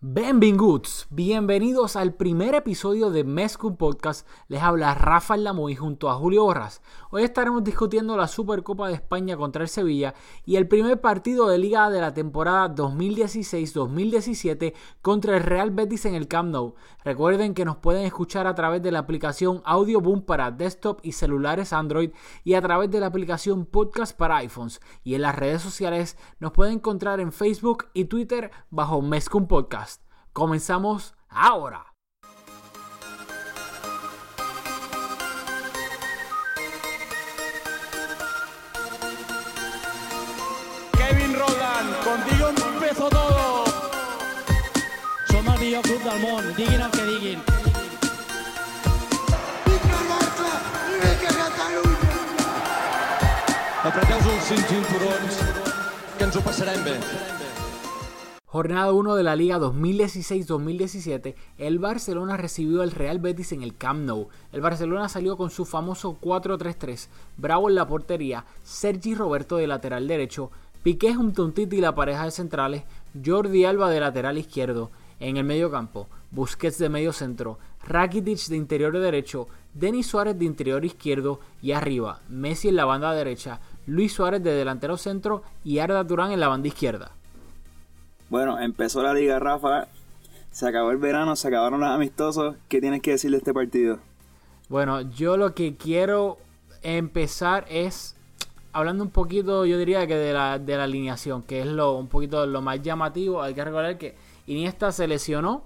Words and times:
Benvinguts, 0.00 1.08
bienvenidos 1.10 1.96
al 1.96 2.14
primer 2.14 2.54
episodio 2.54 3.10
de 3.10 3.24
Mescu 3.24 3.76
Podcast. 3.76 4.28
Les 4.46 4.62
habla 4.62 4.94
Rafael 4.94 5.42
Lamoy 5.42 5.74
junto 5.74 6.08
a 6.08 6.14
Julio 6.14 6.44
Borras. 6.44 6.82
Hoy 7.10 7.24
estaremos 7.24 7.64
discutiendo 7.64 8.16
la 8.16 8.28
Supercopa 8.28 8.86
de 8.86 8.94
España 8.94 9.36
contra 9.36 9.64
el 9.64 9.68
Sevilla 9.68 10.14
y 10.46 10.54
el 10.54 10.68
primer 10.68 11.00
partido 11.00 11.48
de 11.48 11.58
liga 11.58 11.90
de 11.90 12.00
la 12.00 12.14
temporada 12.14 12.72
2016-2017 12.76 14.72
contra 15.02 15.36
el 15.36 15.42
Real 15.42 15.72
Betis 15.72 16.04
en 16.04 16.14
el 16.14 16.28
Camp 16.28 16.52
Nou. 16.52 16.76
Recuerden 17.02 17.52
que 17.52 17.64
nos 17.64 17.78
pueden 17.78 18.04
escuchar 18.04 18.46
a 18.46 18.54
través 18.54 18.80
de 18.80 18.92
la 18.92 19.00
aplicación 19.00 19.62
Audioboom 19.64 20.22
para 20.22 20.52
desktop 20.52 21.00
y 21.02 21.10
celulares 21.10 21.72
Android 21.72 22.12
y 22.44 22.54
a 22.54 22.62
través 22.62 22.88
de 22.92 23.00
la 23.00 23.06
aplicación 23.06 23.66
Podcast 23.66 24.16
para 24.16 24.36
iPhones. 24.36 24.80
Y 25.02 25.16
en 25.16 25.22
las 25.22 25.34
redes 25.34 25.60
sociales 25.60 26.16
nos 26.38 26.52
pueden 26.52 26.74
encontrar 26.74 27.18
en 27.18 27.32
Facebook 27.32 27.86
y 27.94 28.04
Twitter 28.04 28.52
bajo 28.70 29.02
Mescum 29.02 29.48
Podcast. 29.48 29.87
Comenzamos 30.38 31.14
ahora. 31.30 31.84
Kevin 40.92 41.34
Roland, 41.36 42.04
contigo 42.04 42.50
empezó 42.72 43.08
todo. 43.08 43.64
Som 45.26 45.48
el 45.48 45.58
millor 45.58 45.82
club 45.82 46.02
del 46.04 46.20
món, 46.20 46.54
diguin 46.54 46.82
el 46.82 46.90
que 46.92 47.02
diguin. 47.02 47.42
Vinga 49.66 49.98
i 50.86 51.00
vinga 51.02 51.30
Catalunya! 51.40 52.46
Apreteu 53.82 54.30
els 54.36 54.54
cinturons, 54.70 55.42
que 56.16 56.24
ens 56.30 56.36
ho 56.36 56.40
passarem 56.46 56.84
bé. 56.84 56.96
Jornada 58.50 58.92
1 58.92 59.14
de 59.14 59.22
la 59.22 59.36
Liga 59.36 59.58
2016-2017, 59.58 61.34
el 61.58 61.78
Barcelona 61.78 62.38
recibió 62.38 62.80
al 62.80 62.92
Real 62.92 63.18
Betis 63.18 63.52
en 63.52 63.62
el 63.62 63.76
Camp 63.76 64.06
Nou. 64.06 64.28
El 64.52 64.62
Barcelona 64.62 65.10
salió 65.10 65.36
con 65.36 65.50
su 65.50 65.66
famoso 65.66 66.16
4-3-3, 66.18 67.08
Bravo 67.36 67.68
en 67.68 67.74
la 67.74 67.86
portería, 67.86 68.46
Sergi 68.64 69.14
Roberto 69.14 69.58
de 69.58 69.66
lateral 69.66 70.08
derecho, 70.08 70.50
Piqué 70.82 71.14
junto 71.14 71.42
a 71.42 71.44
un 71.44 71.52
Titi 71.52 71.76
y 71.76 71.80
la 71.82 71.94
pareja 71.94 72.24
de 72.24 72.30
centrales, 72.30 72.84
Jordi 73.22 73.66
Alba 73.66 73.90
de 73.90 74.00
lateral 74.00 74.38
izquierdo. 74.38 74.90
En 75.20 75.36
el 75.36 75.44
medio 75.44 75.70
campo, 75.70 76.08
Busquets 76.30 76.78
de 76.78 76.88
medio 76.88 77.12
centro, 77.12 77.58
Rakitic 77.86 78.46
de 78.46 78.56
interior 78.56 78.98
derecho, 78.98 79.46
Denis 79.74 80.06
Suárez 80.06 80.38
de 80.38 80.46
interior 80.46 80.86
izquierdo 80.86 81.40
y 81.60 81.72
arriba, 81.72 82.20
Messi 82.30 82.68
en 82.68 82.76
la 82.76 82.86
banda 82.86 83.12
derecha, 83.12 83.60
Luis 83.84 84.14
Suárez 84.14 84.42
de 84.42 84.52
delantero 84.52 84.96
centro 84.96 85.42
y 85.64 85.80
Arda 85.80 86.06
Turán 86.06 86.32
en 86.32 86.40
la 86.40 86.48
banda 86.48 86.68
izquierda. 86.68 87.17
Bueno, 88.30 88.58
empezó 88.58 89.02
la 89.02 89.14
liga, 89.14 89.38
Rafa. 89.38 89.88
Se 90.50 90.68
acabó 90.68 90.90
el 90.90 90.98
verano, 90.98 91.34
se 91.36 91.48
acabaron 91.48 91.80
los 91.80 91.88
amistosos. 91.88 92.56
¿Qué 92.68 92.80
tienes 92.80 93.00
que 93.00 93.12
decir 93.12 93.30
de 93.30 93.38
este 93.38 93.54
partido? 93.54 94.00
Bueno, 94.68 95.00
yo 95.00 95.36
lo 95.36 95.54
que 95.54 95.76
quiero 95.76 96.36
empezar 96.82 97.64
es 97.70 98.16
hablando 98.72 99.02
un 99.02 99.10
poquito, 99.10 99.64
yo 99.64 99.78
diría 99.78 100.06
que 100.06 100.14
de 100.14 100.32
la, 100.32 100.58
de 100.58 100.76
la 100.76 100.84
alineación, 100.84 101.42
que 101.42 101.60
es 101.60 101.66
lo 101.66 101.96
un 101.96 102.08
poquito 102.08 102.46
lo 102.46 102.60
más 102.60 102.82
llamativo. 102.82 103.42
Hay 103.42 103.54
que 103.54 103.64
recordar 103.64 103.96
que 103.98 104.14
Iniesta 104.46 104.92
se 104.92 105.08
lesionó, 105.08 105.62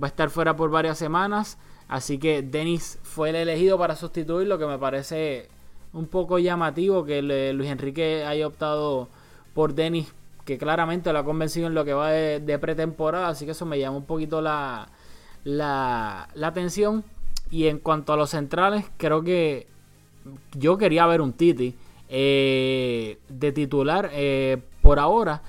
va 0.00 0.06
a 0.06 0.10
estar 0.10 0.30
fuera 0.30 0.54
por 0.54 0.70
varias 0.70 0.98
semanas, 0.98 1.58
así 1.88 2.18
que 2.18 2.42
Denis 2.42 2.98
fue 3.02 3.30
el 3.30 3.36
elegido 3.36 3.78
para 3.78 3.96
sustituir, 3.96 4.48
lo 4.48 4.58
que 4.58 4.66
me 4.66 4.78
parece 4.78 5.48
un 5.92 6.06
poco 6.06 6.38
llamativo 6.38 7.04
que 7.04 7.20
Luis 7.22 7.70
Enrique 7.70 8.24
haya 8.24 8.46
optado 8.46 9.08
por 9.54 9.74
Denis 9.74 10.12
que 10.44 10.58
claramente 10.58 11.12
lo 11.12 11.18
ha 11.20 11.24
convencido 11.24 11.66
en 11.66 11.74
lo 11.74 11.84
que 11.84 11.94
va 11.94 12.10
de, 12.10 12.58
pretemporada, 12.58 13.28
así 13.28 13.44
que 13.44 13.52
eso 13.52 13.66
me 13.66 13.78
llama 13.78 13.98
un 13.98 14.04
poquito 14.04 14.40
la, 14.40 14.88
la, 15.44 16.28
la 16.34 16.46
atención. 16.46 17.04
Y 17.50 17.66
en 17.66 17.78
cuanto 17.78 18.12
a 18.12 18.16
los 18.16 18.30
centrales, 18.30 18.86
creo 18.96 19.22
que 19.22 19.66
yo 20.54 20.78
quería 20.78 21.06
ver 21.06 21.20
un 21.20 21.32
Titi 21.32 21.74
eh, 22.08 23.18
de 23.28 23.52
titular 23.52 24.10
eh, 24.12 24.58
por 24.80 24.98
ahora, 24.98 25.42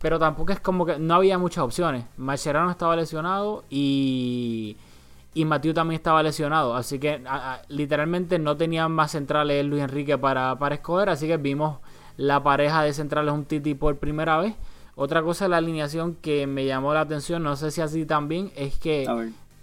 pero 0.00 0.18
tampoco 0.18 0.52
es 0.52 0.60
como 0.60 0.84
que 0.86 0.98
no 0.98 1.14
había 1.14 1.38
muchas 1.38 1.64
opciones. 1.64 2.04
Mascherano 2.16 2.70
estaba 2.70 2.96
lesionado 2.96 3.64
y, 3.70 4.76
y 5.34 5.44
Matiu 5.44 5.72
también 5.72 5.96
estaba 5.96 6.22
lesionado, 6.22 6.74
así 6.74 6.98
que 6.98 7.22
literalmente 7.68 8.38
no 8.38 8.56
tenían 8.56 8.92
más 8.92 9.12
centrales 9.12 9.64
Luis 9.64 9.82
Enrique 9.82 10.18
para, 10.18 10.58
para 10.58 10.76
escoger, 10.76 11.08
así 11.08 11.26
que 11.26 11.36
vimos 11.36 11.78
la 12.18 12.42
pareja 12.42 12.82
de 12.82 12.92
centrales 12.92 13.32
un 13.32 13.46
Titi 13.46 13.74
por 13.74 13.96
primera 13.96 14.36
vez. 14.38 14.54
Otra 14.96 15.22
cosa 15.22 15.44
de 15.46 15.50
la 15.50 15.58
alineación 15.58 16.16
que 16.16 16.46
me 16.46 16.66
llamó 16.66 16.92
la 16.92 17.02
atención, 17.02 17.42
no 17.42 17.56
sé 17.56 17.70
si 17.70 17.80
así 17.80 18.04
también, 18.04 18.50
es 18.56 18.76
que 18.76 19.06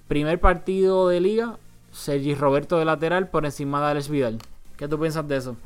primer 0.08 0.40
partido 0.40 1.10
de 1.10 1.20
liga, 1.20 1.58
Sergi 1.92 2.34
Roberto 2.34 2.80
de 2.80 2.86
lateral 2.86 3.28
por 3.28 3.46
encima 3.46 3.82
de 3.82 3.88
Alex 3.88 4.10
Vidal. 4.10 4.40
¿Qué 4.78 4.88
tú 4.88 4.98
piensas 4.98 5.28
de 5.28 5.36
eso? 5.36 5.58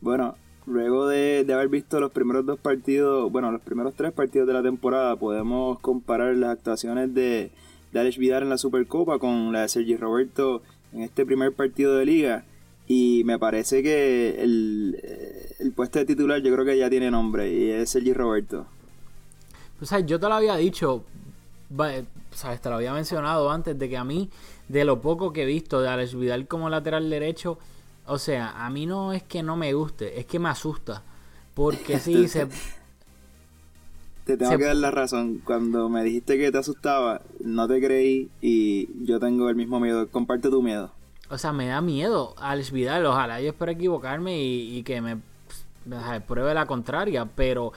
Bueno, 0.00 0.36
luego 0.66 1.08
de, 1.08 1.42
de 1.44 1.52
haber 1.52 1.68
visto 1.68 1.98
los 1.98 2.12
primeros 2.12 2.46
dos 2.46 2.60
partidos, 2.60 3.30
bueno, 3.32 3.50
los 3.50 3.60
primeros 3.60 3.94
tres 3.94 4.12
partidos 4.12 4.46
de 4.46 4.54
la 4.54 4.62
temporada, 4.62 5.16
podemos 5.16 5.80
comparar 5.80 6.36
las 6.36 6.50
actuaciones 6.50 7.12
de, 7.12 7.50
de 7.92 8.00
Alex 8.00 8.18
Vidal 8.18 8.44
en 8.44 8.50
la 8.50 8.58
Supercopa 8.58 9.18
con 9.18 9.52
la 9.52 9.62
de 9.62 9.68
Sergi 9.68 9.96
Roberto 9.96 10.62
en 10.92 11.02
este 11.02 11.26
primer 11.26 11.52
partido 11.52 11.96
de 11.96 12.06
liga. 12.06 12.44
Y 12.88 13.22
me 13.24 13.38
parece 13.38 13.82
que 13.82 14.42
el, 14.42 14.98
eh, 15.02 15.56
el 15.58 15.72
puesto 15.72 15.98
de 15.98 16.04
titular 16.06 16.40
yo 16.42 16.52
creo 16.52 16.64
que 16.64 16.78
ya 16.78 16.90
tiene 16.90 17.10
nombre 17.10 17.52
y 17.52 17.70
es 17.70 17.90
Sergi 17.90 18.12
Roberto. 18.12 18.66
O 19.80 19.86
sea, 19.86 20.00
yo 20.00 20.18
te 20.18 20.28
lo 20.28 20.34
había 20.34 20.56
dicho, 20.56 21.04
va- 21.78 21.92
sabes, 22.32 22.60
te 22.60 22.68
lo 22.70 22.76
había 22.76 22.92
mencionado 22.92 23.50
antes 23.50 23.78
de 23.78 23.88
que 23.88 23.96
a 23.96 24.04
mí, 24.04 24.30
de 24.68 24.84
lo 24.84 25.00
poco 25.00 25.32
que 25.32 25.42
he 25.42 25.46
visto 25.46 25.80
de 25.80 25.88
Alex 25.88 26.14
Vidal 26.14 26.48
como 26.48 26.70
lateral 26.70 27.10
derecho, 27.10 27.58
o 28.06 28.18
sea, 28.18 28.64
a 28.66 28.70
mí 28.70 28.86
no 28.86 29.12
es 29.12 29.22
que 29.22 29.42
no 29.42 29.56
me 29.56 29.72
guste, 29.74 30.18
es 30.20 30.26
que 30.26 30.38
me 30.38 30.48
asusta. 30.48 31.02
Porque 31.54 31.98
sí, 32.00 32.28
se, 32.28 32.48
Te 34.24 34.36
tengo 34.36 34.50
Se- 34.52 34.58
que 34.58 34.64
dar 34.64 34.76
la 34.76 34.90
razón. 34.90 35.38
Cuando 35.44 35.88
me 35.88 36.02
dijiste 36.04 36.36
que 36.38 36.52
te 36.52 36.58
asustaba, 36.58 37.22
no 37.40 37.68
te 37.68 37.80
creí 37.80 38.30
y 38.42 38.88
yo 39.04 39.18
tengo 39.20 39.48
el 39.48 39.56
mismo 39.56 39.80
miedo. 39.80 40.10
Comparte 40.10 40.50
tu 40.50 40.62
miedo. 40.62 40.95
O 41.30 41.38
sea, 41.38 41.52
me 41.52 41.66
da 41.66 41.80
miedo 41.80 42.34
Alex 42.38 42.70
Vidal. 42.70 43.06
Ojalá 43.06 43.40
yo 43.40 43.48
espero 43.50 43.72
equivocarme 43.72 44.38
y, 44.40 44.82
que 44.82 45.00
me 45.00 45.20
pruebe 46.26 46.54
la 46.54 46.66
contraria. 46.66 47.26
Pero 47.34 47.72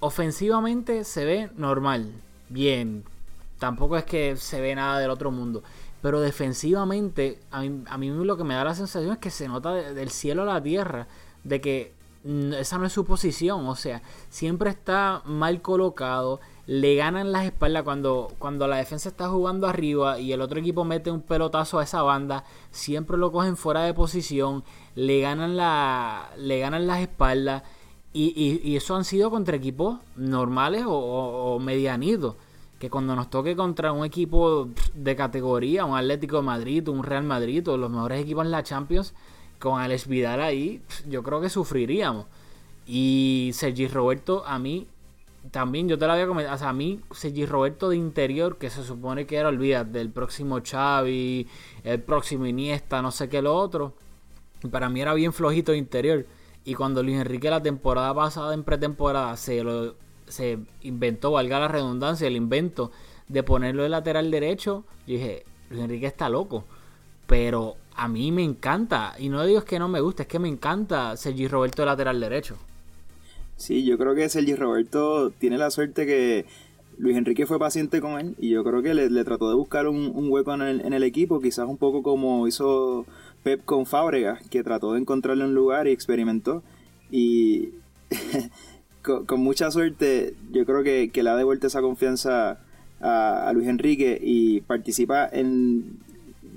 ofensivamente 0.00 1.04
se 1.04 1.24
ve 1.24 1.50
normal, 1.56 2.12
bien. 2.48 3.04
Tampoco 3.58 3.96
es 3.96 4.04
que 4.04 4.36
se 4.36 4.60
ve 4.60 4.74
nada 4.74 4.98
del 4.98 5.10
otro 5.10 5.30
mundo. 5.30 5.62
Pero 6.02 6.20
defensivamente, 6.20 7.38
a 7.50 7.60
mí, 7.60 7.84
a 7.86 7.96
mí 7.96 8.10
lo 8.10 8.36
que 8.36 8.44
me 8.44 8.54
da 8.54 8.64
la 8.64 8.74
sensación 8.74 9.12
es 9.12 9.18
que 9.18 9.30
se 9.30 9.46
nota 9.48 9.72
de- 9.72 9.94
del 9.94 10.10
cielo 10.10 10.42
a 10.42 10.46
la 10.46 10.62
tierra. 10.62 11.06
De 11.44 11.60
que 11.60 11.92
esa 12.58 12.78
no 12.78 12.86
es 12.86 12.92
su 12.92 13.04
posición. 13.04 13.66
O 13.68 13.76
sea, 13.76 14.02
siempre 14.28 14.70
está 14.70 15.22
mal 15.24 15.62
colocado. 15.62 16.40
Le 16.66 16.94
ganan 16.94 17.32
las 17.32 17.44
espaldas 17.44 17.82
cuando, 17.82 18.32
cuando 18.38 18.68
la 18.68 18.76
defensa 18.76 19.08
está 19.08 19.28
jugando 19.28 19.66
arriba 19.66 20.20
y 20.20 20.32
el 20.32 20.40
otro 20.40 20.60
equipo 20.60 20.84
mete 20.84 21.10
un 21.10 21.20
pelotazo 21.20 21.78
a 21.78 21.82
esa 21.82 22.02
banda. 22.02 22.44
Siempre 22.70 23.16
lo 23.18 23.32
cogen 23.32 23.56
fuera 23.56 23.82
de 23.82 23.94
posición. 23.94 24.62
Le 24.94 25.20
ganan, 25.20 25.56
la, 25.56 26.30
le 26.38 26.60
ganan 26.60 26.86
las 26.86 27.00
espaldas. 27.00 27.62
Y, 28.14 28.60
y, 28.62 28.76
eso 28.76 28.94
han 28.94 29.04
sido 29.04 29.30
contra 29.30 29.56
equipos 29.56 29.98
normales 30.16 30.84
o, 30.86 30.92
o- 30.92 31.54
o 31.54 31.58
medianitos. 31.58 32.36
Que 32.78 32.90
cuando 32.90 33.16
nos 33.16 33.30
toque 33.30 33.56
contra 33.56 33.90
un 33.92 34.04
equipo 34.04 34.68
de 34.94 35.16
categoría, 35.16 35.84
un 35.84 35.96
Atlético 35.96 36.36
de 36.36 36.42
Madrid, 36.42 36.86
un 36.88 37.02
Real 37.04 37.22
Madrid, 37.24 37.66
o 37.68 37.76
los 37.76 37.90
mejores 37.90 38.20
equipos 38.22 38.44
en 38.44 38.50
la 38.50 38.62
Champions, 38.62 39.14
con 39.58 39.80
Alex 39.80 40.06
Vidal 40.08 40.40
ahí, 40.42 40.82
yo 41.08 41.22
creo 41.22 41.40
que 41.40 41.48
sufriríamos. 41.48 42.26
Y 42.86 43.50
Sergi 43.54 43.86
Roberto, 43.88 44.44
a 44.46 44.58
mí, 44.58 44.88
también 45.50 45.88
yo 45.88 45.98
te 45.98 46.06
lo 46.06 46.12
había 46.12 46.26
comentado, 46.26 46.54
o 46.54 46.58
sea, 46.58 46.68
a 46.68 46.72
mí, 46.72 47.00
Sergi 47.10 47.46
Roberto 47.46 47.88
de 47.88 47.96
interior, 47.96 48.58
que 48.58 48.70
se 48.70 48.84
supone 48.84 49.26
que 49.26 49.36
era, 49.36 49.48
olvídate, 49.48 49.98
del 49.98 50.10
próximo 50.10 50.60
Xavi, 50.64 51.46
el 51.84 52.00
próximo 52.00 52.46
Iniesta, 52.46 53.02
no 53.02 53.10
sé 53.10 53.28
qué 53.28 53.42
lo 53.42 53.54
otro, 53.54 53.94
para 54.70 54.88
mí 54.88 55.00
era 55.00 55.14
bien 55.14 55.32
flojito 55.32 55.72
de 55.72 55.78
interior. 55.78 56.26
Y 56.64 56.74
cuando 56.74 57.02
Luis 57.02 57.18
Enrique 57.18 57.50
la 57.50 57.62
temporada 57.62 58.14
pasada 58.14 58.54
en 58.54 58.62
pretemporada 58.62 59.36
se 59.36 59.64
lo 59.64 59.96
se 60.28 60.58
inventó, 60.82 61.32
valga 61.32 61.60
la 61.60 61.68
redundancia, 61.68 62.26
el 62.26 62.36
invento 62.36 62.90
de 63.28 63.42
ponerlo 63.42 63.82
de 63.82 63.88
lateral 63.90 64.30
derecho, 64.30 64.84
yo 65.06 65.14
dije, 65.14 65.44
Luis 65.68 65.82
Enrique 65.82 66.06
está 66.06 66.28
loco. 66.28 66.64
Pero 67.26 67.76
a 67.94 68.08
mí 68.08 68.32
me 68.32 68.42
encanta, 68.42 69.14
y 69.18 69.28
no 69.28 69.44
digo 69.44 69.58
es 69.58 69.64
que 69.64 69.78
no 69.78 69.88
me 69.88 70.00
gusta, 70.00 70.22
es 70.22 70.28
que 70.28 70.38
me 70.38 70.48
encanta 70.48 71.16
Sergi 71.16 71.48
Roberto 71.48 71.82
de 71.82 71.86
lateral 71.86 72.20
derecho. 72.20 72.56
Sí, 73.62 73.84
yo 73.84 73.96
creo 73.96 74.16
que 74.16 74.28
Sergi 74.28 74.56
Roberto 74.56 75.30
tiene 75.30 75.56
la 75.56 75.70
suerte 75.70 76.04
que 76.04 76.46
Luis 76.98 77.16
Enrique 77.16 77.46
fue 77.46 77.60
paciente 77.60 78.00
con 78.00 78.18
él 78.18 78.34
y 78.40 78.48
yo 78.48 78.64
creo 78.64 78.82
que 78.82 78.92
le, 78.92 79.22
trató 79.22 79.48
de 79.48 79.54
buscar 79.54 79.86
un, 79.86 80.12
hueco 80.32 80.52
en 80.54 80.62
el, 80.62 80.80
en 80.80 80.92
el 80.92 81.04
equipo, 81.04 81.40
quizás 81.40 81.68
un 81.68 81.76
poco 81.76 82.02
como 82.02 82.48
hizo 82.48 83.06
Pep 83.44 83.64
con 83.64 83.86
Fábregas, 83.86 84.42
que 84.48 84.64
trató 84.64 84.94
de 84.94 84.98
encontrarle 84.98 85.44
un 85.44 85.54
lugar 85.54 85.86
y 85.86 85.92
experimentó. 85.92 86.64
Y 87.12 87.68
con, 89.02 89.40
mucha 89.40 89.70
suerte, 89.70 90.34
yo 90.50 90.66
creo 90.66 90.82
que, 90.82 91.10
que 91.10 91.22
le 91.22 91.30
ha 91.30 91.36
devuelto 91.36 91.68
esa 91.68 91.82
confianza 91.82 92.58
a, 93.00 93.52
Luis 93.54 93.68
Enrique 93.68 94.18
y 94.20 94.62
participa 94.62 95.28
en, 95.32 96.00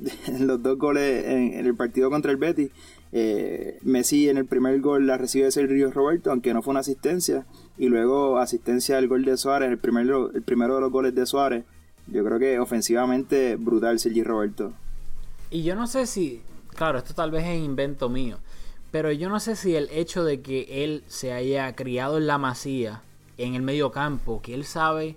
en 0.25 0.47
los 0.47 0.63
dos 0.63 0.75
goles 0.79 1.23
en, 1.27 1.53
en, 1.53 1.67
el 1.67 1.75
partido 1.75 2.09
contra 2.09 2.31
el 2.31 2.37
Betis. 2.37 2.71
Eh, 3.17 3.79
Messi 3.81 4.27
en 4.27 4.35
el 4.35 4.45
primer 4.45 4.81
gol 4.81 5.07
la 5.07 5.17
recibe 5.17 5.49
Sergio 5.49 5.89
Roberto, 5.89 6.31
aunque 6.31 6.53
no 6.53 6.61
fue 6.61 6.71
una 6.71 6.81
asistencia, 6.81 7.45
y 7.77 7.87
luego 7.87 8.39
asistencia 8.39 8.97
al 8.97 9.07
gol 9.07 9.23
de 9.23 9.37
Suárez, 9.37 9.71
el 9.71 9.77
primero, 9.77 10.33
el 10.33 10.41
primero 10.41 10.75
de 10.75 10.81
los 10.81 10.91
goles 10.91 11.15
de 11.15 11.25
Suárez. 11.25 11.63
Yo 12.07 12.25
creo 12.25 12.39
que 12.39 12.59
ofensivamente 12.59 13.55
brutal 13.55 13.99
Sergio 13.99 14.25
Roberto. 14.25 14.73
Y 15.49 15.63
yo 15.63 15.75
no 15.75 15.87
sé 15.87 16.07
si, 16.07 16.41
claro, 16.75 16.97
esto 16.97 17.13
tal 17.13 17.31
vez 17.31 17.45
es 17.45 17.57
invento 17.57 18.09
mío, 18.09 18.35
pero 18.91 19.13
yo 19.13 19.29
no 19.29 19.39
sé 19.39 19.55
si 19.55 19.77
el 19.77 19.87
hecho 19.93 20.25
de 20.25 20.41
que 20.41 20.83
él 20.83 21.01
se 21.07 21.31
haya 21.31 21.73
criado 21.73 22.17
en 22.17 22.27
la 22.27 22.37
masía, 22.37 23.01
en 23.37 23.55
el 23.55 23.61
medio 23.61 23.91
campo, 23.93 24.41
que 24.41 24.53
él 24.53 24.65
sabe 24.65 25.15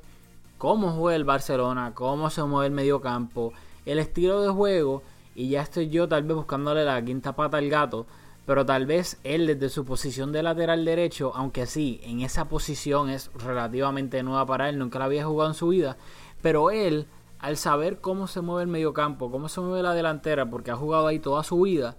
cómo 0.56 0.92
juega 0.92 1.16
el 1.16 1.24
Barcelona, 1.24 1.90
cómo 1.96 2.30
se 2.30 2.44
mueve 2.44 2.68
el 2.68 2.74
medio 2.74 3.00
campo, 3.00 3.52
el 3.86 3.98
estilo 3.98 4.40
de 4.40 4.50
juego, 4.50 5.02
y 5.38 5.50
ya 5.50 5.62
estoy 5.62 5.88
yo 5.88 6.08
tal 6.08 6.24
vez 6.24 6.36
buscándole 6.36 6.84
la 6.84 7.00
quinta 7.04 7.36
pata 7.36 7.58
al 7.58 7.68
gato, 7.68 8.08
pero 8.44 8.66
tal 8.66 8.86
vez 8.86 9.20
él 9.22 9.46
desde 9.46 9.68
su 9.68 9.84
posición 9.84 10.32
de 10.32 10.42
lateral 10.42 10.84
derecho, 10.84 11.30
aunque 11.32 11.64
sí, 11.66 12.00
en 12.02 12.22
esa 12.22 12.48
posición 12.48 13.08
es 13.08 13.30
relativamente 13.34 14.20
nueva 14.24 14.44
para 14.46 14.68
él, 14.68 14.80
nunca 14.80 14.98
la 14.98 15.04
había 15.04 15.24
jugado 15.24 15.50
en 15.50 15.54
su 15.54 15.68
vida, 15.68 15.96
pero 16.42 16.72
él, 16.72 17.06
al 17.38 17.56
saber 17.56 18.00
cómo 18.00 18.26
se 18.26 18.40
mueve 18.40 18.62
el 18.62 18.68
medio 18.68 18.92
campo, 18.92 19.30
cómo 19.30 19.48
se 19.48 19.60
mueve 19.60 19.84
la 19.84 19.94
delantera, 19.94 20.50
porque 20.50 20.72
ha 20.72 20.76
jugado 20.76 21.06
ahí 21.06 21.20
toda 21.20 21.44
su 21.44 21.60
vida, 21.60 21.96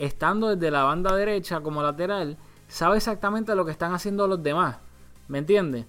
estando 0.00 0.48
desde 0.48 0.72
la 0.72 0.82
banda 0.82 1.14
derecha 1.14 1.60
como 1.60 1.84
lateral, 1.84 2.36
sabe 2.66 2.96
exactamente 2.96 3.54
lo 3.54 3.64
que 3.64 3.70
están 3.70 3.94
haciendo 3.94 4.26
los 4.26 4.42
demás, 4.42 4.78
¿me 5.28 5.38
entiendes? 5.38 5.86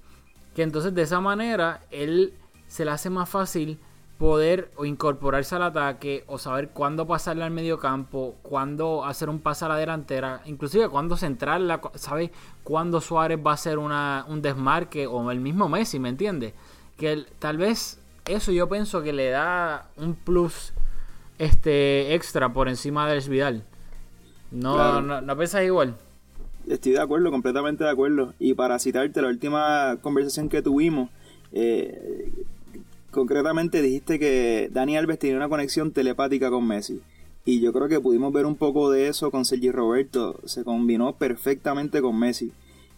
Que 0.53 0.61
entonces 0.61 0.93
de 0.93 1.01
esa 1.01 1.19
manera 1.19 1.87
él 1.89 2.35
se 2.67 2.85
le 2.85 2.91
hace 2.91 3.09
más 3.09 3.27
fácil 3.27 3.79
poder 4.23 4.71
o 4.77 4.85
incorporarse 4.85 5.53
al 5.55 5.63
ataque 5.63 6.23
o 6.27 6.37
saber 6.37 6.69
cuándo 6.69 7.05
pasarle 7.05 7.43
al 7.43 7.51
medio 7.51 7.77
campo, 7.77 8.37
cuándo 8.41 9.03
hacer 9.03 9.27
un 9.27 9.39
pase 9.39 9.65
a 9.65 9.67
la 9.67 9.75
delantera, 9.75 10.41
inclusive 10.45 10.87
cuándo 10.87 11.17
centrarla, 11.17 11.81
sabe 11.95 12.31
cuándo 12.63 13.01
Suárez 13.01 13.37
va 13.45 13.51
a 13.51 13.55
hacer 13.55 13.77
una, 13.77 14.25
un 14.29 14.41
desmarque 14.41 15.07
o 15.07 15.29
el 15.29 15.41
mismo 15.41 15.67
Messi, 15.67 15.99
¿me 15.99 16.07
entiendes? 16.07 16.53
Que 16.95 17.11
el, 17.11 17.25
tal 17.37 17.57
vez 17.57 17.99
eso 18.23 18.53
yo 18.53 18.69
pienso 18.69 19.01
que 19.01 19.11
le 19.11 19.29
da 19.29 19.89
un 19.97 20.15
plus 20.15 20.71
este 21.37 22.15
extra 22.15 22.53
por 22.53 22.69
encima 22.69 23.09
del 23.09 23.27
Vidal. 23.29 23.65
No, 24.51 24.75
claro. 24.75 25.01
no, 25.01 25.19
no 25.19 25.35
piensas 25.35 25.65
igual. 25.65 25.97
Estoy 26.65 26.93
de 26.93 27.01
acuerdo, 27.01 27.29
completamente 27.29 27.83
de 27.83 27.89
acuerdo. 27.89 28.35
Y 28.39 28.53
para 28.53 28.79
citarte 28.79 29.21
la 29.21 29.27
última 29.27 29.97
conversación 30.01 30.47
que 30.47 30.61
tuvimos, 30.61 31.09
eh, 31.51 32.31
concretamente 33.13 33.81
dijiste 33.81 34.19
que 34.19 34.69
Dani 34.73 34.97
Alves 34.97 35.19
tenía 35.19 35.37
una 35.37 35.47
conexión 35.47 35.91
telepática 35.91 36.49
con 36.49 36.67
Messi. 36.67 37.01
Y 37.45 37.59
yo 37.59 37.71
creo 37.71 37.87
que 37.87 37.99
pudimos 37.99 38.33
ver 38.33 38.45
un 38.45 38.55
poco 38.55 38.89
de 38.89 39.07
eso 39.07 39.31
con 39.31 39.45
Sergi 39.45 39.71
Roberto. 39.71 40.39
Se 40.45 40.63
combinó 40.63 41.13
perfectamente 41.13 42.01
con 42.01 42.17
Messi. 42.17 42.51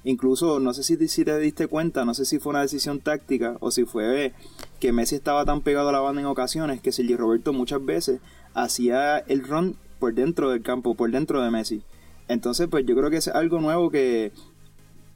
Incluso, 0.04 0.60
no 0.60 0.74
sé 0.74 0.84
si, 0.84 1.08
si 1.08 1.26
te 1.26 1.38
diste 1.40 1.68
cuenta, 1.68 2.06
no 2.06 2.14
sé 2.14 2.26
si 2.26 2.40
fue 2.40 2.52
una 2.52 2.62
decisión 2.62 3.00
táctica 3.00 3.58
o 3.60 3.72
si 3.72 3.86
fue 3.86 4.34
que 4.80 4.92
Messi 4.92 5.16
estaba 5.16 5.46
tan 5.46 5.62
pegado 5.62 5.90
a 5.90 5.92
la 5.92 6.00
banda 6.00 6.22
en 6.22 6.28
ocasiones 6.28 6.80
que 6.80 6.92
Sergi 6.92 7.16
Roberto 7.16 7.54
muchas 7.54 7.84
veces 7.84 8.22
hacía 8.54 9.18
el 9.18 9.44
run 9.44 9.76
por 10.00 10.14
dentro 10.14 10.52
del 10.52 10.62
campo, 10.62 10.96
por 10.96 11.12
dentro 11.12 11.42
de 11.42 11.50
Messi. 11.52 11.82
Entonces, 12.28 12.68
pues 12.70 12.86
yo 12.86 12.96
creo 12.96 13.10
que 13.10 13.18
es 13.18 13.28
algo 13.28 13.60
nuevo 13.60 13.90
que 13.90 14.32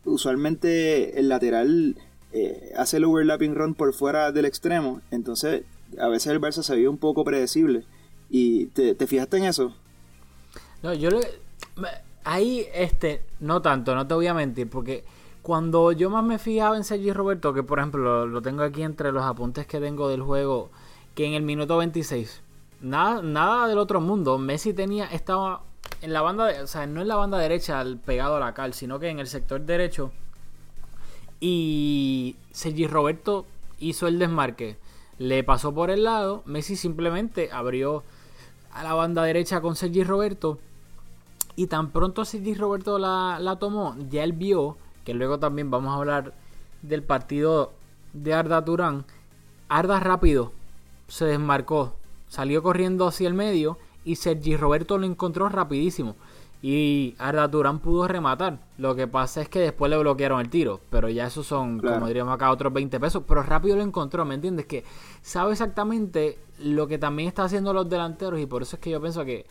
usualmente 0.06 1.20
el 1.20 1.30
lateral 1.30 1.96
eh, 2.34 2.74
hace 2.76 2.98
el 2.98 3.06
overlapping 3.06 3.56
run 3.56 3.74
por 3.74 3.94
fuera 3.94 4.32
del 4.32 4.46
extremo. 4.46 5.02
Entonces, 5.12 5.64
a 6.00 6.08
veces 6.08 6.28
el 6.32 6.42
Barça 6.42 6.64
se 6.64 6.76
ve 6.76 6.88
un 6.88 6.98
poco 6.98 7.24
predecible. 7.24 7.84
¿Y 8.30 8.68
te, 8.68 8.94
te 8.94 9.08
fijaste 9.08 9.38
en 9.38 9.46
eso? 9.46 9.74
No, 10.84 10.94
yo 10.94 11.10
lo, 11.10 11.20
ahí, 12.24 12.68
este, 12.74 13.24
no 13.40 13.62
tanto, 13.62 13.96
no 13.96 14.08
te 14.08 14.14
voy 14.14 14.28
a 14.28 14.34
mentir, 14.34 14.70
porque 14.70 15.04
cuando 15.42 15.92
yo 15.92 16.10
más 16.10 16.24
me 16.24 16.38
fijaba 16.38 16.78
en 16.78 16.84
Sergi 16.84 17.12
Roberto, 17.12 17.54
que 17.54 17.64
por 17.64 17.80
ejemplo 17.80 18.28
lo, 18.28 18.42
tengo 18.42 18.64
aquí 18.64 18.84
entre 18.84 19.12
los 19.12 19.24
apuntes 19.24 19.66
que 19.66 19.80
tengo 19.80 20.10
del 20.10 20.22
juego, 20.22 20.70
que 21.16 21.26
en 21.26 21.34
el 21.34 21.44
minuto 21.44 21.78
26, 21.78 22.42
nada, 22.82 23.22
nada 23.22 23.68
del 23.68 23.78
otro 23.78 24.00
mundo, 24.00 24.38
Messi 24.38 24.74
tenía, 24.74 25.06
estaba 25.06 25.64
en 26.02 26.14
la 26.14 26.22
banda, 26.22 26.52
o 26.64 26.68
sea, 26.68 26.86
no 26.86 27.02
en 27.02 27.08
la 27.08 27.16
banda 27.16 27.38
derecha 27.38 27.84
pegado 28.06 28.36
a 28.36 28.40
la 28.40 28.54
cal, 28.54 28.74
sino 28.74 29.00
que 29.00 29.10
en 29.10 29.20
el 29.20 29.28
sector 29.28 29.62
derecho. 29.62 30.12
Y 31.40 32.36
Sergi 32.52 32.88
Roberto 32.88 33.46
hizo 33.80 34.08
el 34.08 34.20
desmarque, 34.20 34.78
le 35.18 35.44
pasó 35.44 35.74
por 35.74 35.90
el 35.90 36.04
lado, 36.04 36.44
Messi 36.46 36.76
simplemente 36.76 37.50
abrió 37.52 38.04
a 38.72 38.84
la 38.84 38.94
banda 38.94 39.24
derecha 39.24 39.62
con 39.62 39.76
Sergi 39.76 40.04
Roberto. 40.04 40.60
Y 41.56 41.68
tan 41.68 41.92
pronto 41.92 42.24
Sergi 42.24 42.54
Roberto 42.54 42.98
la, 43.00 43.38
la 43.40 43.58
tomó, 43.58 43.96
ya 44.10 44.24
él 44.24 44.34
vio, 44.34 44.78
que 45.04 45.14
luego 45.14 45.40
también 45.40 45.70
vamos 45.72 45.92
a 45.92 45.98
hablar 45.98 46.34
del 46.82 47.04
partido 47.04 47.74
de 48.14 48.34
Arda 48.34 48.64
Turán. 48.64 49.06
Arda 49.68 50.00
rápido 50.00 50.54
se 51.08 51.26
desmarcó, 51.26 51.96
salió 52.28 52.64
corriendo 52.64 53.08
hacia 53.08 53.28
el 53.28 53.34
medio 53.34 53.78
y 54.06 54.16
Sergi 54.16 54.56
Roberto 54.56 54.98
lo 54.98 55.06
encontró 55.06 55.50
rapidísimo. 55.50 56.16
Y 56.62 57.16
Arda 57.20 57.50
Turán 57.50 57.80
pudo 57.80 58.08
rematar. 58.08 58.60
Lo 58.78 58.96
que 58.96 59.08
pasa 59.08 59.42
es 59.42 59.50
que 59.50 59.60
después 59.60 59.90
le 59.90 59.98
bloquearon 59.98 60.42
el 60.42 60.50
tiro. 60.50 60.82
Pero 60.90 61.08
ya 61.08 61.28
esos 61.28 61.48
son, 61.48 61.80
claro. 61.80 61.96
como 61.96 62.08
diríamos 62.08 62.34
acá, 62.34 62.52
otros 62.52 62.74
20 62.74 63.00
pesos. 63.00 63.24
Pero 63.26 63.44
rápido 63.44 63.78
lo 63.78 63.84
encontró, 63.84 64.26
¿me 64.26 64.36
entiendes? 64.36 64.66
Que 64.66 64.84
sabe 65.22 65.54
exactamente 65.54 66.38
lo 66.60 66.88
que 66.88 66.98
también 66.98 67.30
está 67.30 67.46
haciendo 67.46 67.74
los 67.74 67.90
delanteros. 67.90 68.40
Y 68.40 68.46
por 68.46 68.62
eso 68.62 68.76
es 68.76 68.82
que 68.82 68.90
yo 68.90 69.00
pienso 69.00 69.24
que, 69.24 69.46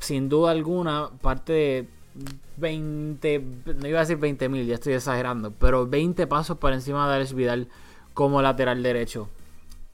sin 0.00 0.28
duda 0.28 0.50
alguna, 0.50 1.08
parte 1.22 1.52
de 1.52 1.88
20, 2.58 3.44
no 3.80 3.88
iba 3.88 3.98
a 3.98 4.02
decir 4.02 4.18
20 4.18 4.48
mil, 4.50 4.66
ya 4.66 4.74
estoy 4.74 4.92
exagerando. 4.92 5.50
Pero 5.52 5.86
20 5.86 6.26
pasos 6.26 6.58
por 6.58 6.74
encima 6.74 7.08
de 7.08 7.16
Alex 7.16 7.32
Vidal 7.32 7.68
como 8.12 8.42
lateral 8.42 8.82
derecho. 8.82 9.30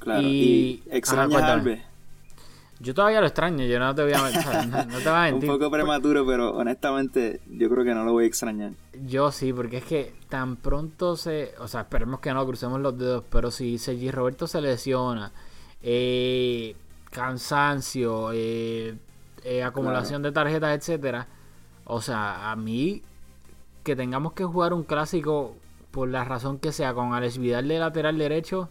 Claro, 0.00 0.22
y, 0.22 0.26
y 0.26 0.82
extraña 0.90 1.38
a 1.38 1.52
Alves. 1.52 1.87
Yo 2.80 2.94
todavía 2.94 3.20
lo 3.20 3.26
extraño, 3.26 3.64
yo 3.64 3.78
no 3.80 3.92
te 3.92 4.02
voy 4.02 4.12
a, 4.12 4.18
no, 4.18 4.84
no 4.84 4.98
te 4.98 5.08
voy 5.08 5.18
a 5.18 5.22
mentir. 5.30 5.50
Un 5.50 5.58
poco 5.58 5.70
prematuro, 5.70 6.24
pero 6.24 6.50
honestamente 6.56 7.40
yo 7.48 7.68
creo 7.68 7.84
que 7.84 7.94
no 7.94 8.04
lo 8.04 8.12
voy 8.12 8.24
a 8.24 8.26
extrañar. 8.28 8.72
Yo 9.04 9.32
sí, 9.32 9.52
porque 9.52 9.78
es 9.78 9.84
que 9.84 10.14
tan 10.28 10.56
pronto 10.56 11.16
se... 11.16 11.54
O 11.58 11.66
sea, 11.66 11.82
esperemos 11.82 12.20
que 12.20 12.32
no 12.32 12.46
crucemos 12.46 12.80
los 12.80 12.96
dedos, 12.96 13.24
pero 13.30 13.50
si 13.50 13.78
Sergi 13.78 14.10
Roberto 14.10 14.46
se 14.46 14.60
lesiona, 14.60 15.32
eh, 15.82 16.76
cansancio, 17.10 18.30
eh, 18.32 18.96
eh, 19.42 19.62
acumulación 19.64 20.22
claro. 20.22 20.30
de 20.30 20.32
tarjetas, 20.32 20.78
etcétera. 20.78 21.26
O 21.84 22.00
sea, 22.00 22.52
a 22.52 22.56
mí 22.56 23.02
que 23.82 23.96
tengamos 23.96 24.34
que 24.34 24.44
jugar 24.44 24.72
un 24.72 24.84
clásico 24.84 25.56
por 25.90 26.08
la 26.08 26.22
razón 26.22 26.58
que 26.58 26.72
sea 26.72 26.94
con 26.94 27.14
Alex 27.14 27.38
Vidal 27.38 27.66
de 27.66 27.78
lateral 27.78 28.18
derecho 28.18 28.68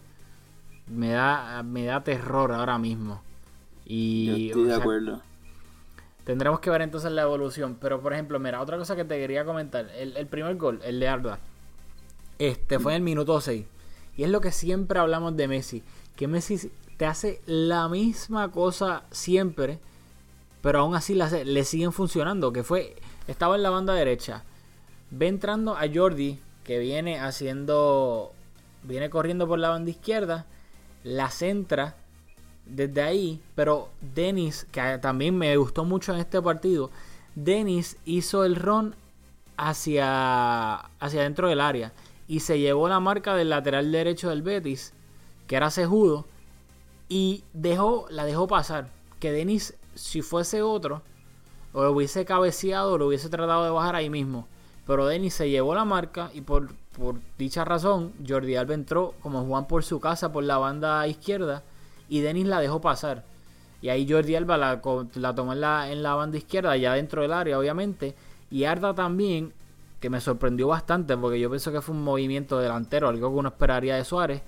me 0.88 1.10
da 1.10 1.64
me 1.64 1.86
da 1.86 2.04
terror 2.04 2.52
ahora 2.52 2.78
mismo. 2.78 3.22
Y, 3.90 4.26
Yo 4.26 4.36
estoy 4.36 4.64
de 4.64 4.70
sea, 4.70 4.78
acuerdo. 4.78 5.22
Tendremos 6.26 6.60
que 6.60 6.70
ver 6.70 6.82
entonces 6.82 7.10
la 7.12 7.22
evolución. 7.22 7.78
Pero, 7.80 8.02
por 8.02 8.12
ejemplo, 8.14 8.38
mira, 8.38 8.62
otra 8.62 8.78
cosa 8.78 8.98
que 8.98 9.06
te 9.06 9.18
quería 9.18 9.46
comentar. 9.46 9.90
El, 9.96 10.18
el 10.18 10.28
primer 10.28 10.58
gol, 10.58 10.82
el 10.84 11.00
de 11.00 11.08
Arda, 11.08 11.40
este 12.38 12.80
fue 12.80 12.92
en 12.94 12.98
el 12.98 13.04
minuto 13.04 13.40
6. 13.40 13.66
Y 14.18 14.24
es 14.24 14.30
lo 14.30 14.42
que 14.42 14.52
siempre 14.52 15.00
hablamos 15.00 15.38
de 15.38 15.48
Messi. 15.48 15.84
Que 16.18 16.28
Messi 16.28 16.70
te 16.98 17.06
hace 17.06 17.42
la 17.46 17.88
misma 17.88 18.52
cosa 18.52 19.04
siempre. 19.10 19.80
Pero 20.62 20.80
aún 20.80 20.94
así 20.94 21.16
la, 21.16 21.30
le 21.30 21.64
siguen 21.64 21.94
funcionando. 21.94 22.52
Que 22.52 22.64
fue, 22.64 22.98
estaba 23.30 23.56
en 23.56 23.64
la 23.64 23.70
banda 23.70 23.94
derecha. 23.94 24.44
Ve 25.12 25.28
entrando 25.30 25.78
a 25.78 25.86
Jordi, 25.92 26.40
que 26.66 26.80
viene 26.80 27.22
haciendo, 27.22 28.34
viene 28.84 29.10
corriendo 29.10 29.48
por 29.48 29.60
la 29.60 29.70
banda 29.70 29.92
izquierda. 29.92 30.46
La 31.06 31.30
centra 31.30 31.96
desde 32.70 33.02
ahí, 33.02 33.42
pero 33.56 33.90
Dennis, 34.16 34.68
que 34.72 35.00
también 35.02 35.38
me 35.38 35.56
gustó 35.58 35.86
mucho 35.86 36.14
en 36.14 36.20
este 36.20 36.42
partido, 36.42 36.90
Dennis 37.36 37.98
hizo 38.06 38.44
el 38.46 38.56
run 38.56 38.96
hacia, 39.58 40.76
hacia 41.00 41.24
dentro 41.24 41.50
del 41.50 41.62
área 41.62 41.94
y 42.28 42.42
se 42.42 42.60
llevó 42.60 42.90
la 42.90 43.00
marca 43.00 43.36
del 43.36 43.50
lateral 43.50 43.92
derecho 43.92 44.30
del 44.30 44.42
Betis, 44.42 44.94
que 45.48 45.56
era 45.56 45.72
Cejudo, 45.72 46.26
y 47.10 47.44
dejó, 47.54 48.06
la 48.10 48.26
dejó 48.26 48.48
pasar. 48.48 48.90
Que 49.20 49.32
Dennis, 49.32 49.76
si 49.96 50.22
fuese 50.22 50.62
otro, 50.62 51.02
o 51.74 51.84
lo 51.84 51.92
hubiese 51.92 52.26
cabeceado 52.26 52.98
lo 52.98 53.08
hubiese 53.08 53.30
tratado 53.30 53.64
de 53.64 53.72
bajar 53.72 53.96
ahí 53.96 54.10
mismo. 54.10 54.48
Pero 54.86 55.06
Dennis 55.06 55.34
se 55.34 55.50
llevó 55.50 55.74
la 55.76 55.86
marca 55.86 56.32
y 56.34 56.42
por, 56.42 56.74
por 56.98 57.16
dicha 57.38 57.66
razón, 57.66 58.14
Jordi 58.28 58.56
Alba 58.56 58.74
entró 58.74 59.14
como 59.22 59.46
Juan 59.46 59.68
por 59.68 59.84
su 59.84 60.00
casa 60.00 60.32
por 60.32 60.44
la 60.44 60.58
banda 60.58 61.08
izquierda 61.08 61.64
y 62.10 62.22
Denis 62.22 62.48
la 62.48 62.60
dejó 62.60 62.82
pasar. 62.82 63.24
Y 63.82 63.90
ahí 63.90 64.10
Jordi 64.10 64.36
Alba 64.36 64.58
la, 64.58 64.82
la 65.16 65.36
tomó 65.36 65.54
en 65.54 65.62
la, 65.62 65.92
en 65.92 66.02
la 66.04 66.16
banda 66.16 66.38
izquierda, 66.38 66.76
ya 66.78 66.94
dentro 66.94 67.22
del 67.22 67.34
área, 67.34 67.60
obviamente. 67.60 68.16
Y 68.50 68.64
Arda 68.64 68.94
también, 68.94 69.54
que 70.00 70.10
me 70.10 70.22
sorprendió 70.22 70.68
bastante, 70.68 71.16
porque 71.18 71.40
yo 71.40 71.50
pienso 71.50 71.72
que 71.72 71.82
fue 71.82 71.96
un 71.96 72.04
movimiento 72.04 72.60
delantero, 72.60 73.10
algo 73.10 73.30
que 73.30 73.36
uno 73.36 73.50
esperaría 73.50 73.96
de 73.96 74.04
Suárez. 74.04 74.42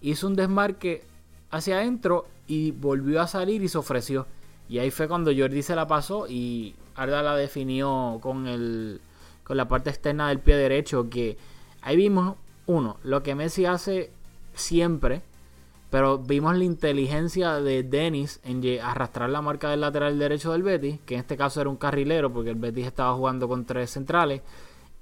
hizo 0.00 0.26
un 0.26 0.36
desmarque 0.36 1.02
hacia 1.50 1.76
adentro 1.76 2.26
y 2.46 2.70
volvió 2.72 3.20
a 3.20 3.26
salir 3.26 3.62
y 3.62 3.68
se 3.68 3.78
ofreció. 3.78 4.26
Y 4.68 4.78
ahí 4.78 4.90
fue 4.90 5.08
cuando 5.08 5.32
Jordi 5.36 5.62
se 5.62 5.74
la 5.74 5.86
pasó 5.86 6.26
y 6.28 6.74
Arda 6.94 7.22
la 7.22 7.36
definió 7.36 8.18
con 8.20 8.46
el 8.46 9.00
con 9.48 9.56
la 9.56 9.66
parte 9.66 9.88
externa 9.88 10.28
del 10.28 10.40
pie 10.40 10.56
derecho 10.56 11.08
que 11.08 11.38
ahí 11.80 11.96
vimos 11.96 12.36
uno, 12.66 12.98
lo 13.02 13.22
que 13.22 13.34
Messi 13.34 13.64
hace 13.64 14.10
siempre, 14.54 15.22
pero 15.90 16.18
vimos 16.18 16.56
la 16.56 16.64
inteligencia 16.64 17.54
de 17.60 17.82
Dennis 17.82 18.40
en 18.44 18.62
arrastrar 18.80 19.30
la 19.30 19.40
marca 19.42 19.70
del 19.70 19.80
lateral 19.80 20.18
derecho 20.18 20.52
del 20.52 20.62
Betis, 20.62 21.00
que 21.06 21.14
en 21.14 21.20
este 21.20 21.36
caso 21.36 21.60
era 21.60 21.70
un 21.70 21.76
carrilero 21.76 22.32
porque 22.32 22.50
el 22.50 22.56
Betis 22.56 22.86
estaba 22.86 23.14
jugando 23.14 23.48
con 23.48 23.64
tres 23.64 23.90
centrales. 23.90 24.42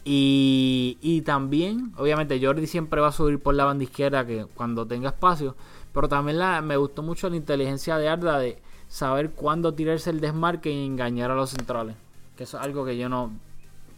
Y, 0.04 0.98
y 1.00 1.22
también, 1.22 1.92
obviamente, 1.96 2.38
Jordi 2.40 2.68
siempre 2.68 3.00
va 3.00 3.08
a 3.08 3.12
subir 3.12 3.40
por 3.40 3.56
la 3.56 3.64
banda 3.64 3.82
izquierda 3.82 4.24
que 4.24 4.46
cuando 4.54 4.86
tenga 4.86 5.08
espacio. 5.08 5.56
Pero 5.92 6.08
también 6.08 6.38
me 6.64 6.76
gustó 6.76 7.02
mucho 7.02 7.28
la 7.28 7.34
inteligencia 7.36 7.98
de 7.98 8.08
Arda 8.08 8.38
de 8.38 8.58
saber 8.88 9.30
cuándo 9.32 9.74
tirarse 9.74 10.10
el 10.10 10.20
desmarque 10.20 10.70
y 10.70 10.86
engañar 10.86 11.32
a 11.32 11.34
los 11.34 11.50
centrales. 11.50 11.96
Que 12.36 12.44
eso 12.44 12.58
es 12.58 12.62
algo 12.62 12.84
que 12.84 12.96
yo 12.96 13.08
no, 13.08 13.32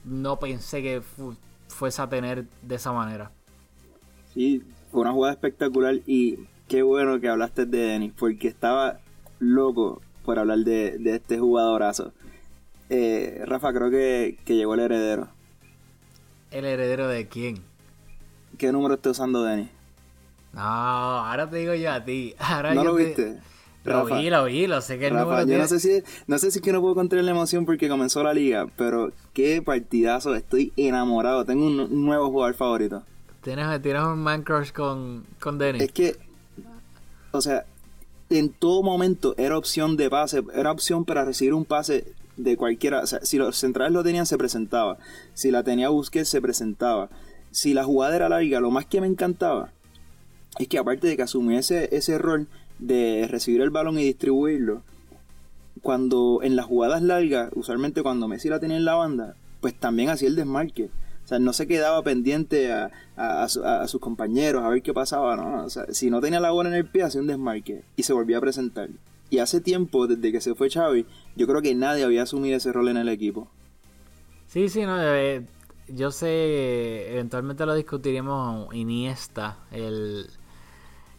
no 0.05 0.39
pensé 0.39 0.83
que 0.83 1.03
fu- 1.03 1.37
fuese 1.69 2.01
a 2.01 2.09
tener 2.09 2.47
de 2.63 2.75
esa 2.77 2.93
manera. 2.93 3.31
Sí, 4.33 4.63
fue 4.91 5.03
una 5.03 5.13
jugada 5.13 5.35
espectacular 5.35 5.97
y 6.07 6.39
qué 6.69 6.83
bueno 6.83 7.21
que 7.21 7.29
hablaste 7.29 7.67
de 7.67 7.79
Denis, 7.79 8.13
porque 8.19 8.49
estaba 8.49 9.01
loco 9.41 10.01
por 10.25 10.39
hablar 10.39 10.59
de, 10.59 10.99
de 10.99 11.17
este 11.17 11.39
jugadorazo. 11.39 12.13
Eh, 12.91 13.43
Rafa, 13.47 13.73
creo 13.73 13.91
que, 13.91 14.39
que 14.45 14.57
llegó 14.57 14.75
el 14.75 14.81
heredero. 14.81 15.29
¿El 16.51 16.65
heredero 16.65 17.09
de 17.09 17.29
quién? 17.29 17.63
¿Qué 18.57 18.73
número 18.73 18.95
está 18.95 19.11
usando 19.11 19.43
Denis? 19.43 19.69
No, 20.53 20.61
ahora 20.63 21.49
te 21.49 21.57
digo 21.59 21.75
yo 21.75 21.93
a 21.93 22.05
ti. 22.05 22.35
Ahora 22.39 22.75
¿No 22.75 22.83
yo 22.85 22.91
lo 22.91 22.97
te- 22.97 23.05
viste? 23.05 23.39
Lo 23.85 24.03
Rafa, 24.03 24.19
vi, 24.19 24.29
lo 24.31 24.45
vi, 24.45 24.67
lo 24.67 24.81
sé 24.83 24.99
que 24.99 25.07
el 25.07 25.15
Rafa, 25.15 25.25
número 25.25 25.41
yo 25.43 25.47
tiene- 25.47 25.63
no 25.63 25.69
sé 25.69 25.81
si 25.81 26.03
no 26.27 26.39
sé 26.39 26.51
si 26.51 26.59
es 26.59 26.63
que 26.65 26.73
no 26.73 26.81
puedo 26.81 26.95
contener 26.95 27.25
la 27.25 27.31
emoción 27.31 27.65
porque 27.65 27.89
comenzó 27.89 28.23
la 28.23 28.35
liga, 28.35 28.67
pero 28.77 29.13
qué 29.33 29.63
partidazo, 29.63 30.35
estoy 30.35 30.73
enamorado, 30.77 31.45
tengo 31.45 31.67
un, 31.67 32.05
nuevo 32.05 32.31
jugador 32.31 32.55
favorito. 32.55 33.03
Tienes, 33.43 33.81
tienes 33.81 34.03
un 34.03 34.19
man 34.19 34.43
crush 34.43 34.73
con, 34.73 35.25
con 35.41 35.59
Denny. 35.59 35.79
Es 35.83 35.93
que, 35.93 36.17
o 37.33 37.41
sea, 37.41 37.65
en 38.31 38.51
todo 38.51 38.83
momento 38.83 39.35
era 39.39 39.57
opción 39.57 39.97
de 39.97 40.11
pase, 40.11 40.43
era 40.55 40.73
opción 40.73 41.05
para 41.05 41.25
recibir 41.25 41.55
un 41.55 41.65
pase 41.65 42.13
de 42.37 42.57
cualquiera. 42.57 43.01
O 43.01 43.07
sea, 43.07 43.21
si 43.23 43.39
los 43.39 43.57
centrales 43.57 43.93
lo 43.93 44.05
tenían, 44.05 44.27
se 44.27 44.39
presentaba. 44.39 44.99
Si 45.35 45.51
la 45.51 45.63
tenía 45.63 45.89
Busquets, 45.89 46.29
se 46.29 46.41
presentaba. 46.41 47.09
Si 47.51 47.75
la 47.75 47.85
jugada 47.85 48.17
era 48.17 48.29
larga, 48.29 48.61
lo 48.61 48.71
más 48.71 48.87
que 48.87 49.01
me 49.01 49.07
encantaba 49.07 49.73
es 50.59 50.69
que 50.69 50.79
aparte 50.79 51.07
de 51.07 51.17
que 51.17 51.23
asumiese 51.23 51.95
ese 51.97 52.19
rol 52.19 52.49
de 52.79 53.27
recibir 53.31 53.61
el 53.61 53.71
balón 53.71 53.99
y 53.99 54.05
distribuirlo, 54.05 54.83
cuando 55.83 56.41
en 56.43 56.57
las 56.57 56.67
jugadas 56.67 57.03
largas, 57.03 57.51
usualmente 57.55 58.03
cuando 58.03 58.29
Messi 58.29 58.49
la 58.49 58.61
tenía 58.61 58.77
en 58.77 58.85
la 58.85 58.95
banda, 58.95 59.37
pues 59.61 59.79
también 59.79 60.11
hacía 60.11 60.29
el 60.29 60.37
desmarque. 60.37 60.91
O 61.29 61.31
sea, 61.31 61.39
no 61.39 61.53
se 61.53 61.67
quedaba 61.67 62.03
pendiente 62.03 62.73
a, 62.73 62.91
a- 63.15 63.43
a 63.43 63.49
su- 63.51 63.63
a 63.63 63.87
sus 63.87 64.01
compañeros 64.01 64.65
a 64.65 64.71
ver 64.71 64.81
qué 64.81 64.95
pasaba, 64.95 65.37
¿no? 65.37 65.65
O 65.67 65.69
sea, 65.69 65.85
si 65.93 66.09
no 66.09 66.23
tenía 66.23 66.41
la 66.41 66.53
bola 66.53 66.71
en 66.71 66.75
el 66.75 66.87
pie, 66.87 67.03
hacía 67.03 67.21
un 67.21 67.27
desmarque 67.27 67.83
y 67.97 68.03
se 68.05 68.15
volvía 68.15 68.39
a 68.39 68.41
presentar. 68.41 68.89
Y 69.29 69.37
hace 69.41 69.61
tiempo, 69.61 70.07
desde 70.07 70.33
que 70.33 70.41
se 70.41 70.55
fue 70.55 70.71
Xavi, 70.71 71.05
yo 71.37 71.47
creo 71.47 71.61
que 71.61 71.75
nadie 71.75 72.05
había 72.05 72.23
asumido 72.23 72.57
ese 72.57 72.73
rol 72.73 72.89
en 72.89 72.97
el 72.97 73.11
equipo. 73.11 73.47
Sí, 74.47 74.71
sí, 74.71 74.81
no, 74.87 74.97
eh, 75.05 75.45
yo 75.89 76.11
sé, 76.11 77.13
eventualmente 77.13 77.67
lo 77.67 77.75
discutiremos 77.75 78.75
Iniesta, 78.75 79.59
el, 79.71 80.29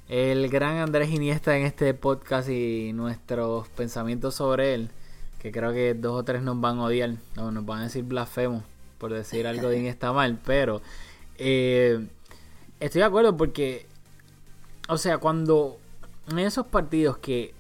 el 0.08 0.50
gran 0.50 0.78
Andrés 0.78 1.12
Iniesta 1.12 1.56
en 1.56 1.68
este 1.68 1.94
podcast 1.94 2.50
y 2.50 2.94
nuestros 2.94 3.68
pensamientos 3.70 4.34
sobre 4.34 4.74
él, 4.74 4.90
que 5.38 5.52
creo 5.52 5.72
que 5.72 5.94
dos 5.94 6.20
o 6.20 6.24
tres 6.24 6.42
nos 6.42 6.60
van 6.60 6.80
a 6.80 6.86
odiar, 6.86 7.12
o 7.38 7.52
nos 7.52 7.64
van 7.64 7.82
a 7.82 7.84
decir 7.84 8.04
blasfemos 8.06 8.64
por 9.00 9.12
decir 9.12 9.48
algo 9.48 9.70
de 9.70 9.80
Iniesta 9.80 10.14
mal, 10.14 10.38
pero 10.46 10.82
eh, 11.38 12.06
estoy 12.80 13.00
de 13.00 13.06
acuerdo 13.06 13.36
porque, 13.36 13.88
o 14.88 14.98
sea, 14.98 15.18
cuando 15.18 15.78
en 16.30 16.40
esos 16.40 16.68
partidos 16.68 17.18
que 17.18 17.54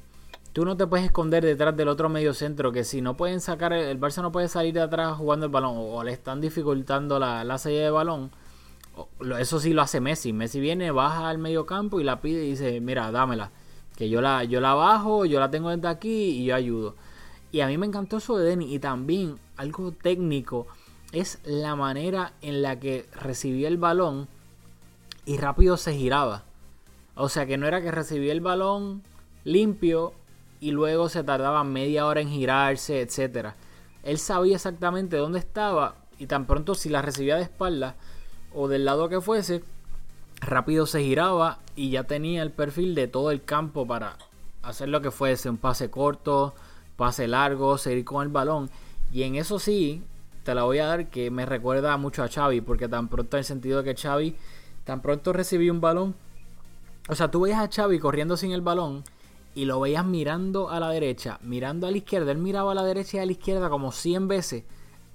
tú 0.53 0.65
no 0.65 0.77
te 0.77 0.85
puedes 0.85 1.05
esconder 1.05 1.43
detrás 1.43 1.75
del 1.75 1.87
otro 1.87 2.09
medio 2.09 2.33
centro, 2.33 2.71
que 2.71 2.83
si 2.83 3.01
no 3.01 3.15
pueden 3.15 3.39
sacar, 3.41 3.73
el, 3.73 3.99
Barça 3.99 4.21
no 4.21 4.31
puede 4.31 4.49
salir 4.49 4.73
de 4.73 4.81
atrás 4.81 5.17
jugando 5.17 5.45
el 5.45 5.51
balón, 5.51 5.73
o, 5.75 6.03
le 6.03 6.11
están 6.11 6.41
dificultando 6.41 7.17
la, 7.17 7.43
la 7.43 7.57
salida 7.57 7.83
de 7.83 7.89
balón, 7.89 8.31
eso 9.39 9.59
sí 9.59 9.73
lo 9.73 9.81
hace 9.81 10.01
Messi. 10.01 10.33
Messi 10.33 10.59
viene, 10.59 10.91
baja 10.91 11.29
al 11.29 11.37
medio 11.37 11.65
campo 11.65 11.99
y 11.99 12.03
la 12.03 12.21
pide 12.21 12.43
y 12.43 12.51
dice, 12.51 12.81
mira, 12.81 13.11
dámela, 13.11 13.51
que 13.95 14.09
yo 14.09 14.21
la, 14.21 14.43
yo 14.43 14.59
la 14.59 14.73
bajo, 14.73 15.25
yo 15.25 15.39
la 15.39 15.49
tengo 15.49 15.69
desde 15.69 15.87
aquí 15.87 16.41
y 16.41 16.45
yo 16.45 16.55
ayudo. 16.55 16.95
Y 17.51 17.61
a 17.61 17.67
mí 17.67 17.77
me 17.77 17.85
encantó 17.85 18.17
eso 18.17 18.37
de 18.37 18.45
Denny. 18.45 18.73
Y 18.73 18.79
también 18.79 19.37
algo 19.57 19.91
técnico 19.91 20.67
es 21.11 21.39
la 21.43 21.75
manera 21.75 22.33
en 22.41 22.61
la 22.61 22.79
que 22.79 23.07
recibía 23.13 23.67
el 23.67 23.77
balón 23.77 24.27
y 25.25 25.37
rápido 25.37 25.77
se 25.77 25.93
giraba. 25.93 26.43
O 27.15 27.29
sea 27.29 27.45
que 27.45 27.57
no 27.57 27.67
era 27.67 27.81
que 27.81 27.91
recibía 27.91 28.31
el 28.31 28.41
balón 28.41 29.03
limpio 29.43 30.13
y 30.59 30.71
luego 30.71 31.09
se 31.09 31.23
tardaba 31.23 31.63
media 31.63 32.05
hora 32.05 32.21
en 32.21 32.29
girarse, 32.29 33.01
etcétera. 33.01 33.55
Él 34.03 34.17
sabía 34.17 34.55
exactamente 34.55 35.17
dónde 35.17 35.39
estaba 35.39 35.95
y 36.17 36.27
tan 36.27 36.45
pronto 36.45 36.75
si 36.75 36.89
la 36.89 37.01
recibía 37.01 37.37
de 37.37 37.43
espalda 37.43 37.95
o 38.53 38.67
del 38.67 38.85
lado 38.85 39.09
que 39.09 39.21
fuese, 39.21 39.63
rápido 40.41 40.85
se 40.85 41.03
giraba 41.03 41.59
y 41.75 41.91
ya 41.91 42.03
tenía 42.03 42.41
el 42.41 42.51
perfil 42.51 42.95
de 42.95 43.07
todo 43.07 43.31
el 43.31 43.43
campo 43.43 43.85
para 43.85 44.17
hacer 44.63 44.89
lo 44.89 45.01
que 45.01 45.11
fuese, 45.11 45.49
un 45.49 45.57
pase 45.57 45.89
corto, 45.89 46.53
pase 46.97 47.27
largo, 47.27 47.77
seguir 47.77 48.05
con 48.05 48.23
el 48.23 48.29
balón. 48.29 48.69
Y 49.11 49.23
en 49.23 49.35
eso 49.35 49.59
sí, 49.59 50.03
te 50.49 50.55
la 50.55 50.63
voy 50.63 50.79
a 50.79 50.87
dar 50.87 51.11
que 51.11 51.29
me 51.29 51.45
recuerda 51.45 51.95
mucho 51.97 52.23
a 52.23 52.27
Xavi, 52.27 52.61
porque 52.61 52.87
tan 52.87 53.07
pronto 53.07 53.37
en 53.37 53.41
el 53.41 53.45
sentido 53.45 53.83
de 53.83 53.93
que 53.93 54.01
Xavi 54.01 54.35
tan 54.83 54.99
pronto 54.99 55.31
recibía 55.31 55.71
un 55.71 55.79
balón, 55.79 56.15
o 57.07 57.13
sea, 57.13 57.29
tú 57.29 57.41
veías 57.41 57.59
a 57.59 57.69
Xavi 57.71 57.99
corriendo 57.99 58.35
sin 58.35 58.51
el 58.51 58.61
balón 58.61 59.03
y 59.53 59.65
lo 59.65 59.79
veías 59.79 60.03
mirando 60.03 60.71
a 60.71 60.79
la 60.79 60.89
derecha, 60.89 61.37
mirando 61.43 61.85
a 61.85 61.91
la 61.91 61.97
izquierda, 61.97 62.31
él 62.31 62.39
miraba 62.39 62.71
a 62.71 62.73
la 62.73 62.83
derecha 62.83 63.17
y 63.17 63.19
a 63.19 63.27
la 63.27 63.31
izquierda 63.31 63.69
como 63.69 63.91
100 63.91 64.27
veces 64.27 64.63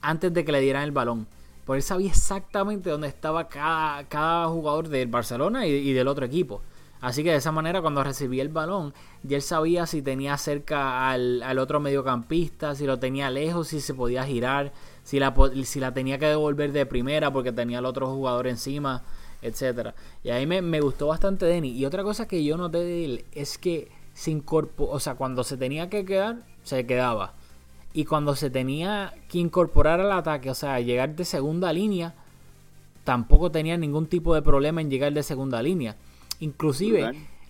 antes 0.02 0.32
de 0.32 0.44
que 0.44 0.52
le 0.52 0.60
dieran 0.60 0.84
el 0.84 0.92
balón. 0.92 1.26
Porque 1.64 1.78
él 1.78 1.82
sabía 1.82 2.10
exactamente 2.10 2.90
dónde 2.90 3.08
estaba 3.08 3.48
cada, 3.48 4.46
jugador 4.46 4.88
del 4.88 5.08
Barcelona 5.08 5.66
y, 5.66 5.92
del 5.92 6.06
otro 6.06 6.26
equipo. 6.26 6.62
Así 7.00 7.24
que 7.24 7.32
de 7.32 7.38
esa 7.38 7.50
manera 7.50 7.80
cuando 7.80 8.04
recibía 8.04 8.42
el 8.42 8.50
balón, 8.50 8.94
ya 9.24 9.36
él 9.36 9.42
sabía 9.42 9.84
si 9.86 10.00
tenía 10.00 10.38
cerca 10.38 11.10
al 11.10 11.58
otro 11.58 11.80
mediocampista, 11.80 12.76
si 12.76 12.86
lo 12.86 13.00
tenía 13.00 13.30
lejos, 13.30 13.66
si 13.66 13.80
se 13.80 13.94
podía 13.94 14.22
girar, 14.22 14.72
si 15.04 15.20
la, 15.20 15.32
si 15.64 15.78
la 15.78 15.94
tenía 15.94 16.18
que 16.18 16.26
devolver 16.26 16.73
de 16.73 16.87
primera 16.87 17.32
porque 17.32 17.52
tenía 17.52 17.78
al 17.78 17.87
otro 17.87 18.08
jugador 18.08 18.49
encima, 18.49 19.02
etcétera. 19.42 19.94
Y 20.25 20.30
ahí 20.30 20.46
me, 20.46 20.61
me 20.62 20.80
gustó 20.80 21.06
bastante 21.08 21.46
Denny. 21.46 21.68
Y 21.70 21.84
otra 21.84 22.02
cosa 22.02 22.26
que 22.26 22.42
yo 22.42 22.56
noté 22.56 22.78
de 22.78 23.04
él 23.04 23.25
es 23.32 23.58
que 23.58 23.88
se 24.14 24.30
incorporó, 24.30 24.90
o 24.90 24.99
sea, 25.00 25.14
cuando 25.14 25.44
se 25.44 25.56
tenía 25.56 25.88
que 25.90 26.04
quedar, 26.04 26.38
se 26.64 26.87
quedaba. 26.87 27.34
Y 27.92 28.06
cuando 28.06 28.34
se 28.34 28.50
tenía 28.50 29.14
que 29.28 29.38
incorporar 29.38 30.00
al 30.00 30.11
ataque, 30.11 30.50
o 30.50 30.54
sea, 30.54 30.80
llegar 30.80 31.14
de 31.14 31.25
segunda 31.25 31.73
línea, 31.73 32.14
tampoco 33.04 33.50
tenía 33.50 33.76
ningún 33.76 34.06
tipo 34.06 34.34
de 34.34 34.42
problema 34.42 34.80
en 34.80 34.90
llegar 34.90 35.12
de 35.12 35.23
segunda 35.23 35.62
línea. 35.62 35.96
Inclusive, 36.40 37.00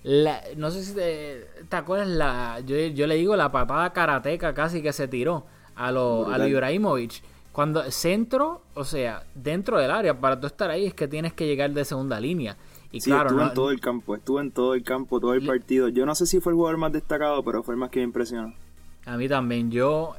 la- 0.02 0.42
no 0.56 0.70
sé 0.70 0.84
si 0.84 0.94
te, 0.94 1.46
te 1.68 1.76
acuerdas, 1.76 2.08
la, 2.08 2.60
yo, 2.66 2.76
yo 2.76 3.06
le 3.06 3.14
digo 3.14 3.36
la 3.36 3.50
patada 3.52 3.92
karateca 3.92 4.52
casi 4.52 4.82
que 4.82 4.92
se 4.92 5.08
tiró 5.08 5.44
a 5.76 5.90
lo, 5.92 6.26
a 6.26 6.38
lo. 6.38 6.44
Ibrahimovic. 6.50 7.22
Cuando 7.54 7.88
centro, 7.92 8.62
o 8.74 8.84
sea, 8.84 9.22
dentro 9.34 9.78
del 9.78 9.90
área, 9.92 10.20
para 10.20 10.38
tú 10.40 10.46
estar 10.48 10.68
ahí 10.70 10.84
es 10.86 10.92
que 10.92 11.08
tienes 11.08 11.32
que 11.32 11.46
llegar 11.46 11.70
de 11.72 11.84
segunda 11.86 12.18
línea. 12.18 12.56
Y 12.90 13.00
Sí, 13.00 13.10
claro, 13.10 13.28
estuvo 13.28 13.40
no- 13.42 13.48
en 13.48 13.54
todo 13.54 13.70
el 13.70 13.80
campo, 13.80 14.14
estuvo 14.16 14.40
en 14.40 14.50
todo 14.50 14.74
el 14.74 14.82
campo, 14.82 15.20
todo 15.20 15.34
el 15.34 15.46
partido. 15.46 15.88
Yo 15.88 16.04
no 16.04 16.14
sé 16.16 16.26
si 16.26 16.40
fue 16.40 16.50
el 16.52 16.56
jugador 16.56 16.78
más 16.78 16.92
destacado, 16.92 17.42
pero 17.44 17.62
fue 17.62 17.74
el 17.74 17.80
más 17.80 17.90
que 17.90 18.00
me 18.00 18.04
impresionó. 18.06 18.52
A 19.06 19.16
mí 19.16 19.28
también. 19.28 19.70
Yo. 19.70 20.16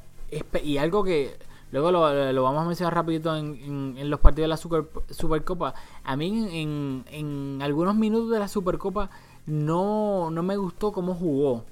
Y 0.64 0.78
algo 0.78 1.04
que. 1.04 1.36
Luego 1.72 1.92
lo, 1.92 2.32
lo 2.32 2.44
vamos 2.44 2.64
a 2.64 2.68
mencionar 2.68 2.94
rapidito 2.96 3.36
en, 3.36 3.56
en- 3.56 3.96
en 3.98 4.10
los 4.10 4.22
partidos 4.22 4.46
de 4.46 4.48
la 4.50 4.58
Super, 4.58 4.86
Supercopa. 5.10 5.74
A 6.06 6.16
mí 6.16 6.28
en, 6.28 6.48
en- 6.50 7.06
en 7.12 7.62
algunos 7.62 7.96
minutos 7.96 8.32
de 8.32 8.40
la 8.40 8.48
Supercopa 8.48 9.10
no, 9.46 10.30
no 10.32 10.42
me 10.44 10.56
gustó 10.58 10.92
cómo 10.94 11.16
jugó. 11.16 11.66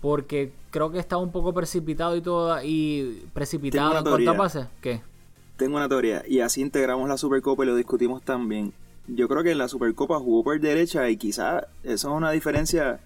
Porque 0.00 0.52
creo 0.70 0.90
que 0.90 0.98
estaba 0.98 1.22
un 1.22 1.32
poco 1.32 1.52
precipitado 1.52 2.16
y 2.16 2.20
todo. 2.20 2.62
Y 2.62 3.26
precipitado 3.34 3.88
en 3.88 3.92
cuanto 3.92 4.10
a 4.10 4.16
teoría. 4.16 4.36
pases. 4.36 4.66
¿Qué? 4.80 5.02
Tengo 5.56 5.76
una 5.76 5.90
teoría, 5.90 6.22
y 6.26 6.40
así 6.40 6.62
integramos 6.62 7.06
la 7.06 7.18
Supercopa 7.18 7.64
y 7.64 7.66
lo 7.66 7.76
discutimos 7.76 8.22
también. 8.22 8.72
Yo 9.06 9.28
creo 9.28 9.42
que 9.42 9.50
en 9.50 9.58
la 9.58 9.68
Supercopa 9.68 10.18
jugó 10.18 10.42
por 10.42 10.58
derecha 10.58 11.10
y 11.10 11.18
quizás 11.18 11.64
eso 11.82 12.08
es 12.08 12.16
una 12.16 12.30
diferencia 12.30 13.00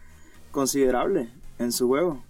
considerable 0.52 1.30
en 1.58 1.72
su 1.72 1.88
juego. 1.88 2.22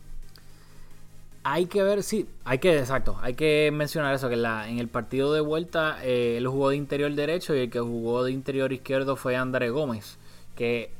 Hay 1.42 1.66
que 1.66 1.82
ver, 1.82 2.02
sí, 2.02 2.26
hay 2.44 2.58
que, 2.58 2.78
exacto, 2.78 3.18
hay 3.20 3.34
que 3.34 3.70
mencionar 3.70 4.14
eso, 4.14 4.28
que 4.28 4.34
en, 4.34 4.42
la, 4.42 4.66
en 4.66 4.78
el 4.78 4.88
partido 4.88 5.30
de 5.34 5.42
vuelta 5.42 5.98
eh, 6.02 6.38
él 6.38 6.48
jugó 6.48 6.70
de 6.70 6.76
interior 6.76 7.12
derecho 7.12 7.54
y 7.54 7.58
el 7.58 7.70
que 7.70 7.80
jugó 7.80 8.24
de 8.24 8.32
interior 8.32 8.72
izquierdo 8.72 9.16
fue 9.16 9.36
André 9.36 9.68
Gómez, 9.68 10.16
que 10.56 10.90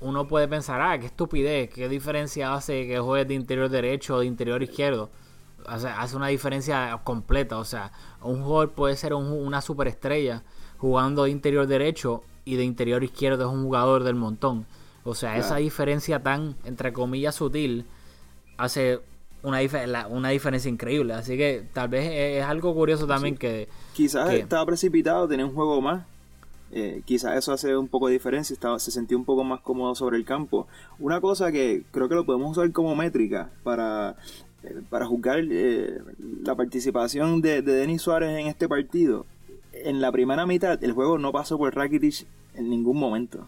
uno 0.00 0.28
puede 0.28 0.46
pensar, 0.48 0.80
ah, 0.80 0.98
qué 0.98 1.06
estupidez, 1.06 1.70
qué 1.70 1.88
diferencia 1.88 2.54
hace 2.54 2.86
que 2.86 2.98
juegues 2.98 3.28
de 3.28 3.34
interior 3.34 3.68
derecho 3.68 4.16
o 4.16 4.20
de 4.20 4.26
interior 4.26 4.62
izquierdo. 4.62 5.10
O 5.66 5.78
sea, 5.78 6.00
hace 6.00 6.16
una 6.16 6.28
diferencia 6.28 6.98
completa. 7.04 7.58
O 7.58 7.64
sea, 7.64 7.92
un 8.22 8.42
jugador 8.42 8.70
puede 8.72 8.96
ser 8.96 9.12
un- 9.14 9.26
una 9.32 9.60
superestrella 9.60 10.42
jugando 10.78 11.24
de 11.24 11.30
interior 11.30 11.66
derecho 11.66 12.22
y 12.44 12.56
de 12.56 12.64
interior 12.64 13.02
izquierdo 13.04 13.46
es 13.48 13.52
un 13.52 13.64
jugador 13.64 14.04
del 14.04 14.14
montón. 14.14 14.66
O 15.04 15.14
sea, 15.14 15.36
esa 15.36 15.56
diferencia 15.56 16.22
tan, 16.22 16.54
entre 16.64 16.92
comillas, 16.92 17.34
sutil 17.34 17.84
hace 18.56 19.00
una, 19.42 19.60
la- 19.86 20.06
una 20.06 20.28
diferencia 20.30 20.68
increíble. 20.70 21.14
Así 21.14 21.36
que 21.36 21.64
tal 21.72 21.88
vez 21.88 22.04
es, 22.06 22.42
es 22.42 22.44
algo 22.44 22.74
curioso 22.74 23.06
también 23.06 23.36
que... 23.36 23.68
Quizás 23.94 24.28
estaba 24.32 24.64
precipitado, 24.66 25.26
tenía 25.28 25.44
un 25.46 25.54
juego 25.54 25.80
más. 25.80 26.04
Eh, 26.70 27.02
quizás 27.04 27.36
eso 27.36 27.52
hace 27.52 27.76
un 27.76 27.88
poco 27.88 28.08
de 28.08 28.12
diferencia, 28.12 28.56
se 28.78 28.90
sentía 28.90 29.16
un 29.16 29.24
poco 29.24 29.44
más 29.44 29.60
cómodo 29.60 29.94
sobre 29.94 30.16
el 30.16 30.24
campo. 30.24 30.66
Una 30.98 31.20
cosa 31.20 31.50
que 31.50 31.82
creo 31.90 32.08
que 32.08 32.14
lo 32.14 32.26
podemos 32.26 32.56
usar 32.56 32.70
como 32.72 32.94
métrica 32.94 33.50
para, 33.62 34.16
eh, 34.62 34.80
para 34.90 35.06
juzgar 35.06 35.40
eh, 35.50 35.98
la 36.42 36.54
participación 36.54 37.40
de, 37.40 37.62
de 37.62 37.72
Denis 37.72 38.02
Suárez 38.02 38.38
en 38.38 38.46
este 38.46 38.68
partido. 38.68 39.24
En 39.72 40.00
la 40.00 40.12
primera 40.12 40.44
mitad 40.46 40.82
el 40.82 40.92
juego 40.92 41.18
no 41.18 41.32
pasó 41.32 41.56
por 41.56 41.74
Rakitic 41.74 42.26
en 42.54 42.68
ningún 42.68 42.98
momento. 42.98 43.46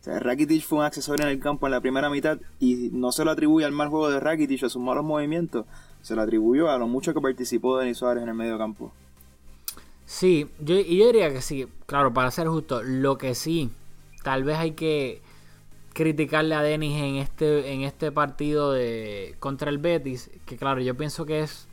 O 0.00 0.04
sea, 0.04 0.18
Rakitic 0.18 0.64
fue 0.64 0.78
un 0.78 0.84
accesorio 0.84 1.26
en 1.26 1.32
el 1.32 1.40
campo 1.40 1.66
en 1.66 1.72
la 1.72 1.80
primera 1.80 2.10
mitad 2.10 2.38
y 2.58 2.90
no 2.92 3.12
se 3.12 3.24
lo 3.24 3.30
atribuye 3.30 3.66
al 3.66 3.72
mal 3.72 3.88
juego 3.88 4.10
de 4.10 4.18
Rakitic 4.18 4.62
o 4.62 4.66
a 4.66 4.70
sus 4.70 4.82
malos 4.82 5.04
movimientos, 5.04 5.64
se 6.00 6.16
lo 6.16 6.22
atribuyó 6.22 6.70
a 6.70 6.78
lo 6.78 6.88
mucho 6.88 7.14
que 7.14 7.20
participó 7.20 7.78
Denis 7.78 7.98
Suárez 7.98 8.24
en 8.24 8.28
el 8.28 8.34
medio 8.34 8.58
campo. 8.58 8.92
Sí, 10.12 10.46
yo, 10.60 10.74
y 10.76 10.98
yo 10.98 11.06
diría 11.06 11.32
que 11.32 11.40
sí, 11.40 11.66
claro, 11.86 12.12
para 12.12 12.30
ser 12.30 12.46
justo, 12.46 12.82
lo 12.82 13.16
que 13.16 13.34
sí, 13.34 13.70
tal 14.22 14.44
vez 14.44 14.58
hay 14.58 14.72
que 14.72 15.22
criticarle 15.94 16.54
a 16.54 16.60
Denis 16.60 17.00
en 17.00 17.16
este, 17.16 17.72
en 17.72 17.80
este 17.80 18.12
partido 18.12 18.72
de 18.72 19.34
contra 19.40 19.70
el 19.70 19.78
Betis, 19.78 20.30
que 20.44 20.58
claro, 20.58 20.82
yo 20.82 20.94
pienso 20.98 21.24
que 21.24 21.40
es 21.40 21.66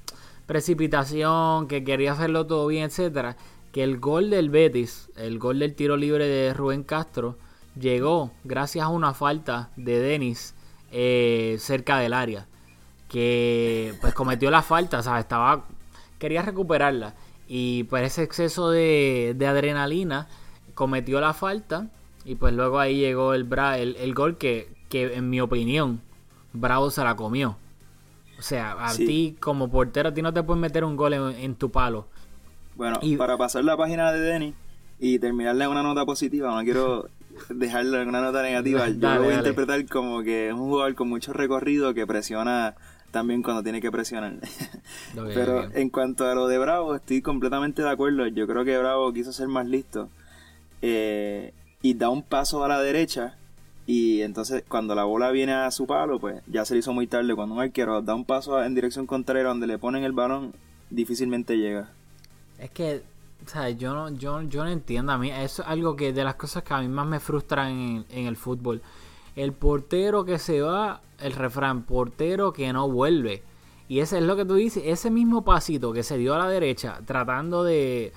precipitación, 0.46 1.68
que 1.68 1.84
quería 1.84 2.14
hacerlo 2.14 2.48
todo 2.48 2.66
bien, 2.68 2.86
etcétera, 2.86 3.36
que 3.74 3.84
el 3.84 4.00
gol 4.00 4.30
del 4.30 4.50
Betis, 4.50 5.10
el 5.18 5.38
gol 5.38 5.60
del 5.60 5.76
tiro 5.76 5.98
libre 5.98 6.26
de 6.26 6.54
Rubén 6.54 6.84
Castro, 6.84 7.36
llegó 7.78 8.32
gracias 8.46 8.86
a 8.86 8.90
una 8.90 9.14
falta 9.14 9.70
de 9.76 10.00
Denis 10.00 10.56
eh, 10.94 11.58
cerca 11.60 12.00
del 12.00 12.14
área, 12.14 12.48
que 13.10 13.96
pues 14.00 14.14
cometió 14.14 14.50
la 14.50 14.62
falta, 14.62 15.04
¿sabes? 15.04 15.26
Estaba, 15.26 15.66
quería 16.20 16.42
recuperarla 16.42 17.16
y 17.50 17.84
por 17.86 18.00
ese 18.00 18.24
exceso 18.24 18.70
de, 18.70 19.34
de 19.36 19.48
adrenalina 19.48 20.28
cometió 20.76 21.20
la 21.20 21.34
falta 21.34 21.88
y 22.24 22.36
pues 22.36 22.54
luego 22.54 22.80
ahí 22.80 22.98
llegó 22.98 23.34
el, 23.34 23.44
bra 23.44 23.78
el, 23.80 23.96
el 23.98 24.14
gol 24.14 24.38
que, 24.38 24.70
que 24.88 25.16
en 25.16 25.30
mi 25.30 25.42
opinión 25.42 26.00
Bravo 26.54 26.90
se 26.92 27.04
la 27.04 27.16
comió. 27.16 27.58
O 28.38 28.42
sea, 28.42 28.72
a 28.74 28.90
Sí. 28.94 29.06
ti 29.06 29.38
como 29.40 29.70
portero 29.70 30.10
a 30.10 30.14
ti 30.14 30.22
no 30.22 30.32
te 30.34 30.42
pueden 30.44 30.62
meter 30.62 30.84
un 30.86 30.96
gol 30.96 31.14
en, 31.14 31.22
en 31.38 31.56
tu 31.56 31.70
palo. 31.70 32.08
Bueno, 32.76 32.98
Y- 33.02 33.18
para 33.18 33.38
pasar 33.38 33.64
la 33.66 33.76
página 33.76 34.12
de 34.14 34.20
Denny 34.22 34.54
y 35.00 35.20
terminarle 35.20 35.66
en 35.66 35.72
una 35.72 35.84
nota 35.84 36.06
positiva, 36.06 36.54
no 36.56 36.64
quiero 36.64 37.10
dejarle 37.50 38.02
en 38.02 38.10
una 38.10 38.22
nota 38.22 38.42
negativa. 38.42 38.88
Yo 38.88 38.94
Dale, 38.96 39.16
lo 39.18 39.24
voy 39.26 39.34
a 39.34 39.38
dale. 39.38 39.50
interpretar 39.50 39.86
como 39.88 40.24
que 40.24 40.48
es 40.48 40.54
un 40.54 40.70
jugador 40.70 40.96
con 40.96 41.10
mucho 41.10 41.34
recorrido 41.34 41.94
que 41.94 42.08
presiona 42.08 42.76
también 43.12 43.42
cuando 43.42 43.64
tiene 43.64 43.82
que 43.82 43.92
presionar. 43.92 44.36
Pero 45.16 45.70
en 45.74 45.90
cuanto 45.90 46.26
a 46.26 46.36
lo 46.36 46.48
de 46.48 46.58
Bravo, 46.58 46.96
estoy 46.96 47.22
completamente 47.22 47.82
de 47.82 47.90
acuerdo. 47.90 48.28
Yo 48.28 48.48
creo 48.48 48.64
que 48.66 48.78
Bravo 48.78 49.12
quiso 49.14 49.32
ser 49.32 49.48
más 49.48 49.68
listo 49.68 50.10
eh, 50.82 51.54
y 51.82 51.94
da 51.94 52.10
un 52.10 52.24
paso 52.24 52.64
a 52.64 52.68
la 52.68 52.82
derecha. 52.82 53.36
Y 53.86 54.22
entonces, 54.22 54.64
cuando 54.68 54.94
la 54.94 55.04
bola 55.04 55.32
viene 55.32 55.54
a 55.54 55.72
su 55.72 55.88
palo, 55.88 56.20
pues 56.20 56.44
ya 56.46 56.64
se 56.64 56.76
le 56.76 56.82
hizo 56.82 56.94
muy 56.94 57.08
tarde. 57.08 57.36
Cuando 57.36 57.56
un 57.56 57.62
arquero 57.62 58.02
da 58.02 58.14
un 58.14 58.26
paso 58.26 58.64
en 58.64 58.76
dirección 58.76 59.08
contraria 59.08 59.44
donde 59.44 59.66
le 59.66 59.80
ponen 59.80 60.04
el 60.04 60.12
balón, 60.12 60.54
difícilmente 60.92 61.58
llega. 61.58 61.90
Es 62.60 62.70
que, 62.70 63.02
o 63.44 63.50
sea, 63.50 63.70
yo 63.72 63.94
no, 63.96 64.10
yo, 64.10 64.44
yo 64.44 64.64
no 64.64 64.70
entiendo. 64.70 65.12
A 65.12 65.18
mí, 65.18 65.32
eso 65.32 65.64
es 65.64 65.68
algo 65.68 65.96
que 65.96 66.14
de 66.14 66.24
las 66.24 66.36
cosas 66.36 66.64
que 66.64 66.74
a 66.74 66.82
mí 66.82 66.88
más 66.88 67.08
me 67.08 67.20
frustran 67.20 67.72
en, 67.72 68.06
en 68.12 68.28
el 68.28 68.36
fútbol. 68.36 68.84
El 69.36 69.54
portero 69.54 70.24
que 70.24 70.38
se 70.38 70.62
va, 70.62 71.02
el 71.22 71.34
refrán, 71.34 71.84
portero 71.84 72.54
que 72.54 72.72
no 72.74 72.90
vuelve. 72.90 73.44
Y 73.88 74.00
ese 74.00 74.18
es 74.20 74.24
lo 74.24 74.36
que 74.36 74.46
tú 74.46 74.56
dices, 74.56 74.84
ese 74.86 75.10
mismo 75.10 75.44
pasito 75.44 75.92
que 75.94 76.04
se 76.04 76.18
dio 76.18 76.36
a 76.36 76.38
la 76.38 76.48
derecha, 76.50 77.00
tratando 77.06 77.64
de, 77.64 78.14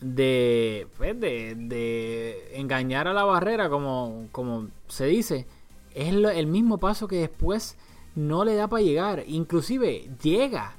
de, 0.00 0.88
pues, 0.96 1.18
de, 1.18 2.50
engañar 2.54 3.06
a 3.08 3.12
la 3.12 3.24
barrera, 3.24 3.68
como, 3.70 4.26
como 4.32 4.68
se 4.88 5.06
dice, 5.06 5.46
es 5.94 6.12
lo- 6.12 6.30
el 6.30 6.46
mismo 6.46 6.78
paso 6.78 7.06
que 7.08 7.16
después 7.16 7.76
no 8.14 8.44
le 8.44 8.54
da 8.56 8.68
para 8.68 8.82
llegar. 8.82 9.24
Inclusive 9.26 10.10
llega, 10.22 10.74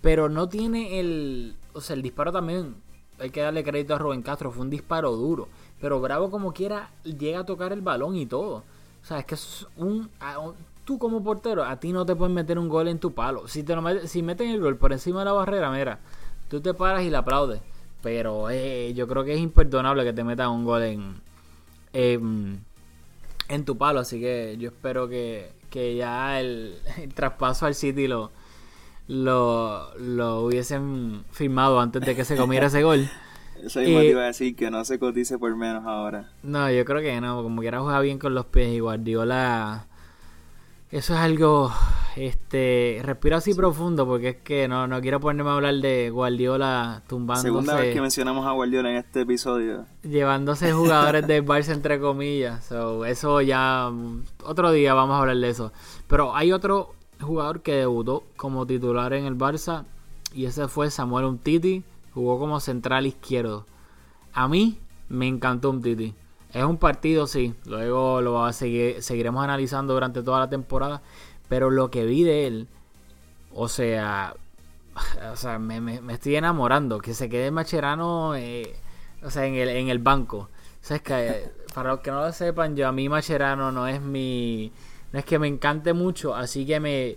pero 0.00 0.28
no 0.28 0.48
tiene 0.48 0.98
el... 1.00 1.56
O 1.74 1.80
sea, 1.80 1.94
el 1.94 2.02
disparo 2.02 2.32
también, 2.32 2.76
hay 3.18 3.30
que 3.30 3.42
darle 3.42 3.62
crédito 3.62 3.94
a 3.94 3.98
Rubén 3.98 4.22
Castro, 4.22 4.50
fue 4.50 4.62
un 4.62 4.70
disparo 4.70 5.12
duro. 5.12 5.48
Pero 5.80 6.00
Bravo 6.00 6.30
como 6.30 6.52
quiera 6.54 6.90
llega 7.04 7.40
a 7.40 7.44
tocar 7.46 7.72
el 7.72 7.82
balón 7.82 8.16
y 8.16 8.24
todo. 8.24 8.64
O 9.02 9.04
sea, 9.04 9.18
es 9.18 9.26
que 9.26 9.34
es 9.34 9.66
un... 9.76 10.08
Tú 10.86 10.98
como 10.98 11.22
portero, 11.22 11.64
a 11.64 11.78
ti 11.80 11.92
no 11.92 12.06
te 12.06 12.16
pueden 12.16 12.34
meter 12.34 12.58
un 12.58 12.70
gol 12.70 12.88
en 12.88 12.98
tu 13.00 13.12
palo. 13.12 13.48
Si 13.48 13.62
te 13.62 13.76
lo 13.76 13.82
met- 13.82 14.06
si 14.06 14.22
meten 14.22 14.50
el 14.50 14.60
gol 14.60 14.78
por 14.78 14.92
encima 14.92 15.18
de 15.20 15.26
la 15.26 15.32
barrera, 15.32 15.70
mira, 15.70 15.98
tú 16.48 16.62
te 16.62 16.74
paras 16.74 17.02
y 17.04 17.10
le 17.10 17.18
aplaudes. 17.18 17.60
Pero 18.02 18.50
eh, 18.50 18.94
yo 18.94 19.08
creo 19.08 19.24
que 19.24 19.34
es 19.34 19.40
imperdonable 19.40 20.04
que 20.04 20.12
te 20.14 20.24
metan 20.24 20.50
un 20.50 20.64
gol 20.64 20.82
en, 20.84 21.16
en, 21.92 22.64
en 23.48 23.64
tu 23.64 23.76
palo. 23.76 24.00
Así 24.00 24.20
que 24.20 24.56
yo 24.58 24.68
espero 24.68 25.08
que, 25.08 25.50
que 25.70 25.96
ya 25.96 26.40
el, 26.40 26.76
el 26.98 27.14
traspaso 27.14 27.66
al 27.66 27.74
City 27.74 28.06
lo, 28.08 28.30
lo, 29.08 29.94
lo 29.98 30.42
hubiesen 30.42 31.24
firmado 31.32 31.80
antes 31.80 32.02
de 32.02 32.14
que 32.16 32.24
se 32.24 32.36
comiera 32.36 32.68
ese 32.68 32.82
gol. 32.84 33.08
Eso 33.62 33.80
mismo 33.80 33.98
te 34.00 34.10
iba 34.10 34.22
a 34.22 34.26
decir, 34.26 34.54
que 34.54 34.70
no 34.70 34.84
se 34.84 34.98
cotice 34.98 35.38
por 35.38 35.56
menos 35.56 35.84
ahora. 35.86 36.30
No, 36.42 36.70
yo 36.70 36.84
creo 36.84 37.00
que 37.00 37.20
no. 37.20 37.42
Como 37.42 37.60
quiera 37.62 37.80
juega 37.80 38.00
bien 38.00 38.18
con 38.18 38.34
los 38.34 38.46
pies 38.46 38.68
y 38.72 38.80
Guardiola. 38.80 39.86
Eso 40.90 41.14
es 41.14 41.20
algo. 41.20 41.72
Este. 42.16 43.00
Respiro 43.02 43.36
así 43.36 43.54
profundo 43.54 44.06
porque 44.06 44.28
es 44.30 44.36
que 44.36 44.68
no, 44.68 44.86
no 44.86 45.00
quiero 45.00 45.20
ponerme 45.20 45.50
a 45.50 45.54
hablar 45.54 45.74
de 45.74 46.10
Guardiola 46.10 47.02
tumbándose. 47.06 47.48
Segunda 47.48 47.76
vez 47.76 47.92
que 47.92 48.00
mencionamos 48.00 48.46
a 48.46 48.52
Guardiola 48.52 48.90
en 48.90 48.96
este 48.96 49.22
episodio. 49.22 49.84
llevándose 50.02 50.72
jugadores 50.72 51.26
del 51.26 51.44
Barça 51.44 51.72
entre 51.72 52.00
comillas. 52.00 52.64
So, 52.64 53.04
eso 53.04 53.40
ya 53.42 53.90
mm, 53.90 54.22
otro 54.44 54.70
día 54.72 54.94
vamos 54.94 55.16
a 55.16 55.20
hablar 55.20 55.36
de 55.36 55.48
eso. 55.48 55.72
Pero 56.06 56.34
hay 56.34 56.52
otro 56.52 56.94
jugador 57.20 57.60
que 57.60 57.74
debutó 57.74 58.24
como 58.36 58.66
titular 58.66 59.12
en 59.12 59.26
el 59.26 59.36
Barça 59.36 59.84
y 60.34 60.46
ese 60.46 60.68
fue 60.68 60.90
Samuel 60.90 61.24
Umtiti, 61.24 61.82
jugó 62.14 62.38
como 62.38 62.60
central 62.60 63.06
izquierdo. 63.06 63.66
A 64.32 64.48
mí 64.48 64.78
me 65.08 65.26
encantó 65.26 65.70
Umtiti. 65.70 66.14
Es 66.52 66.64
un 66.64 66.78
partido, 66.78 67.26
sí, 67.26 67.54
luego 67.66 68.20
lo 68.22 68.34
va 68.34 68.48
a 68.48 68.52
seguir, 68.52 69.02
seguiremos 69.02 69.44
analizando 69.44 69.94
durante 69.94 70.22
toda 70.22 70.40
la 70.40 70.48
temporada, 70.48 71.02
pero 71.48 71.70
lo 71.70 71.90
que 71.90 72.06
vi 72.06 72.24
de 72.24 72.46
él, 72.46 72.68
o 73.52 73.68
sea, 73.68 74.34
o 75.32 75.36
sea, 75.36 75.58
me, 75.58 76.00
estoy 76.12 76.36
enamorando. 76.36 76.98
Que 76.98 77.14
se 77.14 77.28
quede 77.28 77.50
Macherano 77.50 78.34
eh, 78.34 78.74
o 79.22 79.30
sea, 79.30 79.46
en 79.46 79.54
el, 79.54 79.68
en 79.68 79.88
el 79.88 79.98
banco. 79.98 80.38
O 80.38 80.48
sea, 80.80 80.98
que 80.98 81.28
eh, 81.28 81.52
para 81.74 81.90
los 81.90 82.00
que 82.00 82.10
no 82.10 82.20
lo 82.20 82.32
sepan, 82.32 82.76
yo 82.76 82.88
a 82.88 82.92
mí 82.92 83.08
Macherano 83.08 83.72
no 83.72 83.86
es 83.86 84.00
mi. 84.00 84.72
No 85.12 85.18
es 85.18 85.24
que 85.24 85.38
me 85.38 85.48
encante 85.48 85.92
mucho, 85.92 86.34
así 86.34 86.66
que 86.66 86.80
me. 86.80 87.16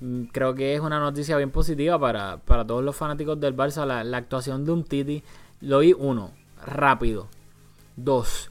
mm, 0.00 0.24
Creo 0.32 0.54
que 0.54 0.74
es 0.74 0.80
una 0.80 0.98
noticia 1.00 1.36
bien 1.36 1.50
positiva 1.50 1.98
para, 1.98 2.38
para 2.38 2.66
todos 2.66 2.84
los 2.84 2.96
fanáticos 2.96 3.38
del 3.40 3.56
Barça. 3.56 3.84
La, 3.86 4.04
la 4.04 4.18
actuación 4.18 4.64
de 4.64 4.72
un 4.72 4.84
Titi. 4.84 5.22
Lo 5.60 5.80
vi, 5.80 5.92
uno, 5.92 6.32
rápido. 6.64 7.28
Dos, 7.96 8.49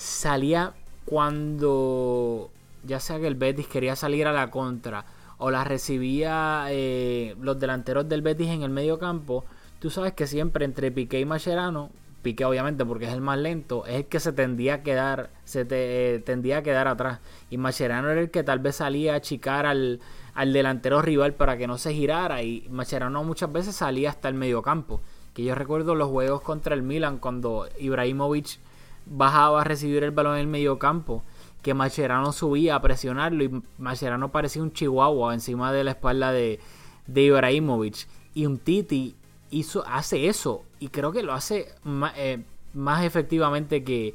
salía 0.00 0.72
cuando 1.04 2.50
ya 2.84 3.00
sea 3.00 3.18
que 3.20 3.26
el 3.26 3.34
Betis 3.34 3.66
quería 3.66 3.94
salir 3.96 4.26
a 4.26 4.32
la 4.32 4.50
contra 4.50 5.04
o 5.36 5.50
la 5.50 5.62
recibía 5.62 6.66
eh, 6.70 7.36
los 7.40 7.60
delanteros 7.60 8.08
del 8.08 8.22
Betis 8.22 8.48
en 8.48 8.62
el 8.62 8.70
medio 8.70 8.98
campo, 8.98 9.44
tú 9.78 9.90
sabes 9.90 10.14
que 10.14 10.26
siempre 10.26 10.64
entre 10.64 10.90
Piqué 10.90 11.20
y 11.20 11.26
Mascherano, 11.26 11.90
Piqué 12.22 12.46
obviamente 12.46 12.84
porque 12.86 13.06
es 13.06 13.12
el 13.12 13.20
más 13.20 13.38
lento, 13.38 13.84
es 13.84 13.96
el 13.96 14.06
que 14.06 14.20
se 14.20 14.32
tendía 14.32 14.74
a 14.74 14.82
quedar, 14.82 15.30
se 15.44 15.66
te, 15.66 16.14
eh, 16.14 16.18
tendía 16.20 16.58
a 16.58 16.62
quedar 16.62 16.88
atrás. 16.88 17.20
Y 17.50 17.58
Mascherano 17.58 18.10
era 18.10 18.20
el 18.22 18.30
que 18.30 18.42
tal 18.42 18.58
vez 18.58 18.76
salía 18.76 19.12
a 19.12 19.16
achicar 19.16 19.66
al, 19.66 20.00
al 20.34 20.52
delantero 20.52 21.02
rival 21.02 21.34
para 21.34 21.58
que 21.58 21.66
no 21.66 21.76
se 21.76 21.92
girara. 21.92 22.42
Y 22.42 22.66
Mascherano 22.70 23.24
muchas 23.24 23.52
veces 23.52 23.76
salía 23.76 24.10
hasta 24.10 24.28
el 24.28 24.34
medio 24.34 24.62
campo. 24.62 25.00
Que 25.34 25.44
yo 25.44 25.54
recuerdo 25.54 25.94
los 25.94 26.08
juegos 26.08 26.42
contra 26.42 26.74
el 26.74 26.82
Milan 26.82 27.18
cuando 27.18 27.68
Ibrahimovic 27.78 28.58
bajaba 29.06 29.60
a 29.60 29.64
recibir 29.64 30.04
el 30.04 30.10
balón 30.10 30.34
en 30.34 30.40
el 30.40 30.46
medio 30.46 30.78
campo 30.78 31.22
que 31.62 31.74
Mascherano 31.74 32.32
subía 32.32 32.74
a 32.76 32.82
presionarlo 32.82 33.44
y 33.44 33.62
Mascherano 33.78 34.32
parecía 34.32 34.62
un 34.62 34.72
chihuahua 34.72 35.34
encima 35.34 35.72
de 35.72 35.84
la 35.84 35.90
espalda 35.90 36.32
de, 36.32 36.58
de 37.06 37.22
Ibrahimovic 37.22 38.08
y 38.34 38.46
un 38.46 38.58
Titi 38.58 39.14
hizo, 39.50 39.84
hace 39.86 40.28
eso 40.28 40.62
y 40.78 40.88
creo 40.88 41.12
que 41.12 41.22
lo 41.22 41.34
hace 41.34 41.68
ma- 41.84 42.14
eh, 42.16 42.42
más 42.72 43.04
efectivamente 43.04 43.84
que, 43.84 44.14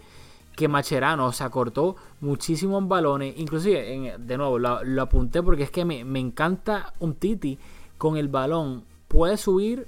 que 0.55 0.67
Macherano, 0.67 1.27
o 1.27 1.33
sea, 1.33 1.49
cortó 1.49 1.97
muchísimos 2.21 2.87
balones. 2.87 3.35
Inclusive, 3.37 4.15
de 4.17 4.37
nuevo, 4.37 4.57
lo, 4.57 4.83
lo 4.83 5.01
apunté 5.01 5.43
porque 5.43 5.63
es 5.63 5.69
que 5.69 5.85
me, 5.85 6.03
me 6.05 6.19
encanta 6.19 6.93
un 6.99 7.13
Titi 7.13 7.59
con 7.97 8.17
el 8.17 8.29
balón. 8.29 8.85
Puede 9.09 9.37
subir, 9.37 9.87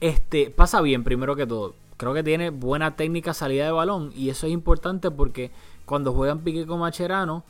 este, 0.00 0.50
pasa 0.50 0.80
bien 0.80 1.04
primero 1.04 1.36
que 1.36 1.46
todo. 1.46 1.74
Creo 2.02 2.14
que 2.14 2.24
tiene 2.24 2.50
buena 2.50 2.96
técnica 2.96 3.32
salida 3.32 3.64
de 3.64 3.70
balón 3.70 4.10
y 4.16 4.28
eso 4.28 4.48
es 4.48 4.52
importante 4.52 5.12
porque 5.12 5.52
cuando 5.84 6.12
juegan 6.12 6.40
Piqué 6.40 6.66
con 6.66 6.80
Macherano, 6.80 7.44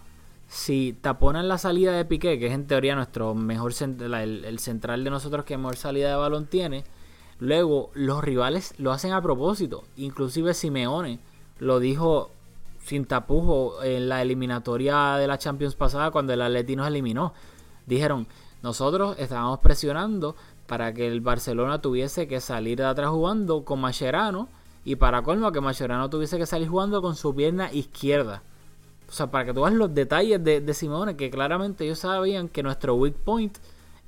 si 0.46 0.94
taponan 1.00 1.48
la 1.48 1.56
salida 1.56 1.92
de 1.92 2.04
Piqué, 2.04 2.38
que 2.38 2.48
es 2.48 2.52
en 2.52 2.66
teoría 2.66 2.94
nuestro 2.94 3.34
mejor 3.34 3.72
el, 3.80 4.44
el 4.44 4.58
central 4.58 5.04
de 5.04 5.08
nosotros 5.08 5.46
que 5.46 5.56
mejor 5.56 5.76
salida 5.76 6.10
de 6.10 6.16
balón 6.16 6.44
tiene, 6.44 6.84
luego 7.40 7.92
los 7.94 8.22
rivales 8.22 8.74
lo 8.76 8.92
hacen 8.92 9.14
a 9.14 9.22
propósito. 9.22 9.84
Inclusive 9.96 10.52
Simeone 10.52 11.18
lo 11.58 11.80
dijo 11.80 12.30
sin 12.84 13.06
tapujo 13.06 13.82
en 13.82 14.10
la 14.10 14.20
eliminatoria 14.20 15.16
de 15.16 15.28
la 15.28 15.38
Champions 15.38 15.76
pasada 15.76 16.10
cuando 16.10 16.34
el 16.34 16.42
Atleti 16.42 16.76
nos 16.76 16.88
eliminó. 16.88 17.32
Dijeron, 17.86 18.26
nosotros 18.62 19.16
estábamos 19.18 19.60
presionando 19.60 20.36
para 20.66 20.92
que 20.92 21.06
el 21.06 21.20
Barcelona 21.20 21.80
tuviese 21.80 22.28
que 22.28 22.40
salir 22.40 22.78
de 22.78 22.84
atrás 22.84 23.10
jugando 23.10 23.64
con 23.64 23.80
Mascherano 23.80 24.48
y 24.84 24.96
para 24.96 25.22
colmo 25.22 25.52
que 25.52 25.60
Mascherano 25.60 26.10
tuviese 26.10 26.38
que 26.38 26.46
salir 26.46 26.68
jugando 26.68 27.02
con 27.02 27.14
su 27.14 27.34
pierna 27.34 27.72
izquierda. 27.72 28.42
O 29.08 29.12
sea, 29.12 29.30
para 29.30 29.44
que 29.44 29.54
tú 29.54 29.62
veas 29.62 29.74
los 29.74 29.94
detalles 29.94 30.42
de, 30.42 30.60
de 30.60 30.74
Simone, 30.74 31.16
que 31.16 31.30
claramente 31.30 31.84
ellos 31.84 31.98
sabían 31.98 32.48
que 32.48 32.62
nuestro 32.62 32.94
weak 32.94 33.14
point 33.16 33.58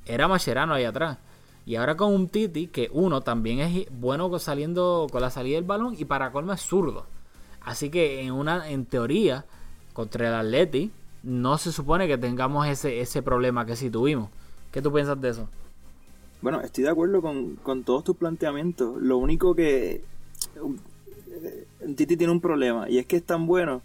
era 0.06 0.28
Mascherano 0.28 0.74
ahí 0.74 0.84
atrás. 0.84 1.18
Y 1.66 1.76
ahora 1.76 1.96
con 1.96 2.14
un 2.14 2.28
Titi, 2.28 2.66
que 2.66 2.90
uno 2.92 3.22
también 3.22 3.60
es 3.60 3.86
bueno 3.90 4.38
saliendo 4.38 5.06
con 5.10 5.22
la 5.22 5.30
salida 5.30 5.56
del 5.56 5.64
balón 5.64 5.94
y 5.98 6.04
para 6.04 6.30
colmo 6.30 6.52
es 6.52 6.60
zurdo. 6.60 7.06
Así 7.62 7.90
que 7.90 8.22
en 8.22 8.32
una, 8.32 8.68
en 8.68 8.84
teoría, 8.84 9.46
contra 9.94 10.28
el 10.28 10.34
Atleti, 10.34 10.90
no 11.22 11.56
se 11.56 11.72
supone 11.72 12.06
que 12.06 12.18
tengamos 12.18 12.66
ese, 12.66 13.00
ese 13.00 13.22
problema 13.22 13.64
que 13.64 13.76
sí 13.76 13.88
tuvimos. 13.88 14.28
¿Qué 14.70 14.82
tú 14.82 14.92
piensas 14.92 15.18
de 15.20 15.30
eso? 15.30 15.48
Bueno, 16.44 16.61
estoy 16.61 16.85
de 16.85 16.90
acuerdo 16.90 17.22
con, 17.22 17.57
con 17.57 17.85
todos 17.85 18.04
tus 18.04 18.16
planteamientos. 18.16 19.00
Lo 19.00 19.16
único 19.16 19.54
que 19.54 20.04
eh, 20.57 21.66
Titi 21.96 22.18
tiene 22.18 22.35
un 22.35 22.42
problema 22.42 22.87
y 22.90 22.98
es 22.98 23.07
que 23.07 23.16
es 23.16 23.24
tan 23.24 23.46
bueno 23.46 23.80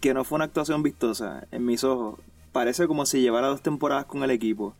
que 0.00 0.14
no 0.14 0.24
fue 0.24 0.36
una 0.36 0.46
actuación 0.46 0.82
vistosa 0.82 1.46
en 1.50 1.66
mis 1.66 1.84
ojos. 1.84 2.18
Parece 2.50 2.86
como 2.86 3.04
si 3.04 3.20
llevara 3.20 3.48
dos 3.48 3.60
temporadas 3.60 4.06
con 4.06 4.22
el 4.22 4.30
equipo 4.30 4.74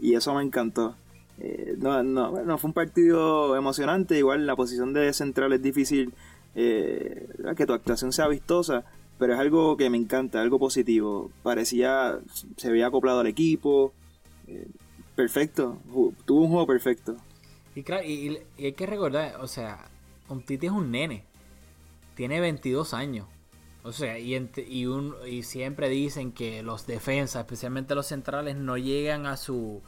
y 0.00 0.14
eso 0.14 0.34
me 0.34 0.42
encantó. 0.42 0.96
Eh, 1.38 1.76
no, 1.76 2.02
no, 2.02 2.30
bueno, 2.30 2.56
fue 2.56 2.68
un 2.68 2.74
partido 2.74 3.56
emocionante. 3.56 4.16
Igual 4.16 4.46
la 4.46 4.56
posición 4.56 4.94
de 4.94 5.12
central 5.12 5.52
es 5.52 5.60
difícil 5.60 6.14
eh, 6.54 7.28
que 7.58 7.66
tu 7.66 7.74
actuación 7.74 8.10
sea 8.10 8.26
vistosa, 8.26 8.84
pero 9.18 9.34
es 9.34 9.38
algo 9.38 9.76
que 9.76 9.90
me 9.90 9.98
encanta, 9.98 10.40
algo 10.40 10.58
positivo. 10.58 11.30
Parecía, 11.42 12.20
se 12.56 12.70
veía 12.70 12.86
acoplado 12.86 13.20
al 13.20 13.26
equipo. 13.26 13.92
eh, 14.46 14.66
perfecto, 15.20 15.78
tuvo 16.24 16.44
un 16.44 16.48
juego 16.48 16.66
perfecto. 16.66 17.16
Y, 17.74 17.82
claro, 17.82 18.04
y, 18.06 18.38
hay 18.58 18.72
que 18.72 18.86
recordar, 18.86 19.36
o 19.40 19.46
sea, 19.46 19.86
un 20.28 20.42
Titi 20.42 20.66
es 20.66 20.72
un 20.72 20.90
nene. 20.90 21.24
Tiene 22.14 22.40
22 22.40 22.94
años. 22.94 23.26
O 23.82 23.92
sea, 23.92 24.18
y, 24.18 24.34
y, 24.68 24.86
un, 24.86 25.14
y 25.28 25.42
siempre 25.42 25.88
dicen 25.88 26.32
que 26.32 26.62
los 26.62 26.86
defensas, 26.86 27.40
especialmente 27.40 27.94
los 27.94 28.06
centrales, 28.06 28.56
no 28.56 28.78
llegan 28.78 29.26
a 29.26 29.36
su, 29.36 29.82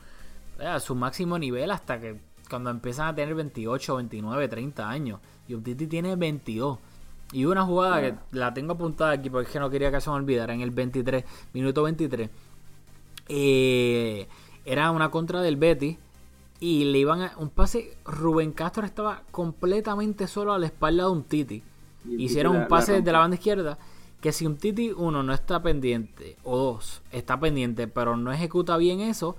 eh, 0.59 0.67
a 0.67 0.81
su 0.81 0.95
máximo 0.95 1.39
nivel 1.39 1.71
hasta 1.71 1.99
que 1.99 2.19
cuando 2.49 2.71
empiezan 2.71 3.09
a 3.09 3.15
tener 3.15 3.35
28, 3.35 3.97
29, 3.97 4.49
30 4.49 4.89
años. 4.89 5.21
Y 5.49 5.55
un 5.55 5.63
Titi 5.63 5.87
tiene 5.87 6.15
22. 6.15 6.79
Y 7.33 7.47
una 7.47 7.65
jugada 7.65 8.03
que 8.03 8.15
la 8.33 8.53
tengo 8.53 8.75
apuntada 8.75 9.13
aquí 9.13 9.31
porque 9.31 9.47
es 9.47 9.53
que 9.53 9.61
no 9.61 9.71
quería 9.71 9.91
que 9.91 10.01
se 10.03 10.11
me 10.11 10.17
olvidara 10.17 10.53
en 10.53 10.61
el 10.61 10.71
23, 10.71 11.25
minuto 11.55 11.83
23. 11.83 12.29
Eh, 13.29 14.29
era 14.65 14.91
una 14.91 15.11
contra 15.11 15.41
del 15.43 15.57
Betis 15.57 15.99
y 16.61 16.85
le 16.85 16.99
iban 16.99 17.23
a 17.23 17.33
un 17.39 17.51
pase. 17.51 17.97
Rubén 18.05 18.53
Castro 18.53 18.85
estaba 18.87 19.23
completamente 19.31 20.27
solo 20.27 20.53
a 20.53 20.59
la 20.59 20.67
espalda 20.67 21.05
de 21.05 21.11
un 21.11 21.25
Titi. 21.25 21.63
Y 22.09 22.25
Hicieron 22.25 22.53
la- 22.55 22.59
un 22.59 22.63
la 22.65 22.69
pase 22.69 22.93
desde 22.93 22.99
rompió. 23.01 23.13
la 23.13 23.19
banda 23.19 23.35
izquierda. 23.37 23.79
Que 24.21 24.33
si 24.33 24.47
un 24.47 24.57
Titi, 24.57 24.93
uno, 24.97 25.23
no 25.25 25.33
está 25.35 25.63
pendiente, 25.63 26.37
o 26.45 26.57
dos, 26.57 27.03
está 27.11 27.41
pendiente, 27.41 27.89
pero 27.89 28.17
no 28.17 28.31
ejecuta 28.33 28.77
bien 28.77 29.01
eso, 29.01 29.37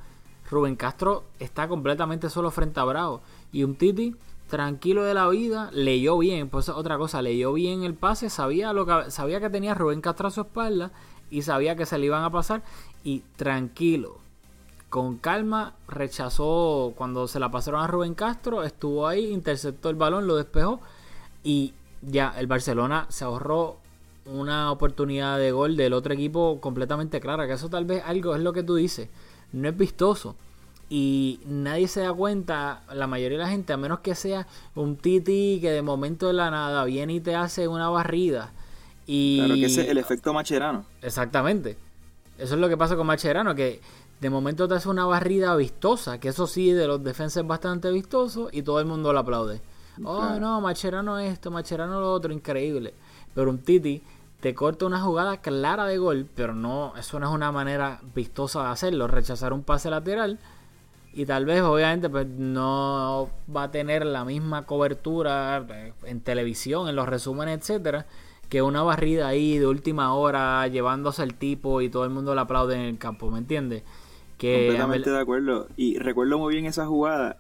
Rubén 0.52 0.76
Castro 0.76 1.24
está 1.40 1.70
completamente 1.70 2.30
solo 2.30 2.52
frente 2.52 2.80
a 2.82 2.84
Bravo. 2.84 3.22
Y 3.54 3.64
un 3.64 3.76
Titi, 3.76 4.14
tranquilo 4.50 5.04
de 5.04 5.14
la 5.14 5.30
vida, 5.30 5.70
leyó 5.72 6.18
bien, 6.18 6.50
pues 6.50 6.68
otra 6.68 6.98
cosa, 6.98 7.22
leyó 7.22 7.54
bien 7.54 7.84
el 7.84 7.94
pase, 7.94 8.30
sabía 8.30 8.74
lo 8.74 8.86
que 8.86 9.10
sabía 9.10 9.40
que 9.40 9.50
tenía 9.50 9.74
Rubén 9.74 10.02
Castro 10.02 10.28
a 10.28 10.32
su 10.32 10.42
espalda 10.42 10.92
y 11.32 11.44
sabía 11.44 11.78
que 11.78 11.86
se 11.86 11.98
le 11.98 12.08
iban 12.08 12.24
a 12.24 12.30
pasar 12.30 12.62
y 13.06 13.22
tranquilo, 13.38 14.18
con 14.94 15.18
calma, 15.18 15.74
rechazó 15.88 16.94
cuando 16.96 17.28
se 17.28 17.40
la 17.40 17.50
pasaron 17.50 17.82
a 17.82 17.88
Rubén 17.88 18.14
Castro, 18.14 18.62
estuvo 18.62 19.08
ahí, 19.08 19.34
interceptó 19.34 19.90
el 19.90 19.96
balón, 19.96 20.28
lo 20.28 20.36
despejó 20.36 20.82
y 21.44 21.74
ya 22.04 22.36
el 22.38 22.46
Barcelona 22.46 23.08
se 23.10 23.24
ahorró 23.24 23.78
una 24.28 24.72
oportunidad 24.72 25.40
de 25.40 25.52
gol 25.52 25.78
del 25.78 25.94
otro 25.94 26.14
equipo 26.14 26.62
completamente 26.62 27.20
clara, 27.20 27.48
que 27.48 27.54
eso 27.54 27.70
tal 27.70 27.86
vez 27.86 28.04
algo 28.06 28.36
es 28.36 28.44
lo 28.44 28.54
que 28.54 28.62
tú 28.62 28.76
dices, 28.76 29.10
no 29.52 29.68
es 29.68 29.76
vistoso 29.76 30.36
y 30.92 31.40
nadie 31.48 31.88
se 31.88 32.02
da 32.02 32.14
cuenta, 32.14 32.84
la 32.94 33.08
mayoría 33.08 33.40
de 33.40 33.46
la 33.46 33.50
gente, 33.50 33.74
a 33.74 33.78
menos 33.78 34.02
que 34.02 34.14
sea 34.14 34.46
un 34.76 34.98
Titi 34.98 35.58
que 35.60 35.72
de 35.72 35.82
momento 35.82 36.28
de 36.28 36.34
la 36.34 36.52
nada 36.52 36.86
viene 36.86 37.16
y 37.16 37.20
te 37.20 37.34
hace 37.34 37.68
una 37.68 37.90
barrida 37.90 38.54
y 39.08 39.38
Claro 39.40 39.56
que 39.56 39.66
ese 39.66 39.82
es 39.82 39.90
el 39.90 39.98
efecto 39.98 40.34
macherano. 40.34 40.86
Exactamente. 41.02 41.78
Eso 42.38 42.56
es 42.56 42.60
lo 42.60 42.68
que 42.68 42.78
pasa 42.78 42.96
con 42.96 43.06
Macherano, 43.06 43.54
que 43.54 43.80
de 44.20 44.30
momento 44.30 44.68
te 44.68 44.76
hace 44.76 44.90
una 44.90 45.06
barrida 45.06 45.56
vistosa, 45.56 46.20
que 46.20 46.30
eso 46.30 46.48
sí, 46.48 46.72
de 46.72 46.88
los 46.88 47.04
defensas 47.04 47.44
es 47.44 47.48
bastante 47.48 47.92
vistoso 47.92 48.50
y 48.52 48.62
todo 48.62 48.80
el 48.80 48.86
mundo 48.86 49.12
lo 49.12 49.20
aplaude. 49.20 49.62
Oh, 50.04 50.40
no, 50.40 50.62
Macherano 50.62 51.20
esto, 51.20 51.52
Macherano 51.52 52.00
lo 52.00 52.12
otro, 52.14 52.34
increíble. 52.34 52.94
Pero 53.36 53.50
un 53.50 53.60
Titi 53.60 54.02
te 54.40 54.56
corta 54.56 54.86
una 54.86 55.02
jugada 55.02 55.38
clara 55.38 55.86
de 55.86 55.98
gol, 55.98 56.28
pero 56.36 56.54
no, 56.54 56.94
eso 56.98 57.20
no 57.20 57.28
es 57.28 57.34
una 57.34 57.52
manera 57.52 58.02
vistosa 58.16 58.64
de 58.64 58.70
hacerlo, 58.70 59.08
rechazar 59.08 59.54
un 59.54 59.64
pase 59.64 59.90
lateral 59.90 60.40
y 61.14 61.26
tal 61.26 61.46
vez 61.46 61.62
obviamente 61.62 62.10
pues 62.10 62.28
no 62.28 63.30
va 63.56 63.64
a 63.64 63.72
tener 63.72 64.06
la 64.06 64.26
misma 64.26 64.64
cobertura 64.64 65.64
eh, 65.70 65.94
en 66.06 66.22
televisión, 66.22 66.90
en 66.90 66.96
los 66.96 67.08
resúmenes, 67.08 67.60
etcétera, 67.60 68.08
que 68.50 68.62
una 68.62 68.82
barrida 68.82 69.28
ahí 69.28 69.60
de 69.60 69.68
última 69.68 70.14
hora 70.16 70.68
llevándose 70.68 71.24
el 71.24 71.36
tipo 71.36 71.82
y 71.82 71.90
todo 71.90 72.04
el 72.04 72.10
mundo 72.10 72.34
le 72.34 72.42
aplaude 72.42 72.76
en 72.76 72.82
el 72.82 72.98
campo, 72.98 73.30
¿me 73.30 73.38
entiendes? 73.38 73.84
Que 74.44 74.58
completamente 74.68 75.10
de 75.10 75.20
acuerdo. 75.20 75.68
Y 75.78 75.98
recuerdo 75.98 76.38
muy 76.38 76.54
bien 76.54 76.66
esa 76.66 76.86
jugada. 76.86 77.38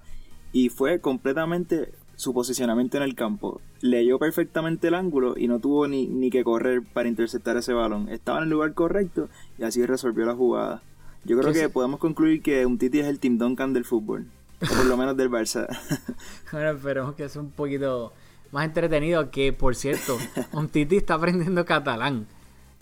Y 0.51 0.69
fue 0.69 0.99
completamente 0.99 1.91
su 2.15 2.33
posicionamiento 2.33 2.97
en 2.97 3.03
el 3.03 3.15
campo. 3.15 3.59
Leyó 3.81 4.19
perfectamente 4.19 4.87
el 4.87 4.93
ángulo 4.93 5.33
y 5.37 5.47
no 5.47 5.59
tuvo 5.59 5.87
ni, 5.87 6.07
ni 6.07 6.29
que 6.29 6.43
correr 6.43 6.81
para 6.93 7.09
interceptar 7.09 7.57
ese 7.57 7.73
balón. 7.73 8.07
Estaba 8.09 8.37
en 8.39 8.45
el 8.45 8.49
lugar 8.51 8.73
correcto 8.73 9.29
y 9.57 9.63
así 9.63 9.85
resolvió 9.85 10.25
la 10.25 10.35
jugada. 10.35 10.81
Yo 11.25 11.37
creo 11.39 11.53
Que 11.53 11.59
sí. 11.61 11.67
podemos 11.67 11.99
concluir 11.99 12.41
que 12.41 12.65
un 12.65 12.77
Titi 12.77 12.99
es 12.99 13.07
el 13.07 13.19
Tim 13.19 13.37
Duncan 13.37 13.73
del 13.73 13.85
fútbol. 13.85 14.27
O 14.61 14.65
por 14.75 14.85
lo 14.85 14.95
menos 14.97 15.17
del 15.17 15.29
Barça. 15.29 15.67
Bueno, 16.51 16.69
esperemos 16.71 17.15
que 17.15 17.27
sea 17.29 17.41
un 17.41 17.51
poquito 17.51 18.13
más 18.51 18.65
entretenido. 18.65 19.31
Que 19.31 19.51
por 19.53 19.75
cierto, 19.75 20.17
un 20.53 20.69
Titi 20.69 20.97
está 20.97 21.15
aprendiendo 21.15 21.65
catalán. 21.65 22.27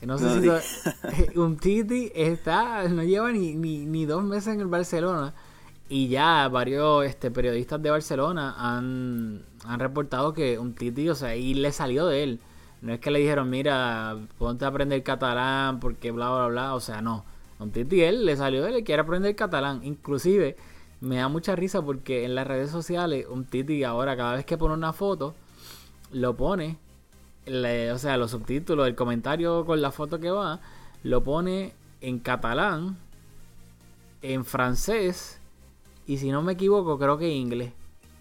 No 0.06 0.18
sé 0.18 0.42
No 0.42 0.60
si 0.60 1.38
un 1.38 1.58
Titi 1.58 2.12
está, 2.16 2.88
no 2.88 3.04
lleva 3.04 3.32
ni, 3.32 3.56
ni, 3.56 3.86
ni 3.86 4.06
dos 4.06 4.24
meses 4.24 4.56
en 4.56 4.62
el 4.62 4.68
Barcelona. 4.68 5.34
Y 5.90 6.08
ya 6.08 6.48
varios 6.48 7.06
este, 7.06 7.32
periodistas 7.32 7.82
de 7.82 7.90
Barcelona 7.90 8.56
han, 8.58 9.44
han 9.66 9.80
reportado 9.80 10.34
que 10.34 10.58
un 10.58 10.74
Titi, 10.74 11.10
o 11.10 11.16
sea, 11.16 11.36
y 11.36 11.54
le 11.54 11.72
salió 11.72 12.08
de 12.08 12.24
él. 12.24 12.40
No 12.82 12.94
es 12.94 13.00
que 13.00 13.12
le 13.12 13.20
dijeron, 13.20 13.50
mira, 13.50 14.18
ponte 14.38 14.66
a 14.66 14.70
aprender 14.70 15.04
catalán 15.04 15.80
porque 15.80 16.12
bla, 16.12 16.30
bla, 16.30 16.48
bla. 16.48 16.76
O 16.76 16.80
sea, 16.80 17.02
no. 17.02 17.26
Un 17.60 17.72
Titi, 17.72 18.02
él 18.02 18.26
le 18.26 18.38
salió 18.38 18.64
de 18.64 18.70
él 18.70 18.78
y 18.78 18.84
quiere 18.84 19.02
aprender 19.02 19.36
catalán. 19.36 19.82
Inclusive, 19.84 20.56
me 21.02 21.18
da 21.18 21.28
mucha 21.28 21.56
risa 21.56 21.82
porque 21.82 22.26
en 22.26 22.36
las 22.36 22.48
redes 22.48 22.72
sociales, 22.72 23.28
un 23.30 23.46
Titi 23.46 23.84
ahora 23.84 24.16
cada 24.18 24.36
vez 24.36 24.46
que 24.46 24.58
pone 24.58 24.74
una 24.74 24.94
foto, 24.94 25.36
lo 26.12 26.36
pone, 26.36 26.78
le- 27.46 27.92
o 27.92 27.98
sea, 27.98 28.18
los 28.18 28.32
subtítulos, 28.32 28.88
el 28.88 28.96
comentario 28.96 29.66
con 29.66 29.82
la 29.82 29.92
foto 29.92 30.20
que 30.20 30.32
va, 30.32 30.60
lo 31.04 31.24
pone 31.24 31.74
en 32.02 32.20
catalán, 32.20 32.98
en 34.22 34.46
francés 34.46 35.40
y 36.08 36.18
si 36.18 36.30
no 36.32 36.42
me 36.42 36.54
equivoco 36.54 36.98
creo 37.00 37.18
que 37.18 37.28
en 37.28 37.38
inglés. 37.38 37.72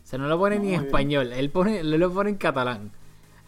O 0.04 0.06
sea, 0.11 0.18
no 0.18 0.26
lo 0.28 0.38
pone 0.38 0.59
ni 0.59 0.74
en 0.74 0.80
español, 0.87 1.33
él 1.33 1.50
pone, 1.50 1.83
lo 1.85 2.12
pone 2.12 2.30
en 2.30 2.37
catalán. 2.37 2.90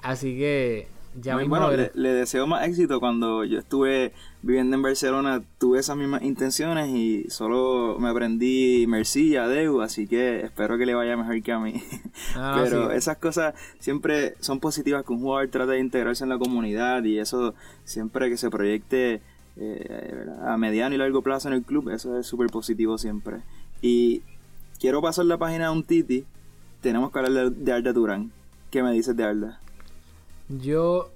Así 0.03 0.37
que 0.37 0.89
Ya 1.21 1.35
Muy 1.35 1.47
bueno, 1.47 1.71
le, 1.71 1.91
le 1.95 2.15
deseo 2.15 2.47
más 2.47 2.67
éxito. 2.67 2.99
Cuando 2.99 3.45
yo 3.45 3.59
estuve 3.59 4.13
viviendo 4.43 4.77
en 4.77 4.83
Barcelona, 4.83 5.43
tuve 5.59 5.79
esas 5.79 5.97
mismas 5.97 6.23
intenciones 6.23 6.89
y 6.89 7.27
solo 7.29 7.97
me 7.99 8.09
aprendí 8.09 8.87
Merci, 8.89 9.37
Adeu, 9.37 9.83
así 9.83 10.07
que 10.07 10.41
espero 10.41 10.79
que 10.79 10.87
le 10.87 10.95
vaya 10.95 11.17
mejor 11.17 11.43
que 11.43 11.53
a 11.53 11.59
mí. 11.59 11.83
Ah, 12.35 12.61
Pero 12.65 12.91
sí. 12.91 12.97
esas 12.97 13.19
cosas 13.19 13.55
siempre 13.79 14.35
son 14.41 14.59
positivas 14.59 15.05
que 15.05 15.13
un 15.13 15.21
jugador 15.21 15.49
trate 15.49 15.73
de 15.73 15.81
integrarse 15.81 16.25
en 16.25 16.31
la 16.31 16.39
comunidad 16.39 17.05
y 17.05 17.19
eso 17.19 17.55
siempre 17.85 18.31
que 18.31 18.37
se 18.37 18.51
proyecte 18.51 19.21
eh, 19.57 20.27
a 20.45 20.57
mediano 20.57 20.95
y 20.95 20.99
largo 20.99 21.23
plazo 21.23 21.49
en 21.49 21.55
el 21.55 21.63
club, 21.63 21.91
eso 21.91 22.19
es 22.19 22.27
súper 22.27 22.49
positivo 22.49 22.97
siempre. 22.97 23.43
Y 23.83 24.23
quiero 24.81 25.03
pasar 25.03 25.27
la 25.27 25.37
página 25.37 25.67
a 25.67 25.73
un 25.73 25.85
Titi. 25.85 26.25
Tenemos 26.81 27.13
que 27.13 27.19
hablar 27.19 27.33
de, 27.33 27.51
de 27.51 27.73
Arda 27.73 27.93
Turán. 27.93 28.33
¿Qué 28.71 28.83
me 28.83 28.93
dices 28.93 29.15
de 29.15 29.25
Arda? 29.25 29.62
Yo, 30.61 31.11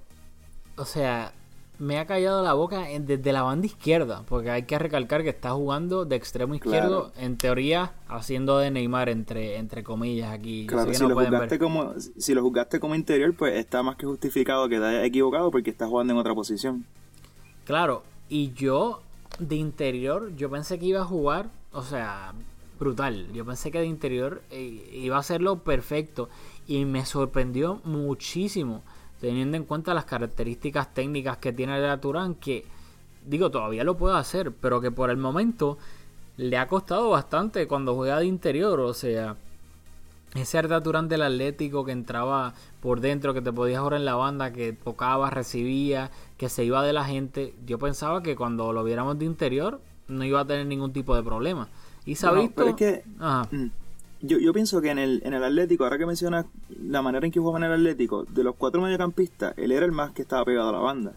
o 0.77 0.85
sea, 0.85 1.33
me 1.79 1.99
ha 1.99 2.05
callado 2.05 2.43
la 2.43 2.53
boca 2.53 2.89
en- 2.89 3.05
desde 3.05 3.31
la 3.31 3.43
banda 3.43 3.67
izquierda, 3.67 4.23
porque 4.27 4.49
hay 4.49 4.63
que 4.63 4.79
recalcar 4.79 5.23
que 5.23 5.29
está 5.29 5.51
jugando 5.51 6.05
de 6.05 6.15
extremo 6.15 6.55
izquierdo, 6.55 7.11
en 7.17 7.37
teoría 7.37 7.93
haciendo 8.07 8.57
de 8.57 8.71
Neymar 8.71 9.09
entre, 9.09 9.57
entre 9.57 9.83
comillas 9.83 10.31
aquí. 10.31 10.65
Claro, 10.67 10.93
si 10.93 11.03
no 11.03 11.09
lo, 11.09 11.15
ver. 11.15 11.59
como, 11.59 11.93
si 11.99 12.33
lo 12.33 12.41
juzgaste 12.41 12.79
como 12.79 12.95
interior, 12.95 13.33
pues 13.35 13.55
está 13.55 13.83
más 13.83 13.95
que 13.95 14.05
justificado 14.05 14.67
que 14.69 14.79
te 14.79 14.85
hayas 14.85 15.05
equivocado 15.05 15.51
porque 15.51 15.69
está 15.69 15.87
jugando 15.87 16.13
en 16.13 16.19
otra 16.19 16.33
posición. 16.33 16.85
Claro, 17.65 18.03
y 18.29 18.53
yo 18.53 19.01
de 19.39 19.55
interior, 19.55 20.35
yo 20.35 20.49
pensé 20.49 20.79
que 20.79 20.85
iba 20.87 21.01
a 21.01 21.05
jugar, 21.05 21.49
o 21.73 21.83
sea, 21.83 22.33
brutal. 22.79 23.27
Yo 23.33 23.45
pensé 23.45 23.71
que 23.71 23.79
de 23.79 23.85
interior 23.85 24.41
eh, 24.49 24.89
iba 24.93 25.17
a 25.17 25.19
hacerlo 25.19 25.59
perfecto 25.59 26.29
y 26.65 26.85
me 26.85 27.05
sorprendió 27.05 27.81
muchísimo 27.83 28.81
teniendo 29.19 29.57
en 29.57 29.63
cuenta 29.63 29.93
las 29.93 30.05
características 30.05 30.93
técnicas 30.93 31.37
que 31.37 31.53
tiene 31.53 31.77
el 31.77 31.99
Turán 31.99 32.35
que 32.35 32.65
digo, 33.25 33.51
todavía 33.51 33.83
lo 33.83 33.97
puede 33.97 34.15
hacer, 34.17 34.51
pero 34.53 34.79
que 34.79 34.89
por 34.91 35.09
el 35.09 35.17
momento 35.17 35.77
le 36.37 36.57
ha 36.57 36.67
costado 36.67 37.09
bastante 37.09 37.67
cuando 37.67 37.93
juega 37.95 38.19
de 38.19 38.25
interior, 38.25 38.79
o 38.79 38.93
sea, 38.93 39.35
ese 40.35 40.57
Arda 40.57 40.81
Turán 40.81 41.07
del 41.09 41.23
Atlético 41.23 41.83
que 41.83 41.91
entraba 41.91 42.53
por 42.79 43.01
dentro, 43.01 43.33
que 43.33 43.41
te 43.41 43.51
podías 43.51 43.79
jugar 43.79 43.95
en 43.95 44.05
la 44.05 44.15
banda, 44.15 44.53
que 44.53 44.71
tocaba, 44.73 45.29
recibía, 45.29 46.11
que 46.37 46.47
se 46.47 46.63
iba 46.63 46.83
de 46.83 46.93
la 46.93 47.05
gente. 47.05 47.53
Yo 47.65 47.79
pensaba 47.79 48.21
que 48.21 48.35
cuando 48.35 48.71
lo 48.71 48.83
viéramos 48.83 49.17
de 49.17 49.25
interior 49.25 49.81
no 50.07 50.23
iba 50.23 50.41
a 50.41 50.45
tener 50.45 50.65
ningún 50.67 50.93
tipo 50.93 51.15
de 51.15 51.23
problema. 51.23 51.67
Y 52.05 52.15
se 52.15 52.27
ha 52.27 52.29
Bueno, 52.29 52.43
visto. 52.43 52.55
pero 52.55 52.69
es 52.69 52.75
que- 52.75 53.03
Ajá. 53.19 53.47
Mm. 53.51 53.71
Yo, 54.27 54.37
yo 54.39 54.53
pienso 54.53 54.81
que 54.81 54.89
en 54.89 54.99
el, 54.99 55.21
en 55.25 55.33
el 55.33 55.43
Atlético, 55.43 55.83
ahora 55.83 55.97
que 55.97 56.05
mencionas 56.05 56.45
la 56.69 57.01
manera 57.01 57.25
en 57.25 57.31
que 57.31 57.39
jugaba 57.39 57.59
en 57.59 57.71
el 57.71 57.73
Atlético, 57.79 58.23
de 58.25 58.43
los 58.43 58.55
cuatro 58.55 58.81
mediocampistas, 58.81 59.53
él 59.57 59.71
era 59.71 59.85
el 59.85 59.91
más 59.91 60.11
que 60.11 60.21
estaba 60.23 60.45
pegado 60.45 60.69
a 60.69 60.73
la 60.73 60.79
banda. 60.79 61.13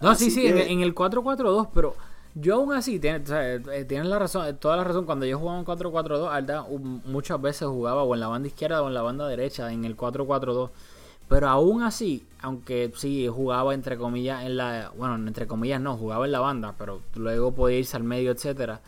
No, 0.00 0.14
sí, 0.14 0.26
Así 0.26 0.30
sí, 0.30 0.46
en, 0.46 0.54
que- 0.54 0.72
en 0.72 0.80
el 0.80 0.94
4-4-2, 0.94 1.68
pero 1.74 1.94
yo 2.34 2.54
aún 2.56 2.72
así, 2.72 2.98
o 2.98 3.26
sea, 3.26 3.54
eh, 3.54 3.84
tienes 3.86 4.06
la 4.06 4.18
razón, 4.18 4.46
eh, 4.46 4.54
toda 4.54 4.76
la 4.76 4.84
razón, 4.84 5.04
cuando 5.04 5.26
yo 5.26 5.38
jugaba 5.38 5.58
en 5.58 5.64
4-4-2, 5.64 6.30
Arda 6.30 6.62
um, 6.62 7.00
muchas 7.04 7.40
veces 7.40 7.68
jugaba 7.68 8.02
o 8.02 8.14
en 8.14 8.20
la 8.20 8.28
banda 8.28 8.48
izquierda 8.48 8.82
o 8.82 8.88
en 8.88 8.94
la 8.94 9.02
banda 9.02 9.26
derecha, 9.28 9.70
en 9.72 9.84
el 9.84 9.96
4-4-2. 9.96 10.70
Pero 11.28 11.48
aún 11.48 11.82
así, 11.82 12.24
aunque 12.40 12.90
sí 12.96 13.28
jugaba 13.28 13.72
entre 13.74 13.96
comillas 13.96 14.44
en 14.44 14.56
la, 14.56 14.90
bueno, 14.96 15.14
entre 15.14 15.46
comillas 15.46 15.80
no, 15.80 15.96
jugaba 15.96 16.24
en 16.26 16.32
la 16.32 16.40
banda, 16.40 16.74
pero 16.78 17.00
luego 17.14 17.52
podía 17.52 17.78
irse 17.78 17.96
al 17.96 18.02
medio, 18.04 18.32
etcétera. 18.32 18.80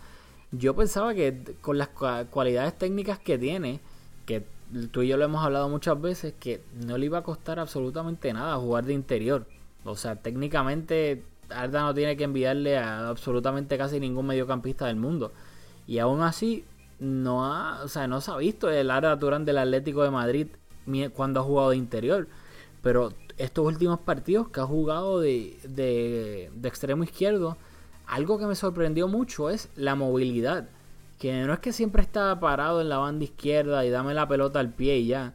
Yo 0.52 0.74
pensaba 0.76 1.14
que 1.14 1.56
con 1.60 1.78
las 1.78 1.88
cua- 1.94 2.26
cualidades 2.26 2.76
técnicas 2.78 3.18
que 3.18 3.38
tiene, 3.38 3.80
que 4.26 4.44
tú 4.90 5.02
y 5.02 5.08
yo 5.08 5.16
lo 5.16 5.24
hemos 5.24 5.44
hablado 5.44 5.68
muchas 5.68 6.00
veces, 6.00 6.34
que 6.38 6.62
no 6.86 6.98
le 6.98 7.06
iba 7.06 7.18
a 7.18 7.22
costar 7.22 7.58
absolutamente 7.58 8.32
nada 8.32 8.56
jugar 8.56 8.84
de 8.84 8.92
interior. 8.92 9.46
O 9.84 9.96
sea, 9.96 10.16
técnicamente 10.16 11.22
Arda 11.48 11.82
no 11.82 11.94
tiene 11.94 12.16
que 12.16 12.24
enviarle 12.24 12.78
a 12.78 13.08
absolutamente 13.08 13.76
casi 13.78 13.98
ningún 13.98 14.26
mediocampista 14.26 14.86
del 14.86 14.96
mundo. 14.96 15.32
Y 15.86 15.98
aún 15.98 16.20
así, 16.22 16.64
no 17.00 17.44
ha, 17.44 17.82
o 17.82 17.88
sea, 17.88 18.06
no 18.06 18.20
se 18.20 18.30
ha 18.30 18.36
visto 18.36 18.70
el 18.70 18.90
Arda 18.90 19.18
Turán 19.18 19.44
del 19.44 19.58
Atlético 19.58 20.02
de 20.02 20.10
Madrid 20.10 20.46
cuando 21.14 21.40
ha 21.40 21.42
jugado 21.42 21.70
de 21.70 21.76
interior. 21.76 22.28
Pero 22.82 23.12
estos 23.38 23.66
últimos 23.66 23.98
partidos 24.00 24.48
que 24.48 24.60
ha 24.60 24.66
jugado 24.66 25.20
de, 25.20 25.56
de 25.64 26.68
extremo 26.68 27.04
izquierdo, 27.04 27.56
algo 28.12 28.38
que 28.38 28.46
me 28.46 28.54
sorprendió 28.54 29.08
mucho 29.08 29.48
es 29.50 29.68
la 29.74 29.94
movilidad. 29.94 30.68
Que 31.18 31.44
no 31.44 31.52
es 31.52 31.60
que 31.60 31.72
siempre 31.72 32.02
estaba 32.02 32.38
parado 32.40 32.80
en 32.80 32.88
la 32.88 32.98
banda 32.98 33.24
izquierda 33.24 33.84
y 33.84 33.90
dame 33.90 34.12
la 34.12 34.28
pelota 34.28 34.60
al 34.60 34.70
pie 34.70 34.98
y 34.98 35.06
ya. 35.06 35.34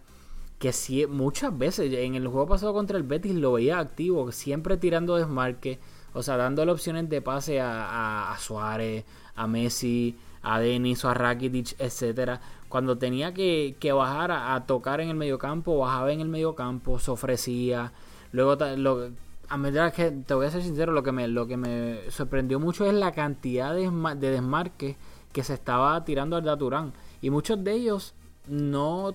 Que 0.59 0.73
sí, 0.73 1.05
muchas 1.07 1.57
veces 1.57 1.91
en 1.93 2.15
el 2.15 2.27
juego 2.27 2.47
pasado 2.47 2.73
contra 2.73 2.97
el 2.97 3.03
Betis 3.03 3.35
lo 3.35 3.53
veía 3.53 3.79
activo, 3.79 4.31
siempre 4.31 4.77
tirando 4.77 5.15
desmarque, 5.15 5.79
o 6.13 6.23
sea, 6.23 6.35
dándole 6.37 6.71
opciones 6.71 7.09
de 7.09 7.21
pase 7.21 7.61
a, 7.61 8.31
a- 8.33 8.37
Suárez, 8.39 9.05
a 9.35 9.47
Messi, 9.47 10.15
a 10.41 10.59
Denis 10.59 11.05
o 11.05 11.09
a 11.09 11.13
Rakitic, 11.13 11.75
etcétera. 11.79 12.41
Cuando 12.69 12.97
tenía 12.97 13.33
que, 13.33 13.75
que 13.79 13.91
bajar 13.91 14.31
a, 14.31 14.55
a 14.55 14.65
tocar 14.65 14.99
en 14.99 15.09
el 15.09 15.15
mediocampo, 15.15 15.77
bajaba 15.77 16.11
en 16.11 16.21
el 16.21 16.27
mediocampo, 16.27 16.99
se 16.99 17.11
ofrecía. 17.11 17.93
Luego, 18.31 18.55
lo, 18.77 19.09
a 19.49 19.57
medida 19.57 19.91
que 19.91 20.11
te 20.11 20.33
voy 20.33 20.45
a 20.45 20.51
ser 20.51 20.61
sincero, 20.63 20.91
lo 20.91 21.03
que 21.03 21.11
me, 21.11 21.27
lo 21.27 21.47
que 21.47 21.57
me 21.57 21.99
sorprendió 22.09 22.59
mucho 22.59 22.85
es 22.85 22.93
la 22.93 23.11
cantidad 23.11 23.73
de, 23.73 23.89
desma- 23.89 24.15
de 24.15 24.31
desmarques 24.31 24.95
que 25.31 25.43
se 25.43 25.53
estaba 25.53 26.03
tirando 26.03 26.35
al 26.35 26.57
Turán. 26.57 26.93
Y 27.21 27.29
muchos 27.29 27.63
de 27.63 27.73
ellos 27.73 28.13
no, 28.47 29.13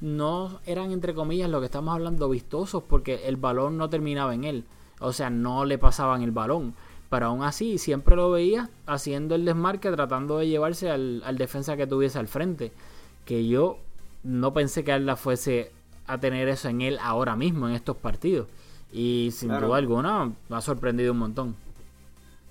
no 0.00 0.60
eran, 0.66 0.92
entre 0.92 1.14
comillas, 1.14 1.50
lo 1.50 1.60
que 1.60 1.66
estamos 1.66 1.94
hablando, 1.94 2.28
vistosos, 2.28 2.82
porque 2.84 3.26
el 3.26 3.36
balón 3.36 3.76
no 3.76 3.88
terminaba 3.90 4.34
en 4.34 4.44
él. 4.44 4.64
O 5.00 5.12
sea, 5.12 5.30
no 5.30 5.64
le 5.64 5.78
pasaban 5.78 6.22
el 6.22 6.30
balón. 6.30 6.74
Pero 7.10 7.26
aún 7.26 7.42
así, 7.42 7.78
siempre 7.78 8.16
lo 8.16 8.30
veía 8.30 8.70
haciendo 8.86 9.34
el 9.34 9.44
desmarque, 9.44 9.90
tratando 9.90 10.38
de 10.38 10.48
llevarse 10.48 10.90
al, 10.90 11.22
al 11.24 11.36
defensa 11.36 11.76
que 11.76 11.86
tuviese 11.86 12.18
al 12.18 12.28
frente. 12.28 12.72
Que 13.24 13.46
yo 13.46 13.78
no 14.22 14.52
pensé 14.52 14.84
que 14.84 14.92
Arda 14.92 15.16
fuese 15.16 15.72
a 16.06 16.18
tener 16.18 16.48
eso 16.48 16.68
en 16.68 16.80
él 16.80 16.98
ahora 17.00 17.36
mismo, 17.36 17.68
en 17.68 17.74
estos 17.74 17.96
partidos. 17.96 18.48
Y 18.94 19.30
sin 19.32 19.48
Claro. 19.48 19.66
duda 19.66 19.76
alguna, 19.78 20.32
me 20.48 20.56
ha 20.56 20.60
sorprendido 20.60 21.12
un 21.12 21.18
montón. 21.18 21.56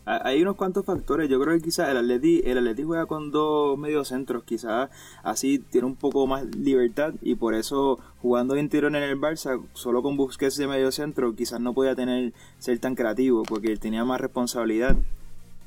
Ha- 0.05 0.27
Hay 0.27 0.41
unos 0.41 0.57
cuantos 0.57 0.83
factores. 0.85 1.29
Yo 1.29 1.39
creo 1.39 1.55
que 1.55 1.61
quizás 1.63 1.87
el 1.87 1.95
Atleti, 1.95 2.41
el 2.43 2.57
Atleti 2.57 2.83
juega 2.83 3.05
con 3.05 3.31
dos 3.31 3.77
mediocentros. 3.79 4.43
Quizás 4.43 4.89
así 5.23 5.59
tiene 5.59 5.87
un 5.87 5.95
poco 5.95 6.27
más 6.27 6.43
libertad 6.57 7.13
y 7.21 7.35
por 7.35 7.53
eso 7.53 7.97
jugando 8.21 8.55
de 8.55 8.59
interior 8.59 8.93
en 8.93 9.01
el 9.01 9.17
Barça, 9.17 9.63
solo 9.73 10.01
con 10.03 10.17
Busquets 10.17 10.57
de 10.57 10.67
mediocentro, 10.67 11.33
quizás 11.33 11.61
no 11.61 11.73
podía 11.73 11.95
tener 11.95 12.33
ser 12.59 12.77
tan 12.79 12.95
creativo 12.95 13.43
porque 13.43 13.71
él 13.71 13.79
tenía 13.79 14.03
más 14.03 14.19
responsabilidad. 14.19 14.97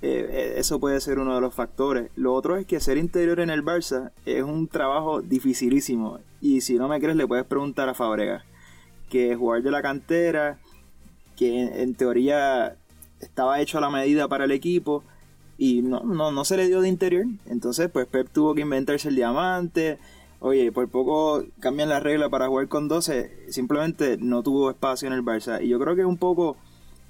Eh, 0.03 0.29
eh, 0.31 0.55
eso 0.59 0.79
puede 0.79 1.01
ser 1.01 1.19
uno 1.19 1.35
de 1.35 1.41
los 1.41 1.55
factores. 1.55 2.11
Lo 2.17 2.35
otro 2.35 2.57
es 2.59 2.67
que 2.67 2.79
ser 2.81 2.99
interior 2.99 3.41
en 3.41 3.49
el 3.49 3.65
Barça 3.65 4.11
es 4.27 4.43
un 4.43 4.69
trabajo 4.69 5.23
dificilísimo. 5.23 6.19
Y 6.43 6.61
si 6.61 6.75
no 6.75 6.87
me 6.89 7.01
crees, 7.01 7.17
le 7.17 7.27
puedes 7.27 7.47
preguntar 7.47 7.89
a 7.89 7.95
Fabregas. 7.95 8.45
Que 9.09 9.35
jugar 9.35 9.63
de 9.63 9.71
la 9.71 9.81
cantera, 9.81 10.59
que 11.37 11.61
en, 11.61 11.73
en 11.81 11.95
teoría 11.95 12.77
estaba 13.21 13.61
hecho 13.61 13.79
a 13.79 13.81
la 13.81 13.91
medida 13.91 14.29
para 14.29 14.45
el 14.45 14.51
equipo 14.51 15.05
y 15.59 15.83
no, 15.83 16.01
no, 16.01 16.31
no 16.33 16.45
se 16.45 16.57
le 16.57 16.67
dio 16.67 16.81
de 16.81 16.89
interior. 16.89 17.27
Entonces, 17.47 17.91
pues 17.91 18.07
Pep 18.07 18.29
tuvo 18.31 18.55
que 18.55 18.63
inventarse 18.63 19.09
el 19.09 19.17
diamante. 19.17 19.99
Oye, 20.41 20.71
por 20.71 20.89
poco 20.89 21.45
cambian 21.61 21.89
la 21.89 22.01
regla 22.01 22.29
para 22.29 22.49
jugar 22.49 22.69
con 22.69 22.89
12. 22.89 23.51
Simplemente 23.51 24.19
no 24.19 24.43
tuvo 24.43 24.71
espacio 24.71 25.07
en 25.07 25.15
el 25.15 25.23
Barça. 25.23 25.63
Y 25.63 25.69
yo 25.69 25.79
creo 25.79 25.97
que 25.97 26.05
un 26.05 26.19
poco 26.19 26.57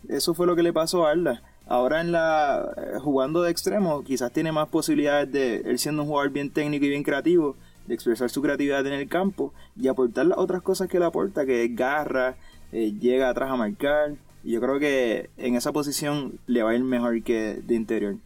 eso 0.08 0.34
fue 0.34 0.46
lo 0.46 0.54
que 0.54 0.62
le 0.62 0.72
pasó 0.72 1.06
a 1.06 1.10
Arda. 1.10 1.42
Ahora 1.66 2.00
en 2.00 2.12
la 2.12 2.72
eh, 2.76 2.98
jugando 3.00 3.42
de 3.42 3.50
extremo, 3.50 4.04
quizás 4.04 4.32
tiene 4.32 4.52
más 4.52 4.68
posibilidades 4.68 5.32
de 5.32 5.56
él 5.56 5.78
siendo 5.80 6.02
un 6.02 6.08
jugador 6.08 6.30
bien 6.30 6.50
técnico 6.50 6.84
y 6.84 6.90
bien 6.90 7.02
creativo, 7.02 7.56
de 7.88 7.94
expresar 7.94 8.30
su 8.30 8.40
creatividad 8.40 8.86
en 8.86 8.92
el 8.92 9.08
campo 9.08 9.52
y 9.74 9.88
aportar 9.88 10.26
las 10.26 10.38
otras 10.38 10.62
cosas 10.62 10.88
que 10.88 11.00
le 11.00 11.06
aporta, 11.06 11.44
que 11.44 11.64
es 11.64 11.74
garra, 11.74 12.36
eh, 12.72 12.92
llega 12.98 13.28
atrás 13.28 13.50
a 13.50 13.56
marcar. 13.56 14.14
Y 14.44 14.52
yo 14.52 14.60
creo 14.60 14.78
que 14.78 15.28
en 15.36 15.56
esa 15.56 15.72
posición 15.72 16.38
le 16.46 16.62
va 16.62 16.70
a 16.70 16.74
ir 16.74 16.84
mejor 16.84 17.20
que 17.22 17.60
de 17.64 17.74
interior. 17.74 18.16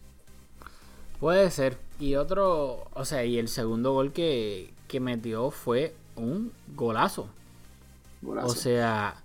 Puede 1.19 1.49
ser. 1.51 1.77
Y 1.99 2.15
otro, 2.15 2.87
o 2.93 3.05
sea, 3.05 3.25
y 3.25 3.37
el 3.37 3.47
segundo 3.47 3.93
gol 3.93 4.11
que, 4.11 4.71
que 4.87 4.99
metió 4.99 5.51
fue 5.51 5.93
un 6.15 6.51
golazo. 6.75 7.27
Golazo. 8.21 8.47
O 8.47 8.55
sea, 8.55 9.15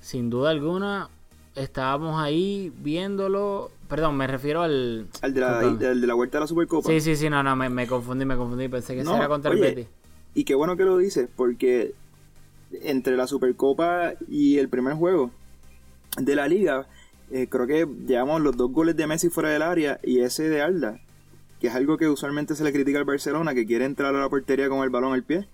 sin 0.00 0.30
duda 0.30 0.50
alguna, 0.50 1.08
estábamos 1.54 2.20
ahí 2.20 2.72
viéndolo. 2.78 3.70
Perdón, 3.88 4.16
me 4.16 4.26
refiero 4.26 4.62
al. 4.62 5.06
al 5.22 5.34
de 5.34 5.40
la, 5.40 5.58
al 5.60 5.78
de 5.78 6.06
la 6.06 6.14
vuelta 6.14 6.38
a 6.38 6.42
la 6.42 6.46
Supercopa. 6.46 6.88
Sí, 6.88 7.00
sí, 7.00 7.16
sí, 7.16 7.30
no, 7.30 7.42
no, 7.42 7.54
me, 7.54 7.68
me 7.68 7.86
confundí, 7.86 8.24
me 8.24 8.36
confundí. 8.36 8.68
Pensé 8.68 8.94
que 8.94 9.00
ese 9.00 9.10
No, 9.10 9.16
era 9.16 9.28
contra 9.28 9.50
oye, 9.50 9.68
el 9.68 9.74
Betis. 9.74 9.88
Y 10.34 10.44
qué 10.44 10.54
bueno 10.54 10.76
que 10.76 10.84
lo 10.84 10.98
dices, 10.98 11.28
porque 11.34 11.94
entre 12.82 13.16
la 13.16 13.26
Supercopa 13.26 14.14
y 14.28 14.58
el 14.58 14.68
primer 14.68 14.94
juego 14.94 15.30
de 16.18 16.36
la 16.36 16.48
liga, 16.48 16.86
eh, 17.30 17.48
creo 17.48 17.66
que 17.66 17.86
llevamos 18.06 18.40
los 18.40 18.56
dos 18.56 18.70
goles 18.70 18.96
de 18.96 19.06
Messi 19.06 19.28
fuera 19.28 19.50
del 19.50 19.62
área 19.62 19.98
y 20.02 20.20
ese 20.20 20.48
de 20.48 20.60
Arda, 20.60 21.00
que 21.60 21.68
es 21.68 21.74
algo 21.74 21.96
que 21.96 22.08
usualmente 22.08 22.54
se 22.54 22.64
le 22.64 22.72
critica 22.72 22.98
al 22.98 23.04
Barcelona, 23.04 23.54
que 23.54 23.66
quiere 23.66 23.84
entrar 23.84 24.14
a 24.14 24.20
la 24.20 24.28
portería 24.28 24.68
con 24.68 24.82
el 24.84 24.90
balón 24.90 25.12
al 25.12 25.22
pie. 25.22 25.48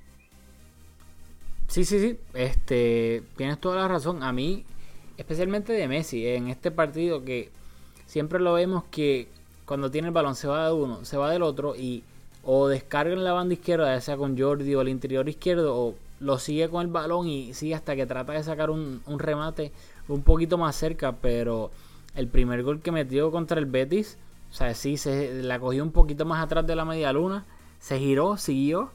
Sí, 1.69 1.85
sí, 1.85 2.01
sí. 2.01 2.19
Este, 2.35 3.23
tienes 3.37 3.61
toda 3.61 3.77
la 3.77 3.89
razón. 3.89 4.23
A 4.25 4.33
mí, 4.33 4.65
especialmente 5.17 5.73
de 5.73 5.87
Messi, 5.87 6.27
en 6.27 6.49
este 6.49 6.71
partido 6.71 7.25
que 7.25 7.51
siempre 8.07 8.41
lo 8.41 8.55
vemos 8.55 8.85
que 8.91 9.29
cuando 9.65 9.89
tiene 9.89 10.09
el 10.09 10.15
balón 10.15 10.35
se 10.35 10.49
va 10.49 10.67
de 10.67 10.73
uno, 10.73 11.05
se 11.05 11.17
va 11.17 11.31
del 11.31 11.43
otro 11.43 11.77
y 11.77 12.03
o 12.43 12.67
descarga 12.67 13.13
en 13.13 13.23
la 13.23 13.33
banda 13.33 13.55
izquierda, 13.55 13.95
ya 13.95 14.01
sea 14.01 14.17
con 14.17 14.37
Jordi 14.37 14.75
o 14.75 14.81
el 14.81 14.89
interior 14.89 15.29
izquierdo, 15.29 15.77
o 15.77 15.95
lo 16.21 16.39
sigue 16.39 16.69
con 16.69 16.83
el 16.83 16.89
balón 16.89 17.27
y 17.27 17.55
sigue 17.55 17.75
hasta 17.75 17.97
que 17.97 18.07
trata 18.07 18.35
de 18.35 18.43
sacar 18.43 18.71
un, 18.71 19.03
un 19.07 19.19
remate 19.19 19.73
un 20.09 20.23
poquito 20.23 20.59
más 20.59 20.77
cerca, 20.77 21.13
pero 21.13 21.71
el 22.15 22.29
primer 22.29 22.63
gol 22.63 22.81
que 22.81 22.93
metió 22.93 23.31
contra 23.31 23.59
el 23.59 23.67
Betis, 23.67 24.19
o 24.51 24.55
sea, 24.55 24.75
sí, 24.75 24.97
se 24.97 25.43
la 25.43 25.59
cogió 25.59 25.83
un 25.83 25.93
poquito 25.93 26.25
más 26.25 26.43
atrás 26.43 26.67
de 26.67 26.77
la 26.77 26.85
media 26.85 27.13
luna, 27.13 27.47
se 27.79 27.99
giró, 27.99 28.37
siguió, 28.37 28.91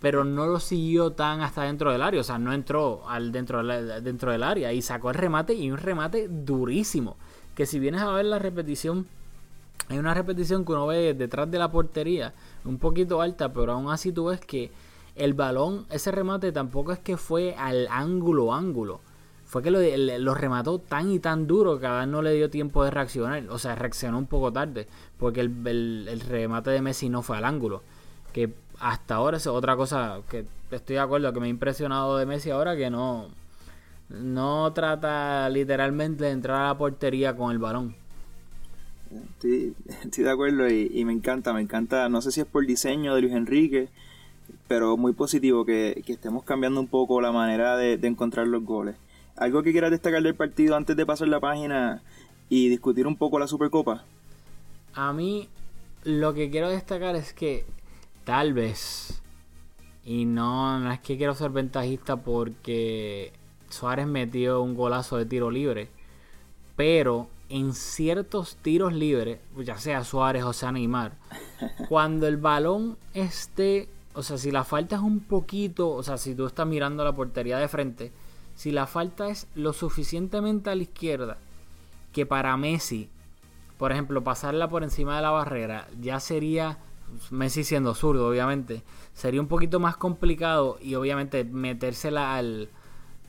pero 0.00 0.24
no 0.24 0.46
lo 0.46 0.60
siguió 0.60 1.12
tan 1.12 1.40
hasta 1.40 1.62
dentro 1.62 1.90
del 1.92 2.02
área, 2.02 2.20
o 2.20 2.24
sea, 2.24 2.38
no 2.38 2.52
entró 2.52 3.08
al 3.08 3.32
dentro, 3.32 3.64
dentro 3.64 4.32
del 4.32 4.42
área 4.42 4.72
y 4.72 4.82
sacó 4.82 5.10
el 5.10 5.16
remate 5.16 5.54
y 5.54 5.70
un 5.70 5.78
remate 5.78 6.28
durísimo, 6.28 7.16
que 7.54 7.64
si 7.64 7.78
vienes 7.78 8.02
a 8.02 8.10
ver 8.10 8.26
la 8.26 8.38
repetición, 8.38 9.06
hay 9.88 9.98
una 9.98 10.14
repetición 10.14 10.64
que 10.64 10.72
uno 10.72 10.86
ve 10.86 11.14
detrás 11.14 11.50
de 11.50 11.58
la 11.58 11.70
portería, 11.70 12.34
un 12.64 12.78
poquito 12.78 13.22
alta, 13.22 13.52
pero 13.52 13.72
aún 13.72 13.90
así 13.90 14.12
tú 14.12 14.26
ves 14.26 14.40
que 14.40 14.70
el 15.16 15.34
balón, 15.34 15.86
ese 15.90 16.10
remate 16.10 16.52
tampoco 16.52 16.92
es 16.92 16.98
que 16.98 17.16
fue 17.16 17.54
al 17.56 17.88
ángulo 17.90 18.54
ángulo. 18.54 19.00
Fue 19.44 19.62
que 19.62 19.70
lo, 19.70 20.34
remató 20.34 20.80
tan 20.80 21.10
y 21.10 21.20
tan 21.20 21.46
duro 21.46 21.78
que 21.78 21.86
a 21.86 22.04
no 22.04 22.20
le 22.20 22.34
dio 22.34 22.50
tiempo 22.50 22.84
de 22.84 22.90
reaccionar. 22.90 23.44
O 23.48 23.58
sea, 23.58 23.76
reaccionó 23.76 24.18
un 24.18 24.26
poco 24.26 24.52
tarde. 24.52 24.88
Porque 25.18 25.40
el, 25.40 26.20
remate 26.28 26.70
de 26.70 26.82
Messi 26.82 27.08
no 27.08 27.22
fue 27.22 27.36
al 27.36 27.44
ángulo. 27.44 27.82
Que 28.32 28.52
hasta 28.80 29.14
ahora 29.14 29.36
es 29.36 29.46
otra 29.46 29.76
cosa 29.76 30.20
que 30.28 30.44
estoy 30.70 30.96
de 30.96 31.00
acuerdo 31.00 31.32
que 31.32 31.40
me 31.40 31.46
ha 31.46 31.50
impresionado 31.50 32.18
de 32.18 32.26
Messi 32.26 32.50
ahora 32.50 32.76
que 32.76 32.90
no, 32.90 33.28
no 34.08 34.72
trata 34.72 35.48
literalmente 35.48 36.24
de 36.24 36.30
entrar 36.30 36.62
a 36.62 36.66
la 36.68 36.78
portería 36.78 37.36
con 37.36 37.52
el 37.52 37.58
balón. 37.58 37.94
Estoy, 39.36 40.24
de 40.24 40.30
acuerdo 40.30 40.68
y, 40.68 41.04
me 41.04 41.12
encanta, 41.12 41.52
me 41.52 41.60
encanta, 41.60 42.08
no 42.08 42.20
sé 42.20 42.32
si 42.32 42.40
es 42.40 42.46
por 42.46 42.66
diseño 42.66 43.14
de 43.14 43.22
Luis 43.22 43.34
Enrique, 43.34 43.88
pero 44.68 44.96
muy 44.96 45.12
positivo 45.12 45.64
que, 45.64 46.02
estemos 46.06 46.44
cambiando 46.44 46.80
un 46.80 46.88
poco 46.88 47.20
la 47.20 47.32
manera 47.32 47.76
de, 47.76 47.94
encontrar 48.02 48.46
los 48.46 48.64
goles. 48.64 48.96
¿Algo 49.36 49.62
que 49.62 49.72
quieras 49.72 49.90
destacar 49.90 50.22
del 50.22 50.34
partido 50.34 50.76
antes 50.76 50.96
de 50.96 51.06
pasar 51.06 51.28
la 51.28 51.40
página 51.40 52.02
y 52.48 52.68
discutir 52.68 53.06
un 53.06 53.16
poco 53.16 53.38
la 53.38 53.46
Supercopa? 53.46 54.04
A 54.94 55.12
mí 55.12 55.48
lo 56.04 56.34
que 56.34 56.50
quiero 56.50 56.70
destacar 56.70 57.16
es 57.16 57.32
que 57.32 57.66
tal 58.24 58.54
vez, 58.54 59.22
y 60.04 60.24
no, 60.24 60.78
no 60.78 60.90
es 60.90 61.00
que 61.00 61.16
quiero 61.16 61.34
ser 61.34 61.50
ventajista 61.50 62.16
porque 62.16 63.32
Suárez 63.68 64.06
metió 64.06 64.62
un 64.62 64.74
golazo 64.74 65.16
de 65.16 65.26
tiro 65.26 65.50
libre, 65.50 65.88
pero 66.76 67.28
en 67.48 67.74
ciertos 67.74 68.56
tiros 68.56 68.92
libres, 68.92 69.38
ya 69.58 69.78
sea 69.78 70.04
Suárez 70.04 70.44
o 70.44 70.52
sea 70.52 70.72
Neymar, 70.72 71.12
cuando 71.88 72.26
el 72.26 72.36
balón 72.36 72.96
esté, 73.14 73.88
o 74.16 74.22
sea, 74.22 74.38
si 74.38 74.50
la 74.50 74.64
falta 74.64 74.96
es 74.96 75.02
un 75.02 75.20
poquito, 75.20 75.90
o 75.90 76.02
sea, 76.02 76.16
si 76.16 76.34
tú 76.34 76.46
estás 76.46 76.66
mirando 76.66 77.04
la 77.04 77.14
portería 77.14 77.58
de 77.58 77.68
frente, 77.68 78.12
si 78.54 78.72
la 78.72 78.86
falta 78.86 79.28
es 79.28 79.46
lo 79.54 79.74
suficientemente 79.74 80.70
a 80.70 80.74
la 80.74 80.82
izquierda 80.82 81.38
que 82.12 82.24
para 82.24 82.56
Messi, 82.56 83.10
por 83.76 83.92
ejemplo, 83.92 84.24
pasarla 84.24 84.68
por 84.68 84.82
encima 84.82 85.16
de 85.16 85.22
la 85.22 85.30
barrera, 85.30 85.86
ya 86.00 86.18
sería, 86.18 86.78
Messi 87.30 87.62
siendo 87.62 87.94
zurdo, 87.94 88.26
obviamente, 88.26 88.82
sería 89.12 89.40
un 89.40 89.48
poquito 89.48 89.80
más 89.80 89.98
complicado 89.98 90.78
y 90.80 90.94
obviamente 90.94 91.44
metérsela 91.44 92.36
al, 92.36 92.70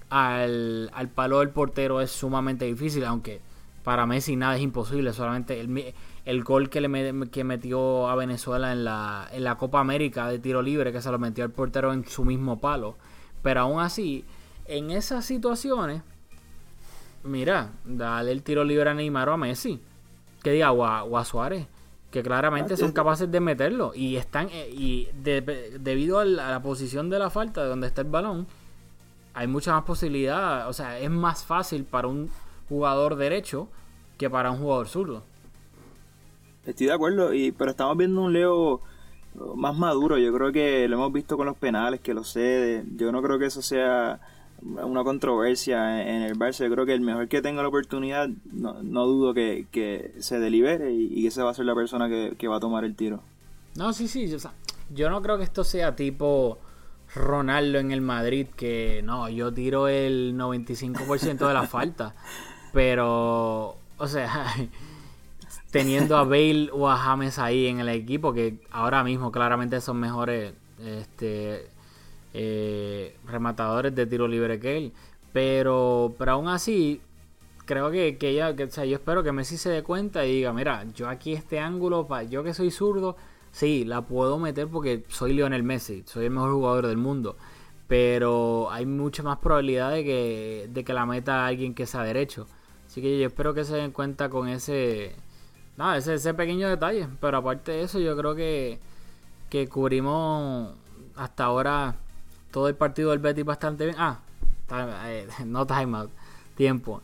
al, 0.09 0.89
al 0.93 1.09
palo 1.09 1.39
del 1.39 1.49
portero 1.49 1.99
es 1.99 2.11
sumamente 2.11 2.63
difícil, 2.63 3.03
aunque 3.03 3.41
para 3.83 4.05
Messi 4.05 4.37
nada 4.37 4.55
es 4.55 4.61
imposible, 4.61 5.11
solamente 5.11 5.59
el, 5.59 5.93
el 6.27 6.43
gol 6.43 6.69
que, 6.69 6.81
le 6.81 7.29
que 7.29 7.45
metió 7.45 8.09
a 8.09 8.15
Venezuela 8.17 8.73
en 8.73 8.83
la, 8.83 9.29
en 9.31 9.45
la 9.45 9.55
Copa 9.55 9.79
América 9.79 10.27
de 10.27 10.39
tiro 10.39 10.61
libre, 10.61 10.91
que 10.91 11.01
se 11.01 11.09
lo 11.09 11.17
metió 11.17 11.45
el 11.45 11.51
portero 11.51 11.93
en 11.93 12.05
su 12.05 12.25
mismo 12.25 12.59
palo. 12.59 12.97
Pero 13.41 13.61
aún 13.61 13.79
así, 13.79 14.25
en 14.65 14.91
esas 14.91 15.23
situaciones, 15.23 16.01
mira, 17.23 17.71
dale 17.85 18.33
el 18.33 18.43
tiro 18.43 18.65
libre 18.65 18.89
a 18.89 18.93
Neymar 18.93 19.29
o 19.29 19.33
a 19.35 19.37
Messi, 19.37 19.79
que 20.43 20.51
diga, 20.51 20.73
o 20.73 21.17
a, 21.17 21.23
Suárez, 21.23 21.65
que 22.11 22.21
claramente 22.23 22.75
son 22.75 22.91
capaces 22.91 23.31
de 23.31 23.39
meterlo. 23.39 23.93
Y 23.95 24.17
están 24.17 24.49
eh, 24.51 24.69
y 24.69 25.07
debido 25.23 26.19
a 26.19 26.25
la, 26.25 26.49
a 26.49 26.51
la 26.51 26.61
posición 26.61 27.09
de 27.09 27.19
la 27.19 27.29
falta, 27.29 27.63
de 27.63 27.69
donde 27.69 27.87
está 27.87 28.01
el 28.01 28.09
balón, 28.09 28.47
hay 29.33 29.47
mucha 29.47 29.71
más 29.71 29.85
posibilidad, 29.85 30.67
o 30.67 30.73
sea, 30.73 30.99
es 30.99 31.09
más 31.09 31.45
fácil 31.45 31.85
para 31.85 32.09
un 32.09 32.29
jugador 32.67 33.15
derecho 33.15 33.69
que 34.17 34.29
para 34.29 34.51
un 34.51 34.57
jugador 34.57 34.89
zurdo. 34.89 35.23
Estoy 36.67 36.87
de 36.87 36.93
acuerdo, 36.93 37.33
y, 37.33 37.51
pero 37.53 37.71
estamos 37.71 37.95
viendo 37.95 38.21
un 38.21 38.33
Leo 38.33 38.81
más 39.55 39.75
maduro. 39.75 40.17
Yo 40.17 40.33
creo 40.33 40.51
que 40.51 40.87
lo 40.87 40.97
hemos 40.97 41.13
visto 41.13 41.37
con 41.37 41.45
los 41.45 41.57
penales, 41.57 42.01
que 42.01 42.13
lo 42.13 42.23
cede. 42.23 42.83
Yo 42.97 43.11
no 43.11 43.21
creo 43.21 43.39
que 43.39 43.45
eso 43.45 43.61
sea 43.61 44.19
una 44.61 45.03
controversia 45.03 46.01
en 46.01 46.23
el 46.23 46.37
Barça. 46.37 46.65
Yo 46.65 46.71
creo 46.71 46.85
que 46.85 46.93
el 46.93 47.01
mejor 47.01 47.29
que 47.29 47.41
tenga 47.41 47.61
la 47.61 47.69
oportunidad, 47.69 48.29
no, 48.51 48.81
no 48.83 49.05
dudo 49.05 49.33
que, 49.33 50.13
se 50.19 50.39
delibere 50.39 50.91
y, 50.91 51.21
que 51.21 51.27
esa 51.27 51.45
va 51.45 51.51
a 51.51 51.53
ser 51.53 51.65
la 51.65 51.75
persona 51.75 52.09
que, 52.09 52.47
va 52.47 52.57
a 52.57 52.59
tomar 52.59 52.83
el 52.83 52.95
tiro. 52.95 53.21
No, 53.75 53.93
sí, 53.93 54.07
sí. 54.07 54.29
yo 54.93 55.09
no 55.09 55.21
creo 55.21 55.37
que 55.37 55.43
esto 55.43 55.63
sea 55.63 55.95
tipo 55.95 56.57
Ronaldo 57.15 57.79
en 57.79 57.91
el 57.91 58.01
Madrid, 58.01 58.47
que 58.55 59.01
no, 59.05 59.29
yo 59.29 59.53
tiro 59.53 59.87
el 59.87 60.35
95% 60.35 61.47
de 61.47 61.53
la 61.53 61.63
falta. 61.63 62.13
Pero, 62.73 63.77
o 63.97 64.07
sea, 64.07 64.53
teniendo 65.77 66.17
a 66.17 66.23
Bale 66.23 66.69
o 66.73 66.89
a 66.89 66.97
James 66.97 67.37
ahí 67.39 67.67
en 67.67 67.79
el 67.79 67.89
equipo, 67.89 68.33
que 68.33 68.59
ahora 68.71 69.03
mismo 69.03 69.31
claramente 69.31 69.79
son 69.79 69.99
mejores 69.99 70.53
este, 70.83 71.67
eh, 72.33 73.15
rematadores 73.25 73.93
de 73.93 74.05
tiro 74.05 74.27
libre 74.27 74.59
que 74.59 74.77
él. 74.77 74.93
Pero, 75.33 76.15
pero 76.17 76.31
aún 76.31 76.47
así, 76.47 77.01
creo 77.65 77.91
que, 77.91 78.17
que 78.17 78.55
que, 78.55 78.63
o 78.63 78.71
sea, 78.71 78.85
yo 78.85 78.95
espero 78.95 79.23
que 79.23 79.31
Messi 79.31 79.57
se 79.57 79.69
dé 79.69 79.83
cuenta 79.83 80.25
y 80.25 80.33
diga, 80.33 80.51
mira, 80.51 80.85
yo 80.95 81.09
aquí 81.09 81.33
este 81.33 81.59
ángulo, 81.59 82.07
yo 82.29 82.43
que 82.43 82.53
soy 82.53 82.71
zurdo, 82.71 83.15
sí, 83.51 83.85
la 83.85 84.01
puedo 84.01 84.39
meter 84.39 84.67
porque 84.67 85.03
soy 85.09 85.33
Lionel 85.33 85.63
Messi, 85.63 86.03
soy 86.07 86.25
el 86.25 86.31
mejor 86.31 86.53
jugador 86.53 86.87
del 86.87 86.97
mundo 86.97 87.37
pero 87.87 88.69
hay 88.69 88.85
mucha 88.85 89.23
más 89.23 89.37
probabilidad 89.37 89.91
de 89.91 90.03
que, 90.03 90.69
de 90.69 90.83
que 90.83 90.93
la 90.93 91.05
meta 91.05 91.45
alguien 91.45 91.73
que 91.73 91.85
sea 91.85 92.03
derecho. 92.03 92.45
Así 92.85 93.01
que 93.01 93.17
yo 93.17 93.27
espero 93.27 93.53
que 93.53 93.63
se 93.63 93.75
den 93.77 93.91
cuenta 93.91 94.29
con 94.29 94.49
ese, 94.49 95.15
nada, 95.77 95.97
ese, 95.97 96.15
ese 96.15 96.33
pequeño 96.33 96.67
detalle. 96.67 97.07
Pero 97.21 97.37
aparte 97.37 97.71
de 97.71 97.83
eso, 97.83 97.99
yo 97.99 98.17
creo 98.17 98.35
que, 98.35 98.79
que 99.49 99.67
cubrimos 99.67 100.73
hasta 101.15 101.45
ahora 101.45 101.95
todo 102.51 102.67
el 102.67 102.75
partido 102.75 103.11
del 103.11 103.19
Betis 103.19 103.45
bastante 103.45 103.85
bien. 103.85 103.95
Ah, 103.97 104.19
eh, 105.05 105.27
no 105.45 105.65
timeout, 105.65 106.11
tiempo. 106.55 107.01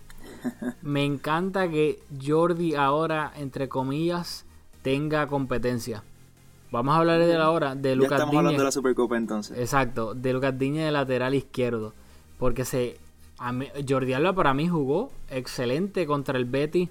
Me 0.81 1.05
encanta 1.05 1.69
que 1.69 1.99
Jordi 2.21 2.75
ahora, 2.75 3.31
entre 3.37 3.69
comillas, 3.69 4.45
tenga 4.81 5.27
competencia. 5.27 6.03
Vamos 6.71 6.95
a 6.95 6.97
hablar 6.97 7.19
de 7.19 7.37
la 7.37 7.51
hora 7.51 7.75
de 7.75 7.95
Lucas 7.95 8.13
estamos 8.13 8.35
hablando 8.35 8.57
de 8.57 8.65
la 8.65 8.71
Supercopa 8.71 9.15
entonces. 9.15 9.57
Exacto, 9.57 10.15
de 10.15 10.33
Lucas 10.33 10.57
Diña 10.57 10.85
de 10.85 10.91
lateral 10.91 11.35
izquierdo. 11.35 11.93
Porque 12.39 12.65
se 12.65 12.97
Jordi 13.87 14.13
Alba 14.13 14.33
para 14.33 14.53
mí 14.53 14.67
jugó 14.67 15.11
excelente 15.29 16.05
contra 16.05 16.37
el 16.37 16.45
Betis, 16.45 16.89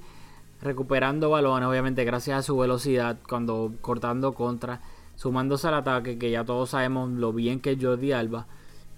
recuperando 0.62 1.30
balones, 1.30 1.68
obviamente 1.68 2.04
gracias 2.04 2.38
a 2.38 2.42
su 2.42 2.56
velocidad, 2.56 3.18
cuando 3.28 3.72
cortando 3.80 4.32
contra, 4.32 4.80
sumándose 5.16 5.68
al 5.68 5.74
ataque, 5.74 6.18
que 6.18 6.30
ya 6.30 6.44
todos 6.44 6.70
sabemos 6.70 7.10
lo 7.10 7.32
bien 7.32 7.60
que 7.60 7.72
es 7.72 7.78
Jordi 7.80 8.12
Alba. 8.12 8.46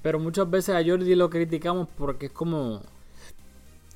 Pero 0.03 0.18
muchas 0.18 0.50
veces 0.50 0.74
a 0.74 0.85
Jordi 0.85 1.14
lo 1.14 1.31
criticamos 1.31 1.88
porque 1.96 2.27
es 2.27 2.33
como, 2.33 2.83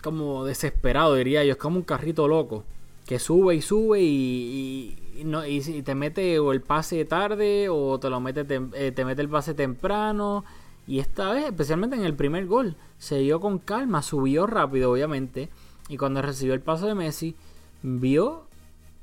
como 0.03 0.45
desesperado, 0.45 1.15
diría 1.15 1.45
yo, 1.45 1.53
es 1.53 1.59
como 1.59 1.77
un 1.77 1.83
carrito 1.83 2.27
loco, 2.27 2.65
que 3.07 3.19
sube 3.19 3.55
y 3.55 3.63
sube 3.63 4.01
y, 4.01 5.23
no, 5.25 5.47
y, 5.47 5.61
te 5.83 5.95
mete 5.95 6.39
o 6.39 6.53
el 6.53 6.63
pase 6.63 7.05
tarde 7.05 7.69
o 7.69 7.99
te 7.99 8.09
lo 8.09 8.21
mete, 8.21 8.47
eh, 8.75 8.93
te 8.93 9.05
mete 9.05 9.23
el 9.23 9.29
pase 9.29 9.55
temprano. 9.55 10.45
Y 10.87 11.01
esta 11.01 11.33
vez, 11.33 11.45
especialmente 11.45 11.97
en 11.97 12.05
el 12.05 12.15
primer 12.15 12.47
gol, 12.47 12.77
se 12.99 13.19
dio 13.19 13.41
con 13.41 13.59
calma, 13.59 14.01
subió 14.01 14.47
rápido, 14.47 14.91
obviamente. 14.91 15.51
Y 15.91 15.99
cuando 15.99 16.23
recibió 16.23 16.55
el 16.55 16.61
pase 16.61 16.87
de 16.87 16.95
Messi, 16.95 17.37
vio 17.83 18.47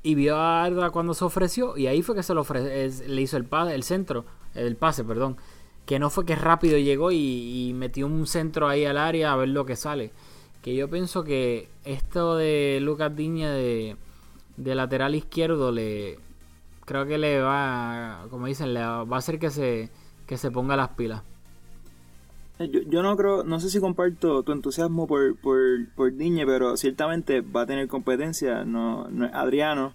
y 0.02 0.14
vio 0.14 0.36
a 0.36 0.64
Arda 0.64 0.90
cuando 0.90 1.14
se 1.14 1.24
ofreció. 1.24 1.76
Y 1.76 1.86
ahí 1.86 2.02
fue 2.02 2.14
que 2.14 2.22
se 2.22 2.34
lo 2.34 2.44
le 2.44 3.22
hizo 3.22 3.36
el, 3.36 3.44
pase, 3.44 3.74
el 3.74 3.82
centro, 3.82 4.24
el 4.54 4.76
pase, 4.76 5.04
perdón. 5.04 5.36
Que 5.84 5.98
no 5.98 6.10
fue 6.10 6.24
que 6.24 6.36
rápido 6.36 6.78
llegó 6.78 7.12
y, 7.12 7.72
metió 7.74 8.06
un 8.06 8.26
centro 8.26 8.68
ahí 8.68 8.84
al 8.84 8.98
área 8.98 9.32
a 9.32 9.36
ver 9.36 9.48
lo 9.48 9.66
que 9.66 9.76
sale. 9.76 10.12
Que 10.62 10.74
yo 10.74 10.88
pienso 10.90 11.24
que 11.24 11.68
esto 11.84 12.36
de 12.36 12.78
Lucas 12.82 13.14
Diña 13.14 13.52
de, 13.52 13.96
de 14.56 14.74
lateral 14.74 15.14
izquierdo 15.14 15.70
le 15.70 16.18
creo 16.84 17.04
que 17.06 17.18
le 17.18 17.40
va, 17.40 18.26
como 18.30 18.46
dicen, 18.46 18.72
le 18.72 18.80
va 18.80 19.02
a 19.10 19.18
hacer 19.18 19.38
que 19.38 19.50
se, 19.50 19.90
que 20.26 20.38
se 20.38 20.50
ponga 20.50 20.76
las 20.76 20.90
pilas. 20.90 21.22
Yo, 22.58 22.80
yo 22.86 23.02
no 23.02 23.16
creo, 23.16 23.44
no 23.44 23.60
sé 23.60 23.68
si 23.68 23.80
comparto 23.80 24.42
tu 24.42 24.52
entusiasmo 24.52 25.06
por, 25.06 25.36
por, 25.36 25.86
por 25.94 26.14
Diñe, 26.14 26.46
pero 26.46 26.76
ciertamente 26.76 27.42
va 27.42 27.62
a 27.62 27.66
tener 27.66 27.86
competencia. 27.88 28.64
No, 28.64 29.08
no 29.10 29.26
es 29.26 29.34
Adriano, 29.34 29.92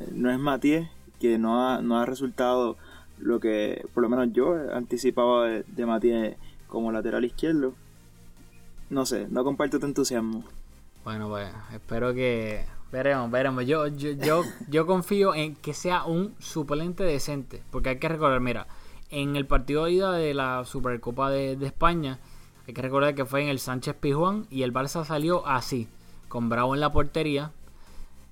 eh, 0.00 0.08
no 0.12 0.30
es 0.30 0.38
Matías, 0.38 0.90
que 1.20 1.38
no 1.38 1.68
ha, 1.68 1.80
no 1.80 1.98
ha 1.98 2.06
resultado 2.06 2.76
lo 3.18 3.38
que 3.38 3.86
por 3.94 4.02
lo 4.02 4.08
menos 4.08 4.32
yo 4.32 4.56
anticipaba 4.74 5.46
de, 5.46 5.64
de 5.68 5.86
Matías 5.86 6.36
como 6.66 6.90
lateral 6.90 7.24
izquierdo. 7.24 7.74
No 8.90 9.06
sé, 9.06 9.28
no 9.30 9.44
comparto 9.44 9.78
tu 9.78 9.86
entusiasmo. 9.86 10.44
Bueno, 11.04 11.28
pues 11.28 11.48
espero 11.72 12.12
que. 12.14 12.64
Veremos, 12.90 13.30
veremos. 13.30 13.64
Yo, 13.64 13.86
yo, 13.86 14.10
yo, 14.12 14.42
yo 14.68 14.86
confío 14.86 15.34
en 15.34 15.54
que 15.56 15.72
sea 15.72 16.04
un 16.04 16.34
suplente 16.38 17.04
decente. 17.04 17.62
Porque 17.70 17.88
hay 17.90 17.98
que 17.98 18.08
recordar, 18.08 18.40
mira, 18.40 18.66
en 19.12 19.36
el 19.36 19.46
partido 19.46 19.84
de 19.84 19.92
ida 19.92 20.12
de 20.12 20.34
la 20.34 20.64
Supercopa 20.64 21.30
de, 21.30 21.52
España, 21.64 22.18
hay 22.66 22.74
que 22.74 22.82
recordar 22.82 23.14
que 23.14 23.26
fue 23.26 23.42
en 23.42 23.48
el 23.48 23.58
Sánchez 23.58 23.94
Pizjuán 23.94 24.46
y 24.50 24.62
el 24.62 24.72
Barça 24.72 25.04
salió 25.04 25.46
así: 25.46 25.86
con 26.28 26.48
Bravo 26.48 26.74
en 26.74 26.80
la 26.80 26.90
portería, 26.90 27.52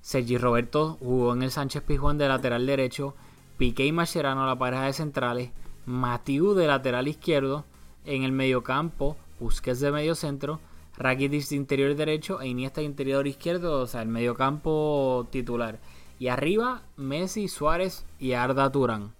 Sergi 0.01 0.37
Roberto 0.37 0.97
jugó 0.99 1.33
en 1.33 1.43
el 1.43 1.51
Sánchez 1.51 1.83
Pizjuán 1.83 2.17
de 2.17 2.27
lateral 2.27 2.65
derecho, 2.65 3.15
Piqué 3.57 3.85
y 3.85 3.91
Mascherano 3.91 4.47
la 4.47 4.57
pareja 4.57 4.85
de 4.85 4.93
centrales, 4.93 5.51
Matiu 5.85 6.55
de 6.55 6.65
lateral 6.65 7.07
izquierdo, 7.07 7.63
en 8.05 8.23
el 8.23 8.31
mediocampo, 8.31 9.17
Busquets 9.39 9.79
de 9.79 9.91
medio 9.91 10.15
centro, 10.15 10.59
Rakitic 10.97 11.47
de 11.47 11.55
interior 11.55 11.95
derecho 11.95 12.41
e 12.41 12.47
Iniesta 12.47 12.81
de 12.81 12.87
interior 12.87 13.27
izquierdo, 13.27 13.81
o 13.81 13.87
sea, 13.87 14.01
el 14.01 14.07
mediocampo 14.07 15.27
titular. 15.31 15.79
Y 16.17 16.27
arriba, 16.27 16.81
Messi, 16.97 17.47
Suárez 17.47 18.05
y 18.19 18.33
Arda 18.33 18.71
Turán. 18.71 19.13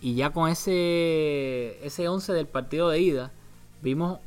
Y 0.00 0.14
ya 0.14 0.30
con 0.30 0.48
ese, 0.50 1.78
ese 1.84 2.08
11 2.08 2.32
del 2.32 2.46
partido 2.46 2.88
de 2.90 3.00
ida, 3.00 3.32
vimos 3.82 4.18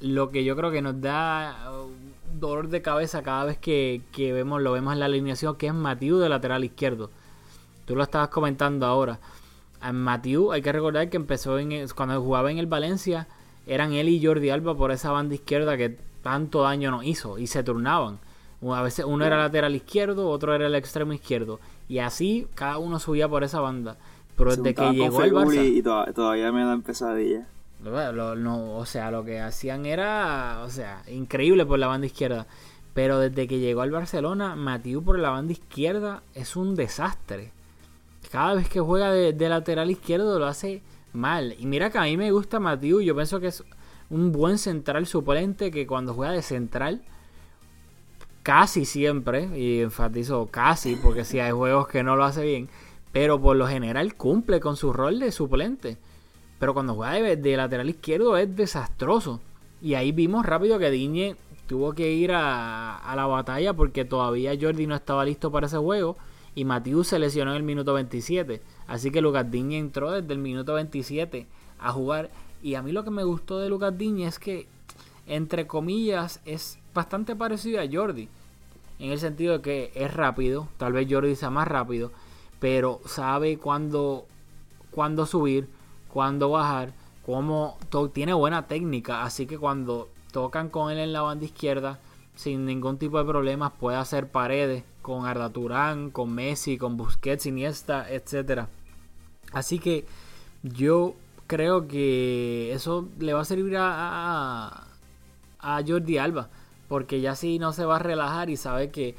lo 0.00 0.30
que 0.30 0.44
yo 0.44 0.56
creo 0.56 0.70
que 0.72 0.82
nos 0.82 1.00
da 1.00 1.70
uh, 1.70 2.38
dolor 2.38 2.68
de 2.68 2.82
cabeza 2.82 3.22
cada 3.22 3.44
vez 3.44 3.56
que, 3.58 4.02
que 4.12 4.32
vemos, 4.32 4.60
lo 4.62 4.72
vemos 4.72 4.92
en 4.92 5.00
la 5.00 5.06
alineación, 5.06 5.56
que 5.56 5.68
es 5.68 5.74
Matiu 5.74 6.18
de 6.18 6.28
lateral 6.28 6.64
izquierdo. 6.64 7.10
Tú 7.86 7.94
lo 7.94 8.02
estabas 8.02 8.28
comentando 8.28 8.84
ahora. 8.86 9.20
A 9.80 9.92
Matiu 9.92 10.52
hay 10.52 10.62
que 10.62 10.72
recordar 10.72 11.08
que 11.08 11.16
empezó 11.16 11.58
en 11.58 11.72
el- 11.72 11.94
cuando 11.94 12.20
jugaba 12.20 12.50
en 12.50 12.58
el 12.58 12.66
Valencia, 12.66 13.28
eran 13.66 13.92
él 13.92 14.08
y 14.08 14.24
Jordi 14.24 14.50
Alba 14.50 14.76
por 14.76 14.90
esa 14.90 15.12
banda 15.12 15.34
izquierda 15.36 15.76
que 15.76 15.96
tanto 16.22 16.62
daño 16.62 16.90
nos 16.90 17.04
hizo 17.04 17.38
y 17.38 17.46
se 17.46 17.62
turnaban. 17.62 18.18
A 18.64 18.82
veces 18.82 19.04
uno 19.04 19.24
era 19.24 19.36
lateral 19.38 19.74
izquierdo, 19.74 20.28
otro 20.30 20.54
era 20.54 20.66
el 20.68 20.74
extremo 20.76 21.12
izquierdo. 21.12 21.58
Y 21.88 21.98
así 21.98 22.46
cada 22.54 22.78
uno 22.78 23.00
subía 23.00 23.28
por 23.28 23.42
esa 23.42 23.60
banda. 23.60 23.96
Pero 24.36 24.56
desde 24.56 24.74
que 24.74 24.92
llegó 24.92 25.20
al 25.20 25.32
Barça, 25.32 25.64
y 25.66 25.82
toda- 25.82 26.12
todavía 26.12 26.52
me 26.52 26.64
dan 26.64 26.82
pesadillas. 26.82 27.46
lo- 27.84 28.12
lo- 28.12 28.36
no, 28.36 28.76
o 28.76 28.86
sea, 28.86 29.10
lo 29.10 29.24
que 29.24 29.40
hacían 29.40 29.86
era, 29.86 30.62
o 30.64 30.70
sea, 30.70 31.02
increíble 31.08 31.66
por 31.66 31.78
la 31.78 31.88
banda 31.88 32.06
izquierda. 32.06 32.46
Pero 32.94 33.18
desde 33.18 33.48
que 33.48 33.58
llegó 33.58 33.80
al 33.80 33.90
Barcelona, 33.90 34.54
Matiu 34.54 35.02
por 35.02 35.18
la 35.18 35.30
banda 35.30 35.52
izquierda 35.52 36.22
es 36.34 36.56
un 36.56 36.74
desastre. 36.76 37.50
Cada 38.30 38.54
vez 38.54 38.68
que 38.68 38.80
juega 38.80 39.10
de, 39.10 39.32
de 39.32 39.48
lateral 39.48 39.90
izquierdo 39.90 40.38
lo 40.38 40.46
hace 40.46 40.82
mal. 41.12 41.54
Y 41.58 41.66
mira 41.66 41.90
que 41.90 41.98
a 41.98 42.02
mí 42.02 42.16
me 42.16 42.30
gusta 42.30 42.60
Matiu, 42.60 43.00
yo 43.00 43.14
pienso 43.14 43.40
que 43.40 43.48
es 43.48 43.64
un 44.10 44.30
buen 44.30 44.58
central 44.58 45.06
suplente 45.06 45.70
que 45.70 45.86
cuando 45.86 46.14
juega 46.14 46.32
de 46.34 46.42
central, 46.42 47.02
casi 48.42 48.84
siempre, 48.84 49.48
y 49.58 49.80
enfatizo 49.80 50.46
casi, 50.50 50.96
porque 50.96 51.24
si 51.24 51.38
hay 51.40 51.52
juegos 51.52 51.88
que 51.88 52.02
no 52.02 52.16
lo 52.16 52.24
hace 52.24 52.44
bien, 52.44 52.68
pero 53.12 53.40
por 53.40 53.56
lo 53.56 53.66
general 53.66 54.14
cumple 54.14 54.58
con 54.60 54.76
su 54.76 54.92
rol 54.92 55.20
de 55.20 55.30
suplente. 55.30 55.98
Pero 56.58 56.74
cuando 56.74 56.94
juega 56.94 57.36
de, 57.36 57.56
lateral 57.56 57.90
izquierdo 57.90 58.36
es 58.36 58.54
desastroso. 58.56 59.40
Y 59.80 59.94
ahí 59.94 60.12
vimos 60.12 60.46
rápido 60.46 60.78
que 60.78 60.90
Diñe 60.90 61.36
tuvo 61.66 61.92
que 61.92 62.12
ir 62.12 62.32
a, 62.32 63.12
la 63.14 63.26
batalla 63.26 63.74
porque 63.74 64.04
todavía 64.04 64.56
Jordi 64.58 64.86
no 64.86 64.94
estaba 64.94 65.24
listo 65.24 65.50
para 65.50 65.66
ese 65.66 65.76
juego. 65.76 66.16
Y 66.54 66.64
Matiu 66.64 67.02
se 67.04 67.18
lesionó 67.18 67.50
en 67.50 67.58
el 67.58 67.62
minuto 67.62 67.94
27. 67.94 68.62
Así 68.86 69.10
que 69.10 69.20
Lucas 69.20 69.50
Diñe 69.50 69.78
entró 69.78 70.12
desde 70.12 70.32
el 70.32 70.38
minuto 70.38 70.74
27 70.74 71.46
a 71.78 71.92
jugar. 71.92 72.30
Y 72.62 72.76
a 72.76 72.82
mí 72.82 72.92
lo 72.92 73.04
que 73.04 73.10
me 73.10 73.24
gustó 73.24 73.58
de 73.58 73.68
Lucas 73.68 73.96
Diñe 73.98 74.26
es 74.26 74.38
que, 74.38 74.68
entre 75.26 75.66
comillas, 75.66 76.40
es 76.44 76.78
bastante 76.94 77.34
parecido 77.34 77.80
a 77.80 77.88
Jordi. 77.90 78.28
En 78.98 79.10
el 79.10 79.18
sentido 79.18 79.54
de 79.54 79.62
que 79.62 79.92
es 79.94 80.14
rápido. 80.14 80.68
Tal 80.76 80.92
vez 80.92 81.08
Jordi 81.10 81.34
sea 81.34 81.50
más 81.50 81.66
rápido. 81.66 82.12
Pero 82.62 83.00
sabe 83.06 83.58
cuándo, 83.58 84.24
cuándo 84.92 85.26
subir, 85.26 85.68
cuándo 86.12 86.48
bajar. 86.48 86.92
Cómo 87.26 87.76
tiene 88.12 88.34
buena 88.34 88.68
técnica. 88.68 89.24
Así 89.24 89.46
que 89.46 89.58
cuando 89.58 90.08
tocan 90.30 90.68
con 90.68 90.92
él 90.92 91.00
en 91.00 91.12
la 91.12 91.22
banda 91.22 91.44
izquierda, 91.44 91.98
sin 92.36 92.64
ningún 92.64 92.98
tipo 92.98 93.18
de 93.18 93.24
problemas, 93.24 93.72
puede 93.72 93.96
hacer 93.96 94.28
paredes 94.28 94.84
con 95.02 95.26
Arda 95.26 95.50
Turán, 95.50 96.12
con 96.12 96.32
Messi, 96.32 96.78
con 96.78 96.96
Busquets, 96.96 97.46
Iniesta, 97.46 98.08
etcétera. 98.08 98.68
Así 99.52 99.80
que 99.80 100.06
yo 100.62 101.16
creo 101.48 101.88
que 101.88 102.72
eso 102.72 103.08
le 103.18 103.32
va 103.32 103.40
a 103.40 103.44
servir 103.44 103.76
a, 103.76 104.86
a, 105.58 105.82
Jordi 105.84 106.18
Alba. 106.18 106.48
Porque 106.86 107.20
ya 107.20 107.34
sí 107.34 107.58
no 107.58 107.72
se 107.72 107.84
va 107.84 107.96
a 107.96 107.98
relajar 107.98 108.50
y 108.50 108.56
sabe 108.56 108.92
que 108.92 109.16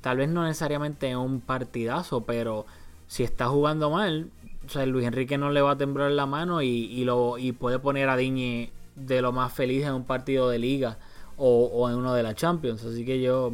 tal 0.00 0.16
vez 0.16 0.30
no 0.30 0.44
necesariamente 0.44 1.10
en 1.10 1.18
un 1.18 1.42
partidazo, 1.42 2.22
pero 2.22 2.64
si 3.08 3.24
está 3.24 3.48
jugando 3.48 3.90
mal, 3.90 4.30
o 4.64 4.68
sea, 4.70 4.86
Luis 4.86 5.06
Enrique 5.06 5.36
no 5.38 5.50
le 5.50 5.60
va 5.62 5.72
a 5.72 5.76
temblar 5.76 6.10
la 6.12 6.26
mano 6.26 6.62
y, 6.62 6.68
y 6.68 7.04
lo, 7.04 7.36
y 7.38 7.52
puede 7.52 7.78
poner 7.80 8.08
a 8.08 8.16
Diñe 8.16 8.70
de 8.94 9.20
lo 9.22 9.32
más 9.32 9.52
feliz 9.52 9.84
en 9.84 9.94
un 9.94 10.04
partido 10.04 10.48
de 10.50 10.58
liga 10.58 10.98
o, 11.36 11.64
o 11.72 11.88
en 11.88 11.96
uno 11.96 12.14
de 12.14 12.22
la 12.22 12.34
Champions. 12.34 12.84
Así 12.84 13.04
que 13.04 13.20
yo, 13.20 13.50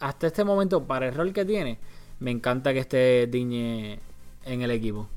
hasta 0.00 0.26
este 0.28 0.44
momento, 0.44 0.84
para 0.84 1.08
el 1.08 1.14
rol 1.14 1.32
que 1.32 1.44
tiene, 1.44 1.78
me 2.20 2.30
encanta 2.30 2.72
que 2.72 2.78
esté 2.80 3.26
Diñe 3.26 3.98
en 4.44 4.62
el 4.62 4.70
equipo. 4.70 5.08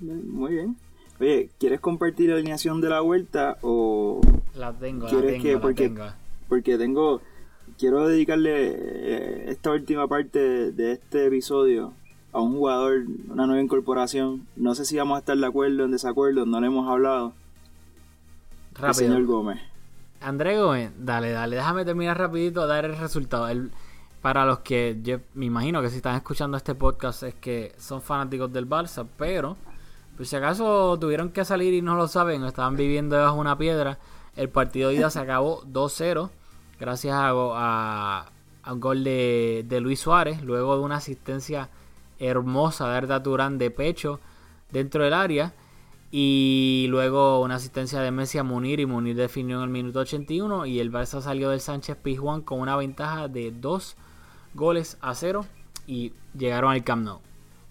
Muy 0.00 0.52
bien. 0.54 0.76
Oye, 1.20 1.50
¿quieres 1.58 1.80
compartir 1.80 2.30
la 2.30 2.36
alineación 2.36 2.80
de 2.80 2.88
la 2.88 3.00
vuelta 3.00 3.58
o 3.62 4.20
La 4.56 4.72
tengo, 4.72 5.04
la 5.06 5.10
¿Quieres 5.10 5.32
tengo, 5.32 5.42
que- 5.44 5.52
la 5.54 5.60
porque- 5.60 5.88
tengo. 5.88 6.04
porque 6.48 6.78
tengo 6.78 7.20
quiero 7.78 8.06
dedicarle 8.08 8.72
eh, 8.74 9.44
esta 9.50 9.70
última 9.70 10.06
parte 10.08 10.72
de 10.72 10.92
este 10.92 11.26
episodio 11.26 11.92
a 12.32 12.40
un 12.40 12.52
jugador, 12.54 13.02
una 13.28 13.46
nueva 13.46 13.62
incorporación. 13.62 14.46
No 14.56 14.74
sé 14.74 14.84
si 14.84 14.96
vamos 14.96 15.16
a 15.16 15.18
estar 15.20 15.36
de 15.36 15.46
acuerdo 15.46 15.82
o 15.82 15.86
en 15.86 15.92
desacuerdo, 15.92 16.46
no 16.46 16.60
le 16.60 16.66
hemos 16.68 16.88
hablado. 16.88 17.32
El 18.82 18.94
señor 18.94 19.12
Rápido. 19.18 19.36
Gómez. 19.36 19.60
André 20.20 20.60
Gómez, 20.60 20.92
dale, 20.98 21.30
dale, 21.32 21.56
déjame 21.56 21.84
terminar 21.84 22.16
rapidito, 22.18 22.66
dar 22.66 22.84
el 22.84 22.96
resultado. 22.96 23.48
El- 23.48 23.70
para 24.22 24.46
los 24.46 24.60
que 24.60 25.00
yo 25.02 25.18
me 25.34 25.46
imagino 25.46 25.82
que 25.82 25.90
si 25.90 25.96
están 25.96 26.14
escuchando 26.14 26.56
este 26.56 26.76
podcast 26.76 27.24
es 27.24 27.34
que 27.34 27.74
son 27.76 28.00
fanáticos 28.00 28.52
del 28.52 28.68
Barça, 28.68 29.04
pero 29.18 29.56
pues 30.16 30.28
si 30.28 30.36
acaso 30.36 30.96
tuvieron 31.00 31.30
que 31.30 31.44
salir 31.44 31.74
y 31.74 31.82
no 31.82 31.96
lo 31.96 32.06
saben, 32.06 32.40
o 32.44 32.46
estaban 32.46 32.76
viviendo 32.76 33.16
debajo 33.16 33.34
de 33.34 33.40
una 33.40 33.58
piedra, 33.58 33.98
el 34.36 34.48
partido 34.48 34.90
de 34.90 34.94
ida 34.94 35.10
se 35.10 35.18
acabó 35.18 35.62
2-0 35.64 36.30
gracias 36.78 37.14
a, 37.16 37.32
go- 37.32 37.54
a, 37.56 38.30
a 38.62 38.72
un 38.72 38.78
gol 38.78 39.02
de, 39.02 39.64
de 39.68 39.80
Luis 39.80 39.98
Suárez, 39.98 40.40
luego 40.44 40.76
de 40.78 40.84
una 40.84 40.96
asistencia 40.98 41.68
hermosa 42.22 42.88
de 42.88 42.96
Arda 42.96 43.22
Turán 43.22 43.58
de 43.58 43.70
pecho 43.70 44.20
dentro 44.70 45.04
del 45.04 45.14
área. 45.14 45.52
Y 46.10 46.86
luego 46.90 47.40
una 47.40 47.54
asistencia 47.54 48.00
de 48.00 48.10
Messi 48.10 48.38
a 48.38 48.42
Munir 48.42 48.80
y 48.80 48.86
Munir 48.86 49.16
definió 49.16 49.56
en 49.58 49.64
el 49.64 49.70
minuto 49.70 50.00
81 50.00 50.66
y 50.66 50.78
el 50.78 50.92
Barça 50.92 51.22
salió 51.22 51.48
del 51.48 51.60
Sánchez 51.60 51.96
Pizjuán 51.96 52.42
con 52.42 52.60
una 52.60 52.76
ventaja 52.76 53.28
de 53.28 53.50
2 53.50 53.96
goles 54.54 54.98
a 55.00 55.14
0 55.14 55.46
y 55.86 56.12
llegaron 56.36 56.72
al 56.72 56.84
Camp 56.84 57.04
Nou. 57.04 57.20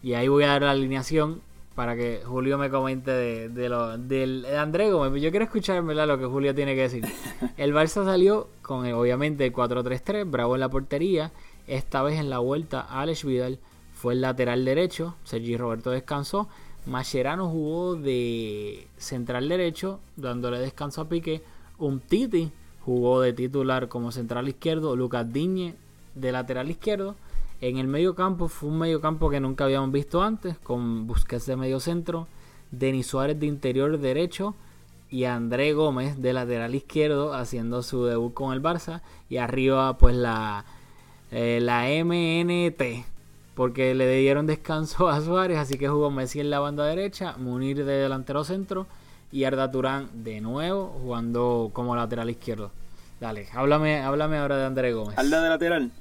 Y 0.01 0.13
ahí 0.13 0.27
voy 0.27 0.43
a 0.43 0.47
dar 0.47 0.63
la 0.63 0.71
alineación 0.71 1.41
para 1.75 1.95
que 1.95 2.21
Julio 2.25 2.57
me 2.57 2.69
comente 2.69 3.11
de, 3.11 3.49
de 3.49 3.69
lo, 3.69 3.97
del 3.97 4.41
de 4.41 4.57
André 4.57 4.91
Gómez. 4.91 5.21
Yo 5.21 5.29
quiero 5.29 5.45
escuchar 5.45 5.83
verdad 5.83 6.07
lo 6.07 6.17
que 6.17 6.25
Julio 6.25 6.53
tiene 6.55 6.75
que 6.75 6.81
decir. 6.81 7.05
El 7.57 7.73
Barça 7.73 8.03
salió 8.03 8.49
con 8.61 8.85
eh, 8.85 8.93
obviamente 8.93 9.45
el 9.45 9.53
4-3-3, 9.53 10.29
Bravo 10.29 10.55
en 10.55 10.61
la 10.61 10.69
portería. 10.69 11.31
Esta 11.67 12.01
vez 12.01 12.19
en 12.19 12.29
la 12.29 12.39
vuelta 12.39 12.81
Alex 12.81 13.23
Vidal 13.23 13.59
fue 14.01 14.15
el 14.15 14.21
lateral 14.21 14.65
derecho, 14.65 15.13
Sergi 15.25 15.55
Roberto 15.57 15.91
descansó. 15.91 16.49
Mascherano 16.87 17.47
jugó 17.49 17.93
de 17.93 18.87
central 18.97 19.47
derecho, 19.47 19.99
dándole 20.15 20.57
descanso 20.57 21.01
a 21.01 21.07
Piqué. 21.07 21.43
Un 21.77 21.99
Titi 21.99 22.51
jugó 22.83 23.21
de 23.21 23.31
titular 23.31 23.89
como 23.89 24.11
central 24.11 24.49
izquierdo. 24.49 24.95
Lucas 24.95 25.31
Diñe 25.31 25.75
de 26.15 26.31
lateral 26.31 26.71
izquierdo. 26.71 27.13
En 27.61 27.77
el 27.77 27.85
medio 27.85 28.15
campo 28.15 28.47
fue 28.47 28.69
un 28.69 28.79
medio 28.79 29.01
campo 29.01 29.29
que 29.29 29.39
nunca 29.39 29.65
habíamos 29.65 29.91
visto 29.91 30.23
antes, 30.23 30.57
con 30.57 31.05
Busquets 31.05 31.45
de 31.45 31.55
medio 31.55 31.79
centro, 31.79 32.27
Denis 32.71 33.05
Suárez 33.05 33.39
de 33.39 33.45
interior 33.45 33.99
derecho 33.99 34.55
y 35.11 35.25
André 35.25 35.73
Gómez 35.73 36.19
de 36.19 36.33
lateral 36.33 36.73
izquierdo 36.73 37.35
haciendo 37.35 37.83
su 37.83 38.05
debut 38.05 38.33
con 38.33 38.51
el 38.51 38.63
Barça. 38.63 39.03
Y 39.29 39.37
arriba 39.37 39.95
pues 39.99 40.15
la, 40.15 40.65
eh, 41.29 41.59
la 41.61 41.83
MNT, 42.03 43.05
porque 43.55 43.93
le 43.95 44.07
dieron 44.17 44.47
descanso 44.47 45.07
a 45.09 45.21
Suárez, 45.21 45.57
así 45.57 45.77
que 45.77 45.87
jugó 45.89 46.09
Messi 46.11 46.39
en 46.39 46.49
la 46.49 46.59
banda 46.59 46.85
derecha, 46.85 47.35
Munir 47.37 47.77
de 47.85 47.93
delantero 47.93 48.43
centro 48.43 48.87
y 49.31 49.43
Arda 49.43 49.71
Turán 49.71 50.09
de 50.23 50.41
nuevo 50.41 50.87
jugando 51.01 51.69
como 51.73 51.95
lateral 51.95 52.29
izquierdo. 52.29 52.71
Dale, 53.19 53.47
háblame, 53.53 53.99
háblame 54.01 54.37
ahora 54.37 54.57
de 54.57 54.65
André 54.65 54.93
Gómez. 54.93 55.17
Alda 55.17 55.41
de 55.43 55.49
lateral. 55.49 55.91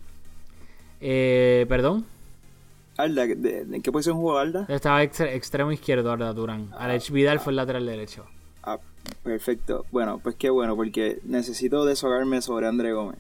Eh, 1.01 1.67
Perdón, 1.69 2.05
Alda, 2.97 3.27
¿de, 3.27 3.35
de- 3.37 3.77
¿en 3.77 3.83
qué 3.83 3.91
posición 3.93 4.17
jugó 4.17 4.39
Alda? 4.39 4.67
estaba 4.69 5.03
extre- 5.03 5.35
extremo 5.35 5.73
izquierdo 5.73 6.11
Arda 6.13 6.35
Turán. 6.35 6.69
Alex 6.79 7.11
Vidal 7.11 7.41
fue 7.41 7.53
el 7.53 7.57
lateral 7.57 7.87
derecho. 7.87 8.25
Ah, 8.63 8.79
perfecto. 9.23 9.87
Bueno, 9.91 10.19
pues 10.23 10.35
qué 10.37 10.51
bueno, 10.51 10.77
porque 10.77 11.19
necesito 11.25 11.85
deshogarme 11.87 12.43
sobre 12.43 12.67
André 12.67 12.93
Gómez. 12.93 13.19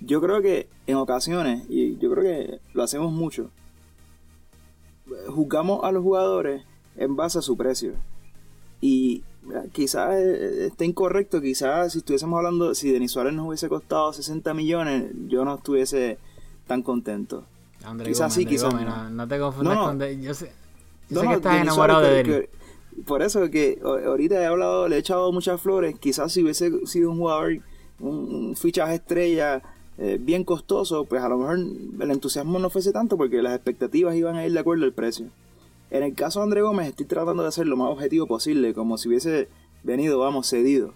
Yo 0.00 0.20
creo 0.22 0.40
que 0.40 0.68
en 0.86 0.96
ocasiones, 0.96 1.64
y 1.68 1.98
yo 1.98 2.10
creo 2.10 2.22
que 2.24 2.60
lo 2.72 2.82
hacemos 2.82 3.12
mucho, 3.12 3.50
juzgamos 5.28 5.84
a 5.84 5.92
los 5.92 6.02
jugadores 6.02 6.62
en 6.96 7.16
base 7.16 7.38
a 7.38 7.42
su 7.42 7.56
precio. 7.56 7.92
Y 8.80 9.22
quizás 9.72 10.14
eh, 10.14 10.66
esté 10.66 10.84
incorrecto, 10.84 11.40
quizás 11.40 11.92
si 11.92 11.98
estuviésemos 11.98 12.36
hablando, 12.38 12.74
si 12.74 12.90
Denis 12.92 13.12
Suárez 13.12 13.32
nos 13.32 13.46
hubiese 13.48 13.68
costado 13.68 14.12
60 14.12 14.52
millones, 14.54 15.10
yo 15.28 15.44
no 15.44 15.56
estuviese 15.56 16.18
tan 16.66 16.82
contento. 16.82 17.44
André 17.84 18.06
Quizás 18.08 18.20
Gómez, 18.20 18.34
sí, 18.34 18.40
André 18.42 18.54
quizás 18.56 18.70
Gómez, 18.72 18.86
no. 18.86 19.10
no. 19.10 19.28
te 19.28 19.38
confundas 19.38 19.74
No, 19.74 19.80
no. 19.82 19.86
con... 19.88 19.98
De- 19.98 20.20
yo 20.20 20.34
sé, 20.34 20.52
yo 21.08 21.14
No, 21.16 21.20
sé 21.22 21.26
que 21.28 21.34
estás 21.34 21.52
Denis 21.52 21.62
enamorado 21.66 22.00
Suárez, 22.00 22.26
de 22.26 22.32
Denis. 22.32 22.48
que- 22.50 22.58
por 23.04 23.22
eso 23.22 23.48
que 23.50 23.78
ahorita 23.84 24.42
he 24.42 24.46
hablado, 24.46 24.88
le 24.88 24.96
he 24.96 24.98
echado 24.98 25.30
muchas 25.30 25.60
flores. 25.60 25.96
Quizás 26.00 26.32
si 26.32 26.42
hubiese 26.42 26.84
sido 26.86 27.12
un 27.12 27.18
jugador, 27.18 27.58
un, 28.00 28.08
un 28.48 28.56
fichaje 28.56 28.96
estrella 28.96 29.62
eh, 29.98 30.18
bien 30.20 30.44
costoso, 30.44 31.04
pues 31.04 31.22
a 31.22 31.28
lo 31.28 31.38
mejor 31.38 31.58
el 31.58 32.10
entusiasmo 32.10 32.58
no 32.58 32.70
fuese 32.70 32.92
tanto 32.92 33.16
porque 33.16 33.42
las 33.42 33.54
expectativas 33.54 34.14
iban 34.14 34.36
a 34.36 34.46
ir 34.46 34.52
de 34.52 34.60
acuerdo 34.60 34.84
al 34.84 34.92
precio. 34.92 35.26
En 35.90 36.02
el 36.02 36.14
caso 36.14 36.40
de 36.40 36.44
André 36.44 36.62
Gómez 36.62 36.88
estoy 36.88 37.06
tratando 37.06 37.42
de 37.42 37.50
ser 37.50 37.66
lo 37.66 37.76
más 37.76 37.90
objetivo 37.90 38.26
posible, 38.26 38.74
como 38.74 38.96
si 38.98 39.08
hubiese 39.08 39.48
venido, 39.82 40.18
vamos, 40.18 40.48
cedido 40.48 40.94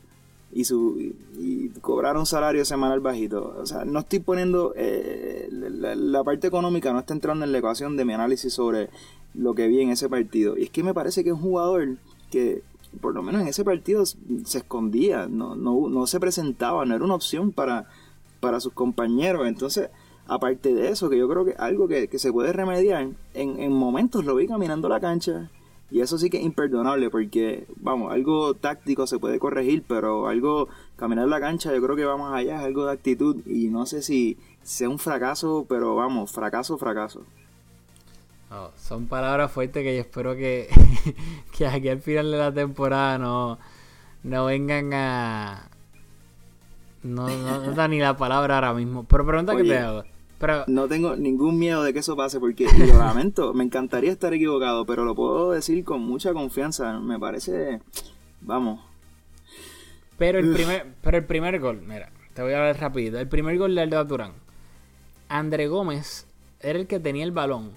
y 0.53 0.65
su 0.65 1.15
y, 1.39 1.71
cobrar 1.81 2.17
un 2.17 2.27
salario 2.27 2.65
semanal 2.65 3.01
bajito. 3.01 3.57
O 3.59 3.67
sea, 3.67 3.85
no 3.85 4.01
estoy 4.01 4.21
poniendo 4.21 4.73
eh, 4.77 5.49
la, 5.51 5.95
la 5.95 6.23
parte 6.23 6.47
económica 6.47 6.93
no 6.93 7.01
está 7.01 7.15
entrando 7.15 7.45
en 7.45 7.53
la 7.53 7.59
ecuación 7.59 7.97
de 7.97 8.05
mi 8.05 8.13
análisis 8.13 8.53
sobre 8.53 8.91
lo 9.35 9.55
que 9.55 9.67
vi 9.67 9.81
en 9.81 9.91
ese 9.91 10.09
partido. 10.09 10.57
Y 10.57 10.65
es 10.65 10.71
que 10.71 10.83
me 10.83 10.95
parece 10.95 11.25
que 11.25 11.31
es 11.31 11.35
un 11.35 11.43
jugador 11.43 11.97
que 12.31 12.63
por 13.01 13.15
lo 13.15 13.23
menos 13.23 13.43
en 13.43 13.49
ese 13.49 13.65
partido 13.65 14.05
se 14.07 14.59
escondía, 14.59 15.27
no, 15.27 15.57
no, 15.57 15.89
no 15.89 16.07
se 16.07 16.21
presentaba, 16.21 16.85
no 16.85 16.95
era 16.95 17.05
una 17.05 17.15
opción 17.15 17.51
para, 17.51 17.89
para 18.43 18.61
sus 18.61 18.75
compañeros. 18.75 19.47
Entonces, 19.47 19.89
aparte 20.27 20.75
de 20.75 20.91
eso, 20.91 21.09
que 21.09 21.17
yo 21.17 21.29
creo 21.29 21.45
que 21.47 21.55
algo 21.59 21.89
que, 21.89 22.09
que 22.09 22.19
se 22.19 22.33
puede 22.33 22.53
remediar, 22.53 23.09
en, 23.33 23.61
en 23.61 23.73
momentos 23.73 24.25
lo 24.25 24.35
vi 24.35 24.47
caminando 24.47 24.89
la 24.89 25.01
cancha. 25.01 25.49
Y 25.91 26.01
eso 26.01 26.19
sí 26.19 26.31
que 26.31 26.39
es 26.39 26.43
imperdonable 26.43 27.11
porque, 27.11 27.67
vamos, 27.77 28.13
algo 28.13 28.55
táctico 28.55 29.07
se 29.07 29.19
puede 29.19 29.39
corregir, 29.39 29.85
pero 29.87 30.27
algo, 30.27 30.69
caminar 30.97 31.29
la 31.29 31.39
cancha 31.39 31.73
yo 31.73 31.83
creo 31.83 31.97
que 31.97 32.05
va 32.07 32.17
más 32.17 32.35
allá, 32.35 32.57
es 32.57 32.65
algo 32.65 32.87
de 32.87 32.93
actitud 32.93 33.47
y 33.47 33.69
no 33.69 33.85
sé 33.87 34.03
si 34.03 34.39
sea 34.63 34.89
un 34.89 34.99
fracaso, 34.99 35.67
pero 35.69 35.95
vamos, 35.95 36.33
fracaso, 36.33 36.79
fracaso. 36.79 37.25
Son 38.77 39.07
palabras 39.07 39.51
fuertes 39.51 39.83
que 39.83 39.95
yo 39.95 40.01
espero 40.01 40.35
que, 40.35 40.69
que 41.57 41.67
aquí 41.67 41.89
al 41.89 42.01
final 42.01 42.31
de 42.31 42.39
la 42.39 42.53
temporada 42.53 43.19
no, 43.19 43.59
no 44.23 44.47
vengan 44.47 44.93
a... 44.93 45.69
No, 47.03 47.29
no, 47.29 47.65
no 47.65 47.73
da 47.73 47.89
ni 47.89 47.99
la 47.99 48.17
palabra 48.17 48.57
ahora 48.57 48.75
mismo. 48.75 49.05
Pero 49.05 49.27
pregunta 49.27 49.57
que 49.57 49.65
te 49.65 49.79
hago. 49.79 50.05
Pero, 50.39 50.65
No 50.67 50.89
tengo 50.89 51.15
ningún 51.17 51.59
miedo 51.59 51.83
de 51.85 51.93
que 51.93 52.01
eso 52.01 52.17
pase 52.17 52.41
porque, 52.41 52.65
y 52.65 52.87
lo 52.87 52.99
lamento, 52.99 53.55
me 53.55 53.65
encantaría 53.65 54.11
estar 54.11 54.35
equivocado, 54.35 54.85
pero 54.85 55.05
lo 55.05 55.15
puedo 55.15 55.53
decir 55.53 55.85
con 55.85 56.01
mucha 56.01 56.33
confianza, 56.33 56.99
me 56.99 57.19
parece, 57.19 57.81
vamos, 58.41 58.81
pero 60.23 60.39
el 60.39 60.53
primer, 60.53 60.87
pero 61.03 61.17
el 61.17 61.25
primer 61.25 61.59
gol, 61.59 61.83
mira, 61.85 62.11
te 62.33 62.43
voy 62.43 62.53
a 62.53 62.61
ver 62.61 62.79
rapidito. 62.79 63.19
El 63.19 63.27
primer 63.27 63.59
gol 63.59 63.75
de 63.75 63.83
Alda 63.83 64.07
Turán. 64.07 64.33
André 65.29 65.67
Gómez 65.67 66.29
era 66.61 66.79
el 66.79 66.87
que 66.87 67.01
tenía 67.01 67.25
el 67.25 67.33
balón. 67.33 67.73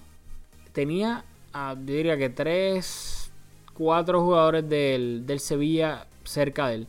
Tenía, 0.71 1.25
yo 1.53 1.75
diría 1.77 2.17
que 2.17 2.29
tres, 2.29 3.31
cuatro 3.73 4.21
jugadores 4.21 4.69
del, 4.69 5.25
del 5.25 5.39
Sevilla 5.39 6.05
cerca 6.23 6.67
de 6.67 6.75
él. 6.75 6.87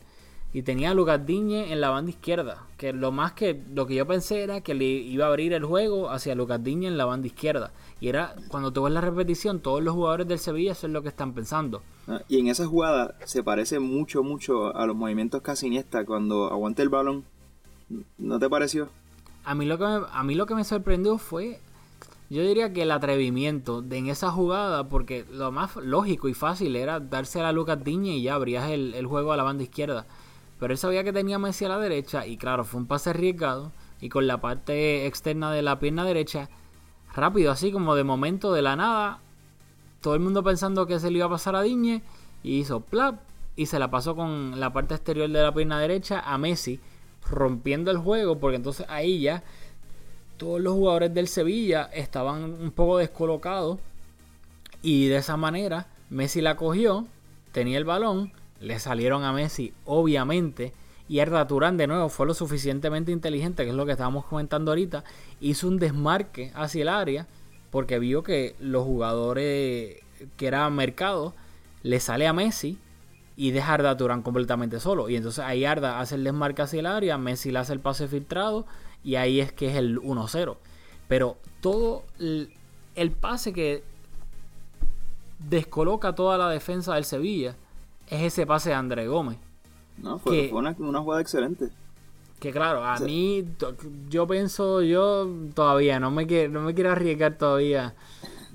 Y 0.53 0.63
tenía 0.63 0.91
a 0.91 0.93
Lucas 0.93 1.25
Diñe 1.25 1.71
en 1.71 1.81
la 1.81 1.89
banda 1.89 2.11
izquierda. 2.11 2.65
Que 2.77 2.93
lo 2.93 3.11
más 3.11 3.33
que 3.33 3.61
lo 3.73 3.85
que 3.85 3.95
yo 3.95 4.07
pensé 4.07 4.43
era 4.43 4.61
que 4.61 4.73
le 4.73 4.85
iba 4.85 5.25
a 5.25 5.29
abrir 5.29 5.53
el 5.53 5.65
juego 5.65 6.09
hacia 6.09 6.35
Lucas 6.35 6.63
Diñe 6.63 6.87
en 6.87 6.97
la 6.97 7.05
banda 7.05 7.27
izquierda. 7.27 7.71
Y 7.99 8.07
era, 8.09 8.35
cuando 8.49 8.71
tú 8.71 8.83
ves 8.83 8.93
la 8.93 9.01
repetición, 9.01 9.59
todos 9.59 9.83
los 9.83 9.93
jugadores 9.93 10.27
del 10.27 10.39
Sevilla 10.39 10.71
eso 10.71 10.87
es 10.87 10.93
lo 10.93 11.01
que 11.01 11.09
están 11.09 11.33
pensando. 11.33 11.81
¿no? 12.07 12.21
y 12.29 12.39
en 12.39 12.47
esa 12.47 12.65
jugada 12.65 13.15
se 13.25 13.43
parece 13.43 13.79
mucho, 13.79 14.23
mucho 14.23 14.75
a 14.75 14.85
los 14.85 14.95
movimientos 14.95 15.41
casi 15.41 15.67
Iniesta 15.67 16.05
cuando 16.05 16.51
aguanta 16.51 16.81
el 16.81 16.89
balón, 16.89 17.25
¿no 18.17 18.39
te 18.39 18.49
pareció? 18.49 18.89
A 19.43 19.55
mí 19.55 19.65
lo 19.65 19.77
que 19.77 19.85
me, 19.85 19.99
a 20.11 20.23
mí 20.23 20.35
lo 20.35 20.45
que 20.45 20.55
me 20.55 20.63
sorprendió 20.63 21.17
fue, 21.17 21.59
yo 22.29 22.41
diría 22.43 22.71
que 22.73 22.83
el 22.83 22.91
atrevimiento 22.91 23.81
de 23.81 23.97
en 23.97 24.07
esa 24.07 24.31
jugada, 24.31 24.87
porque 24.87 25.25
lo 25.31 25.51
más 25.51 25.75
lógico 25.77 26.29
y 26.29 26.33
fácil 26.33 26.75
era 26.75 26.99
darse 26.99 27.41
a 27.41 27.51
Lucas 27.51 27.83
Diñe 27.83 28.17
y 28.17 28.23
ya 28.23 28.35
abrías 28.35 28.69
el, 28.69 28.93
el 28.93 29.05
juego 29.05 29.33
a 29.33 29.37
la 29.37 29.43
banda 29.43 29.63
izquierda. 29.63 30.05
Pero 30.59 30.73
él 30.73 30.77
sabía 30.77 31.03
que 31.03 31.13
tenía 31.13 31.39
Messi 31.39 31.65
a 31.65 31.69
la 31.69 31.79
derecha 31.79 32.25
y 32.25 32.37
claro, 32.37 32.63
fue 32.63 32.79
un 32.79 32.87
pase 32.87 33.11
arriesgado 33.11 33.71
y 34.01 34.09
con 34.09 34.27
la 34.27 34.41
parte 34.41 35.05
externa 35.05 35.51
de 35.51 35.61
la 35.61 35.79
pierna 35.79 36.03
derecha, 36.03 36.49
rápido, 37.13 37.51
así 37.51 37.71
como 37.71 37.95
de 37.95 38.03
momento 38.03 38.53
de 38.53 38.61
la 38.61 38.75
nada, 38.75 39.19
todo 40.01 40.15
el 40.15 40.19
mundo 40.19 40.43
pensando 40.43 40.87
que 40.87 40.99
se 40.99 41.11
le 41.11 41.17
iba 41.17 41.27
a 41.27 41.29
pasar 41.29 41.55
a 41.55 41.61
Diñe 41.61 42.01
y 42.43 42.59
hizo 42.59 42.81
plap 42.81 43.19
y 43.55 43.65
se 43.65 43.79
la 43.79 43.89
pasó 43.89 44.15
con 44.15 44.59
la 44.59 44.71
parte 44.71 44.95
exterior 44.95 45.29
de 45.29 45.41
la 45.41 45.53
pierna 45.53 45.79
derecha 45.79 46.21
a 46.21 46.37
Messi, 46.37 46.79
rompiendo 47.29 47.91
el 47.91 47.97
juego 47.97 48.39
porque 48.39 48.57
entonces 48.57 48.85
ahí 48.89 49.21
ya 49.21 49.43
todos 50.37 50.61
los 50.61 50.73
jugadores 50.73 51.13
del 51.13 51.27
Sevilla 51.27 51.89
estaban 51.93 52.43
un 52.43 52.71
poco 52.71 52.99
descolocados 52.99 53.79
y 54.81 55.07
de 55.07 55.17
esa 55.17 55.37
manera 55.37 55.87
Messi 56.09 56.41
la 56.41 56.55
cogió, 56.55 57.07
tenía 57.51 57.77
el 57.77 57.85
balón, 57.85 58.31
le 58.59 58.79
salieron 58.79 59.23
a 59.23 59.33
Messi 59.33 59.73
obviamente 59.85 60.73
y 61.09 61.19
Arda 61.19 61.47
Turán 61.47 61.77
de 61.77 61.87
nuevo 61.87 62.09
fue 62.09 62.25
lo 62.25 62.33
suficientemente 62.33 63.11
inteligente, 63.11 63.63
que 63.63 63.69
es 63.69 63.75
lo 63.75 63.85
que 63.85 63.93
estábamos 63.93 64.25
comentando 64.25 64.71
ahorita, 64.71 65.03
hizo 65.39 65.67
un 65.67 65.79
desmarque 65.79 66.51
hacia 66.53 66.81
el 66.81 66.89
área 66.89 67.27
porque 67.71 67.99
vio 67.99 68.23
que 68.23 68.55
los 68.59 68.83
jugadores 68.83 70.01
que 70.35 70.47
era 70.47 70.69
mercado 70.69 71.33
le 71.83 71.99
sale 71.99 72.27
a 72.27 72.33
Messi 72.33 72.77
y 73.35 73.51
deja 73.51 73.71
a 73.71 73.73
Arda 73.75 73.97
Turán 73.97 74.21
completamente 74.21 74.79
solo. 74.79 75.09
Y 75.09 75.15
entonces 75.15 75.43
ahí 75.45 75.63
Arda 75.63 75.99
hace 75.99 76.15
el 76.15 76.23
desmarque 76.23 76.63
hacia 76.63 76.79
el 76.79 76.87
área, 76.87 77.17
Messi 77.17 77.51
le 77.51 77.59
hace 77.59 77.73
el 77.73 77.79
pase 77.79 78.07
filtrado 78.07 78.65
y 79.03 79.15
ahí 79.15 79.39
es 79.39 79.53
que 79.53 79.69
es 79.69 79.75
el 79.75 79.99
1-0. 79.99 80.57
Pero 81.07 81.37
todo 81.61 82.03
el, 82.19 82.51
el 82.95 83.11
pase 83.11 83.53
que 83.53 83.83
descoloca 85.39 86.15
toda 86.15 86.37
la 86.37 86.49
defensa 86.49 86.95
del 86.95 87.05
Sevilla 87.05 87.55
es 88.07 88.21
ese 88.21 88.45
pase 88.45 88.69
de 88.69 88.75
André 88.75 89.07
Gómez. 89.07 89.37
No, 89.97 90.19
fue, 90.19 90.43
Que- 90.43 90.49
fue 90.49 90.59
una, 90.59 90.75
una 90.79 91.01
jugada 91.01 91.21
excelente. 91.21 91.69
Que 92.39 92.51
claro, 92.51 92.83
a 92.85 92.97
Sí. 92.99 93.03
mí, 93.05 93.45
yo 94.09 94.27
pienso, 94.27 94.81
yo 94.83 95.27
todavía 95.55 95.99
no 95.99 96.11
me, 96.11 96.27
quiero, 96.27 96.53
no 96.53 96.61
me 96.61 96.75
quiero 96.75 96.91
arriesgar 96.91 97.35
todavía 97.37 97.95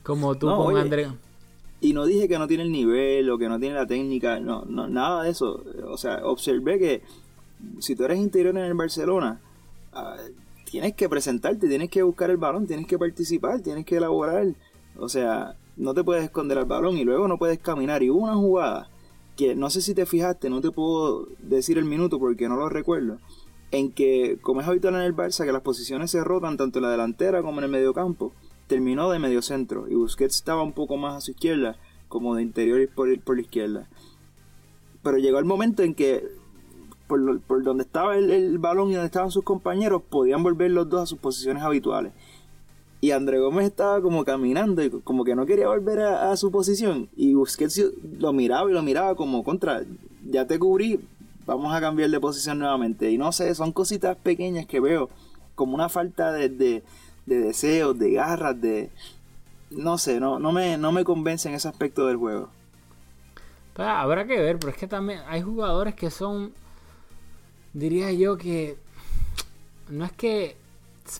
como 0.05 0.37
tú 0.37 0.47
No, 0.47 0.57
con 0.59 0.67
oye, 0.75 0.81
André. 0.81 1.09
Y 1.81 1.93
no 1.93 2.05
dije 2.07 2.29
que 2.29 2.39
no 2.39 2.47
tiene 2.47 2.63
el 2.63 2.71
nivel 2.71 3.29
o 3.29 3.39
que 3.39 3.49
no 3.49 3.59
tiene 3.59 3.75
la 3.75 3.87
técnica, 3.89 4.39
no, 4.39 4.65
no 4.67 4.87
nada 4.87 5.25
de 5.25 5.31
eso. 5.31 5.65
O 5.89 5.97
sea, 5.97 6.21
observé 6.25 6.79
que 6.79 7.03
si 7.81 7.97
tú 7.97 8.05
eres 8.05 8.19
interior 8.19 8.57
en 8.57 8.65
el 8.65 8.75
Barcelona, 8.75 9.41
ah, 9.93 10.15
tienes 10.65 10.95
que 10.95 11.09
presentarte, 11.09 11.67
tienes 11.69 11.91
que 11.91 12.03
buscar 12.05 12.31
el 12.31 12.37
balón, 12.37 12.69
tienes 12.69 12.87
que 12.87 12.99
participar, 12.99 13.61
tienes 13.63 13.85
que 13.85 13.97
elaborar. 13.97 14.47
O 14.97 15.09
sea, 15.09 15.57
no 15.77 15.93
te 15.93 16.05
puedes 16.05 16.23
esconder 16.23 16.57
al 16.59 16.67
balón 16.67 16.99
y 16.99 17.05
luego 17.05 17.27
no 17.27 17.37
puedes 17.37 17.59
caminar. 17.59 18.01
Y 18.05 18.11
hubo 18.11 18.21
una 18.21 18.35
jugada 18.37 18.89
no 19.57 19.71
sé 19.71 19.81
si 19.81 19.95
te 19.95 20.07
fijaste, 20.07 20.51
no 20.51 20.61
te 20.61 20.71
puedo 20.71 21.29
decir 21.39 21.79
el 21.79 21.85
minuto 21.85 22.19
porque 22.19 22.49
no 22.49 22.57
lo 22.57 22.69
recuerdo, 22.69 23.19
en 23.71 23.93
que, 23.93 24.39
como 24.43 24.61
es 24.61 24.69
habitual 24.69 24.95
en 24.95 25.03
el 25.03 25.17
Barça, 25.17 25.45
que 25.45 25.53
las 25.53 25.63
posiciones 25.63 26.11
se 26.11 26.23
rotan 26.23 26.57
tanto 26.57 26.79
en 26.79 26.85
la 26.85 26.91
delantera 26.91 27.43
como 27.43 27.59
en 27.59 27.65
el 27.65 27.71
mediocampo, 27.71 28.33
terminó 28.67 29.11
de 29.11 29.19
medio 29.19 29.43
centro 29.43 29.87
y 29.89 29.95
Busquets 29.95 30.37
estaba 30.37 30.63
un 30.63 30.73
poco 30.73 30.97
más 30.97 31.17
a 31.17 31.21
su 31.21 31.33
izquierda, 31.33 31.77
como 32.09 32.35
de 32.35 32.43
interior 32.43 32.81
y 32.81 32.87
por, 32.87 33.09
la 33.09 33.41
izquierda. 33.41 33.89
Pero 35.03 35.19
llegó 35.19 35.39
el 35.39 35.45
momento 35.45 35.83
en 35.83 35.95
que 35.95 36.23
por 37.07 37.63
donde 37.63 37.85
estaba 37.85 38.17
el, 38.17 38.31
el 38.31 38.59
balón 38.59 38.91
y 38.91 38.95
donde 38.95 39.07
estaban 39.07 39.31
sus 39.31 39.45
compañeros, 39.45 40.03
podían 40.09 40.43
volver 40.43 40.71
los 40.71 40.89
dos 40.89 41.03
a 41.03 41.07
sus 41.07 41.19
posiciones 41.19 41.63
habituales. 41.63 42.13
Y 43.03 43.11
André 43.11 43.41
Gómez 43.41 43.67
estaba 43.67 44.01
como 44.01 44.25
caminando 44.25 44.81
y 44.81 44.89
como 44.89 45.25
que 45.25 45.35
no 45.35 45.45
quería 45.45 45.67
volver 45.67 45.99
a, 45.99 46.37
su 46.37 46.53
posición. 46.53 47.09
Y 47.17 47.35
Busquets 47.35 47.83
lo 48.21 48.33
miraba 48.33 48.71
y 48.71 48.75
lo 48.75 48.81
miraba 48.81 49.17
como 49.17 49.43
contra, 49.43 49.83
ya 50.25 50.47
te 50.47 50.57
cubrí, 50.57 51.01
vamos 51.45 51.75
a 51.75 51.81
cambiar 51.81 52.11
de 52.11 52.21
posición 52.21 52.61
nuevamente. 52.61 53.11
Y 53.11 53.19
no 53.19 53.33
sé, 53.33 53.53
son 53.57 53.73
cositas 53.73 54.17
pequeñas 54.17 54.67
que 54.67 54.79
veo 54.79 55.11
como 55.57 55.75
una 55.75 55.89
falta 55.89 56.31
de, 56.31 56.49
de, 56.49 56.85
de 57.27 57.41
deseos, 57.41 57.99
de 57.99 58.13
garras, 58.13 58.61
de... 58.61 58.89
No 59.73 59.99
sé, 59.99 60.21
no, 60.21 60.39
no, 60.39 60.53
me, 60.53 60.77
no 60.79 60.93
me 60.93 61.03
convence 61.03 61.49
en 61.49 61.57
ese 61.57 61.67
aspecto 61.67 62.07
del 62.07 62.19
juego. 62.19 62.51
Pues, 63.75 63.89
habrá 63.89 64.29
que 64.29 64.39
ver, 64.39 64.61
pero 64.61 64.71
es 64.71 64.79
que 64.79 64.87
también 64.87 65.23
hay 65.27 65.43
jugadores 65.43 65.97
que 65.97 66.09
son, 66.09 66.53
diría 67.73 68.13
yo 68.13 68.39
que 68.39 68.77
no 69.89 70.05
es 70.05 70.13
que 70.13 70.62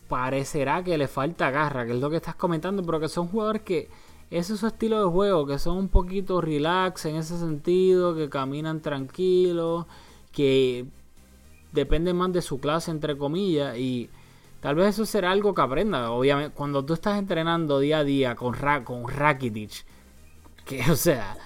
parecerá 0.01 0.83
que 0.83 0.97
le 0.99 1.09
falta 1.09 1.51
garra, 1.51 1.87
que 1.87 1.93
es 1.93 2.01
lo 2.01 2.11
que 2.11 2.17
estás 2.17 2.35
comentando, 2.35 2.83
pero 2.83 3.01
que 3.01 3.09
son 3.09 3.29
jugadores 3.29 3.63
que 3.63 3.89
ese 4.31 4.55
es 4.55 4.61
su 4.61 4.67
estilo 4.67 5.05
de 5.05 5.11
juego, 5.11 5.47
que 5.47 5.59
son 5.59 5.77
un 5.77 5.89
poquito 5.89 6.41
relax 6.41 7.05
en 7.05 7.17
ese 7.17 7.39
sentido, 7.39 8.15
que 8.15 8.31
caminan 8.31 8.81
tranquilos, 8.81 9.87
que 10.33 10.87
dependen 11.73 12.17
más 12.17 12.33
de 12.33 12.41
su 12.41 12.59
clase, 12.59 12.91
entre 12.91 13.19
comillas, 13.19 13.77
y 13.77 14.09
tal 14.61 14.77
vez 14.77 14.89
eso 14.89 15.05
será 15.05 15.33
algo 15.33 15.55
que 15.55 15.61
aprenda. 15.61 16.11
Obviamente, 16.13 16.55
cuando 16.55 16.85
tú 16.85 16.95
estás 16.95 17.19
entrenando 17.19 17.79
día 17.79 17.99
a 17.99 18.05
día 18.05 18.35
con, 18.35 18.55
Ra 18.55 18.85
con 18.85 19.07
Rakitic, 19.07 19.85
que 20.65 20.81
o 20.91 20.97
sea, 20.97 21.37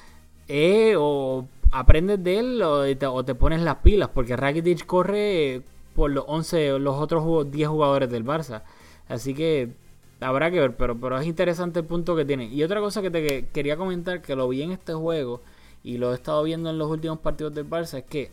eh, 0.46 0.94
o 0.96 1.48
aprendes 1.72 2.22
de 2.22 2.38
él 2.38 2.62
o 2.62 3.24
te, 3.24 3.34
pones 3.34 3.62
las 3.62 3.76
pilas, 3.78 4.10
porque 4.14 4.36
Rakitic 4.36 4.86
corre 4.86 5.62
por 5.96 6.10
los 6.10 6.24
11, 6.28 6.78
los 6.78 6.94
otros 6.96 7.50
10 7.50 7.68
jugadores 7.68 8.10
del 8.10 8.24
Barça. 8.24 8.62
Así 9.08 9.34
que 9.34 9.72
habrá 10.20 10.50
que 10.50 10.60
ver, 10.60 10.76
pero, 10.76 10.96
pero 10.96 11.18
es 11.18 11.26
interesante 11.26 11.80
el 11.80 11.86
punto 11.86 12.14
que 12.14 12.24
tiene. 12.24 12.44
Y 12.44 12.62
otra 12.62 12.80
cosa 12.80 13.02
que 13.02 13.10
te 13.10 13.46
quería 13.46 13.76
comentar, 13.76 14.22
que 14.22 14.36
lo 14.36 14.48
vi 14.48 14.62
en 14.62 14.72
este 14.72 14.92
juego 14.92 15.40
y 15.82 15.98
lo 15.98 16.12
he 16.12 16.14
estado 16.14 16.42
viendo 16.44 16.70
en 16.70 16.78
los 16.78 16.90
últimos 16.90 17.18
partidos 17.18 17.54
del 17.54 17.68
Barça, 17.68 17.98
es 17.98 18.04
que 18.04 18.30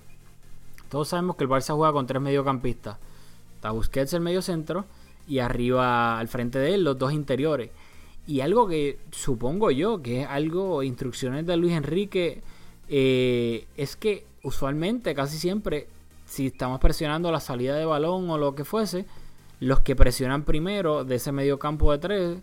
todos 0.90 1.08
sabemos 1.08 1.38
que 1.38 1.46
el 1.46 1.50
Barça 1.50 1.74
juega 1.76 1.94
con 1.94 2.06
tres 2.06 2.22
mediocampistas. 2.22 2.98
Está 3.56 4.18
el 4.18 4.22
medio 4.22 4.42
centro 4.42 4.86
y 5.28 5.40
arriba 5.40 6.20
al 6.20 6.28
frente 6.28 6.60
de 6.60 6.76
él 6.76 6.84
los 6.84 6.98
dos 7.00 7.14
interiores. 7.14 7.72
Y 8.28 8.42
algo 8.42 8.68
que 8.68 9.00
supongo 9.12 9.72
yo 9.72 10.02
que 10.02 10.22
es 10.22 10.28
algo, 10.28 10.84
instrucciones 10.84 11.46
de 11.46 11.58
Luis 11.58 11.74
Enrique, 11.74 12.42
eh, 12.90 13.66
es 13.78 13.96
que 13.96 14.26
usualmente, 14.44 15.16
casi 15.16 15.38
siempre, 15.38 15.88
si 16.34 16.48
estamos 16.48 16.80
presionando 16.80 17.32
la 17.32 17.40
salida 17.40 17.76
de 17.76 17.86
balón 17.86 18.28
o 18.32 18.40
lo 18.40 18.56
que 18.56 18.66
fuese, 18.66 19.06
los 19.60 19.82
que 19.82 19.96
presionan 19.96 20.46
primero 20.46 21.04
de 21.04 21.16
ese 21.16 21.32
medio 21.32 21.60
campo 21.60 21.92
de 21.92 22.00
tres, 22.00 22.40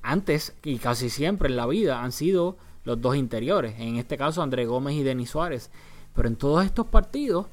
antes 0.00 0.54
y 0.64 0.78
casi 0.78 1.10
siempre 1.10 1.50
en 1.50 1.56
la 1.56 1.66
vida, 1.66 2.02
han 2.02 2.12
sido 2.12 2.56
los 2.84 3.02
dos 3.02 3.16
interiores. 3.16 3.74
En 3.80 3.96
este 3.96 4.16
caso, 4.16 4.40
André 4.40 4.64
Gómez 4.64 4.94
y 4.94 5.02
Denis 5.02 5.28
Suárez. 5.28 5.70
Pero 6.14 6.26
en 6.26 6.36
todos 6.36 6.64
estos 6.64 6.86
partidos 6.86 7.48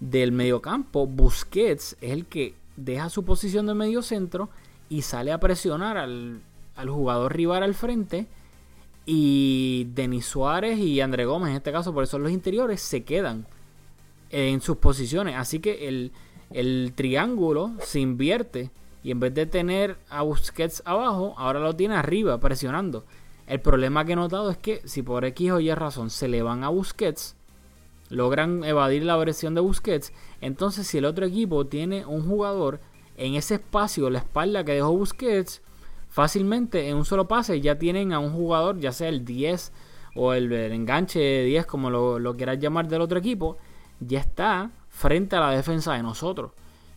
del 0.00 0.32
mediocampo, 0.32 1.06
Busquets 1.06 1.96
es 2.02 2.10
el 2.12 2.26
que 2.26 2.54
deja 2.76 3.08
su 3.08 3.24
posición 3.24 3.64
de 3.64 3.72
medio 3.72 4.02
centro 4.02 4.50
y 4.90 5.00
sale 5.00 5.32
a 5.32 5.40
presionar 5.40 5.96
al, 5.96 6.42
al 6.74 6.90
jugador 6.90 7.34
rival 7.34 7.62
al 7.62 7.74
frente. 7.74 8.26
Y 9.06 9.88
Denis 9.94 10.26
Suárez 10.26 10.78
y 10.78 11.00
André 11.00 11.24
Gómez, 11.24 11.52
en 11.52 11.56
este 11.56 11.72
caso, 11.72 11.94
por 11.94 12.04
eso 12.04 12.18
los 12.18 12.32
interiores, 12.32 12.82
se 12.82 13.02
quedan 13.02 13.46
en 14.30 14.60
sus 14.60 14.76
posiciones. 14.78 15.36
Así 15.36 15.60
que 15.60 15.88
el, 15.88 16.12
el 16.50 16.92
triángulo 16.94 17.72
se 17.80 18.00
invierte 18.00 18.70
y 19.02 19.10
en 19.12 19.20
vez 19.20 19.34
de 19.34 19.46
tener 19.46 19.98
a 20.08 20.22
Busquets 20.22 20.82
abajo, 20.84 21.34
ahora 21.36 21.60
lo 21.60 21.76
tiene 21.76 21.94
arriba 21.94 22.40
presionando. 22.40 23.04
El 23.46 23.60
problema 23.60 24.04
que 24.04 24.12
he 24.12 24.16
notado 24.16 24.50
es 24.50 24.58
que 24.58 24.80
si 24.84 25.02
por 25.02 25.24
X 25.24 25.52
o 25.52 25.60
Y 25.60 25.72
razón 25.72 26.10
se 26.10 26.26
le 26.26 26.42
van 26.42 26.64
a 26.64 26.68
Busquets, 26.68 27.36
logran 28.08 28.64
evadir 28.64 29.04
la 29.04 29.16
versión 29.16 29.54
de 29.54 29.60
Busquets, 29.60 30.12
entonces 30.40 30.86
si 30.86 30.98
el 30.98 31.04
otro 31.04 31.26
equipo 31.26 31.66
tiene 31.66 32.04
un 32.04 32.26
jugador 32.26 32.80
en 33.16 33.34
ese 33.34 33.54
espacio, 33.54 34.10
la 34.10 34.18
espalda 34.18 34.64
que 34.64 34.72
dejó 34.72 34.96
Busquets, 34.96 35.62
fácilmente 36.08 36.88
en 36.88 36.96
un 36.96 37.04
solo 37.04 37.28
pase 37.28 37.60
ya 37.60 37.78
tienen 37.78 38.12
a 38.12 38.18
un 38.18 38.32
jugador, 38.32 38.80
ya 38.80 38.90
sea 38.90 39.08
el 39.08 39.24
10 39.24 39.72
o 40.16 40.32
el, 40.32 40.52
enganche 40.52 41.44
10, 41.44 41.66
como 41.66 41.90
lo, 41.90 42.18
lo 42.18 42.36
quieras 42.36 42.58
llamar 42.58 42.88
del 42.88 43.02
otro 43.02 43.18
equipo, 43.18 43.58
ya 44.00 44.20
está 44.20 44.70
frente 44.88 45.36
a 45.36 45.40
la 45.40 45.50
defensa 45.50 45.94
de 45.94 46.02
nosotros. 46.02 46.52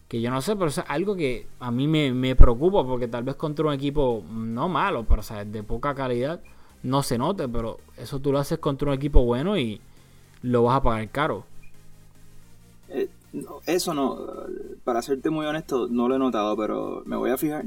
Que 0.07 0.21
yo 0.21 0.31
no 0.31 0.41
sé, 0.41 0.55
pero 0.55 0.67
es 0.67 0.79
algo 0.87 1.15
que 1.15 1.47
a 1.59 1.69
mí 1.69 1.87
me, 1.87 2.35
preocupa 2.35 2.83
porque 2.83 3.07
tal 3.07 3.23
vez 3.23 3.35
contra 3.35 3.67
un 3.67 3.73
equipo 3.73 4.23
no 4.31 4.67
malo, 4.67 5.05
pero 5.07 5.21
o 5.21 5.23
sea, 5.23 5.45
de 5.45 5.63
poca 5.63 5.93
calidad 5.93 6.41
no 6.81 7.03
se 7.03 7.17
note, 7.17 7.47
pero 7.47 7.77
eso 7.97 8.19
tú 8.19 8.31
lo 8.31 8.39
haces 8.39 8.57
contra 8.57 8.87
un 8.87 8.95
equipo 8.95 9.23
bueno 9.23 9.57
y 9.57 9.81
lo 10.41 10.63
vas 10.63 10.77
a 10.77 10.81
pagar 10.81 11.09
caro. 11.09 11.43
Eh, 12.87 13.07
eso 13.67 13.93
no, 13.93 14.17
para 14.83 15.03
serte 15.03 15.29
muy 15.29 15.45
honesto, 15.45 15.87
no 15.89 16.07
lo 16.07 16.15
he 16.15 16.19
notado, 16.19 16.57
pero 16.57 17.03
me 17.05 17.15
voy 17.15 17.29
a 17.29 17.37
fijar. 17.37 17.65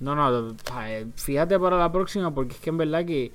No, 0.00 0.16
no, 0.16 0.56
fíjate 1.14 1.60
para 1.60 1.78
la 1.78 1.92
próxima 1.92 2.34
porque 2.34 2.54
es 2.54 2.60
que 2.60 2.70
en 2.70 2.78
verdad 2.78 3.04
que, 3.06 3.30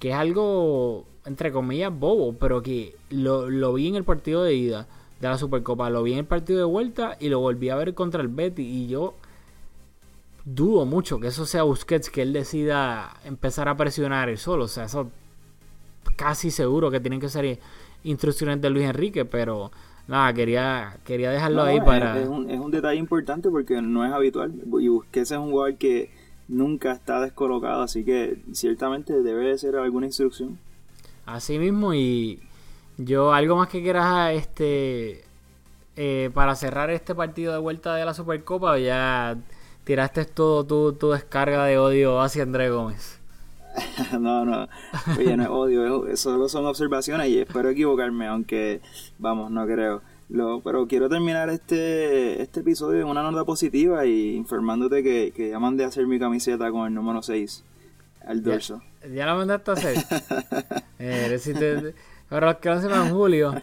que 0.00 0.10
es 0.10 0.16
algo, 0.16 1.04
entre 1.28 1.52
comillas, 1.52 1.92
bobo, 1.96 2.32
pero 2.32 2.62
que 2.62 2.96
lo, 3.10 3.48
lo 3.48 3.74
vi 3.74 3.86
en 3.86 3.94
el 3.94 4.04
partido 4.04 4.42
de 4.42 4.54
ida 4.54 4.86
de 5.20 5.28
la 5.28 5.38
Supercopa. 5.38 5.90
Lo 5.90 6.02
vi 6.02 6.14
en 6.14 6.20
el 6.20 6.24
partido 6.24 6.58
de 6.58 6.64
vuelta 6.64 7.16
y 7.20 7.28
lo 7.28 7.40
volví 7.40 7.68
a 7.68 7.76
ver 7.76 7.94
contra 7.94 8.22
el 8.22 8.28
Betty. 8.28 8.62
Y 8.62 8.88
yo 8.88 9.14
dudo 10.44 10.86
mucho 10.86 11.20
que 11.20 11.28
eso 11.28 11.46
sea 11.46 11.62
Busquets, 11.62 12.10
que 12.10 12.22
él 12.22 12.32
decida 12.32 13.14
empezar 13.24 13.68
a 13.68 13.76
presionar 13.76 14.28
él 14.28 14.38
solo. 14.38 14.64
O 14.64 14.68
sea, 14.68 14.84
eso 14.84 15.10
casi 16.16 16.50
seguro 16.50 16.90
que 16.90 17.00
tienen 17.00 17.20
que 17.20 17.28
ser 17.28 17.58
instrucciones 18.04 18.60
de 18.60 18.70
Luis 18.70 18.86
Enrique, 18.86 19.24
pero 19.24 19.70
nada, 20.06 20.32
quería, 20.32 20.96
quería 21.04 21.30
dejarlo 21.30 21.62
ahí 21.62 21.80
para... 21.80 22.18
Es 22.18 22.28
un, 22.28 22.50
es 22.50 22.58
un 22.58 22.70
detalle 22.70 22.98
importante 22.98 23.50
porque 23.50 23.82
no 23.82 24.04
es 24.06 24.12
habitual. 24.12 24.52
Y 24.80 24.88
Busquets 24.88 25.32
es 25.32 25.38
un 25.38 25.50
jugador 25.50 25.76
que 25.76 26.10
nunca 26.48 26.92
está 26.92 27.20
descolocado, 27.20 27.82
así 27.82 28.04
que 28.04 28.38
ciertamente 28.52 29.20
debe 29.22 29.48
de 29.48 29.58
ser 29.58 29.76
alguna 29.76 30.06
instrucción. 30.06 30.58
Así 31.28 31.58
mismo 31.58 31.92
y 31.92 32.40
yo, 32.96 33.34
algo 33.34 33.56
más 33.56 33.68
que 33.68 33.82
quieras, 33.82 34.32
este, 34.32 35.24
eh, 35.94 36.30
para 36.32 36.56
cerrar 36.56 36.88
este 36.88 37.14
partido 37.14 37.52
de 37.52 37.58
vuelta 37.58 37.94
de 37.94 38.06
la 38.06 38.14
Supercopa, 38.14 38.78
ya 38.78 39.36
tiraste 39.84 40.24
todo 40.24 40.64
tu, 40.64 40.94
tu 40.94 41.10
descarga 41.10 41.66
de 41.66 41.76
odio 41.76 42.18
hacia 42.22 42.44
André 42.44 42.70
Gómez. 42.70 43.20
no, 44.18 44.46
no, 44.46 44.68
oye, 45.18 45.36
no 45.36 45.42
es 45.42 45.48
odio, 45.50 46.16
solo 46.16 46.48
son 46.48 46.64
observaciones 46.64 47.28
y 47.28 47.40
espero 47.40 47.68
equivocarme, 47.68 48.26
aunque, 48.26 48.80
vamos, 49.18 49.50
no 49.50 49.66
creo. 49.66 50.00
Pero 50.64 50.88
quiero 50.88 51.10
terminar 51.10 51.50
este, 51.50 52.40
este 52.40 52.60
episodio 52.60 53.02
en 53.02 53.06
una 53.06 53.22
nota 53.22 53.44
positiva 53.44 54.06
y 54.06 54.34
informándote 54.34 55.02
que, 55.02 55.32
que 55.36 55.50
ya 55.50 55.58
mandé 55.58 55.84
a 55.84 55.88
hacer 55.88 56.06
mi 56.06 56.18
camiseta 56.18 56.70
con 56.70 56.86
el 56.86 56.94
número 56.94 57.22
6 57.22 57.64
al 58.28 58.42
dorso. 58.42 58.82
¿Ya, 59.12 59.26
la 59.26 59.34
mandaste 59.34 59.70
a 59.70 59.74
hacer? 59.74 59.96
eh, 60.98 61.94
pero 62.28 62.46
los 62.46 62.56
que 62.56 62.68
lo 62.68 62.80
sepan, 62.80 63.10
Julio 63.10 63.54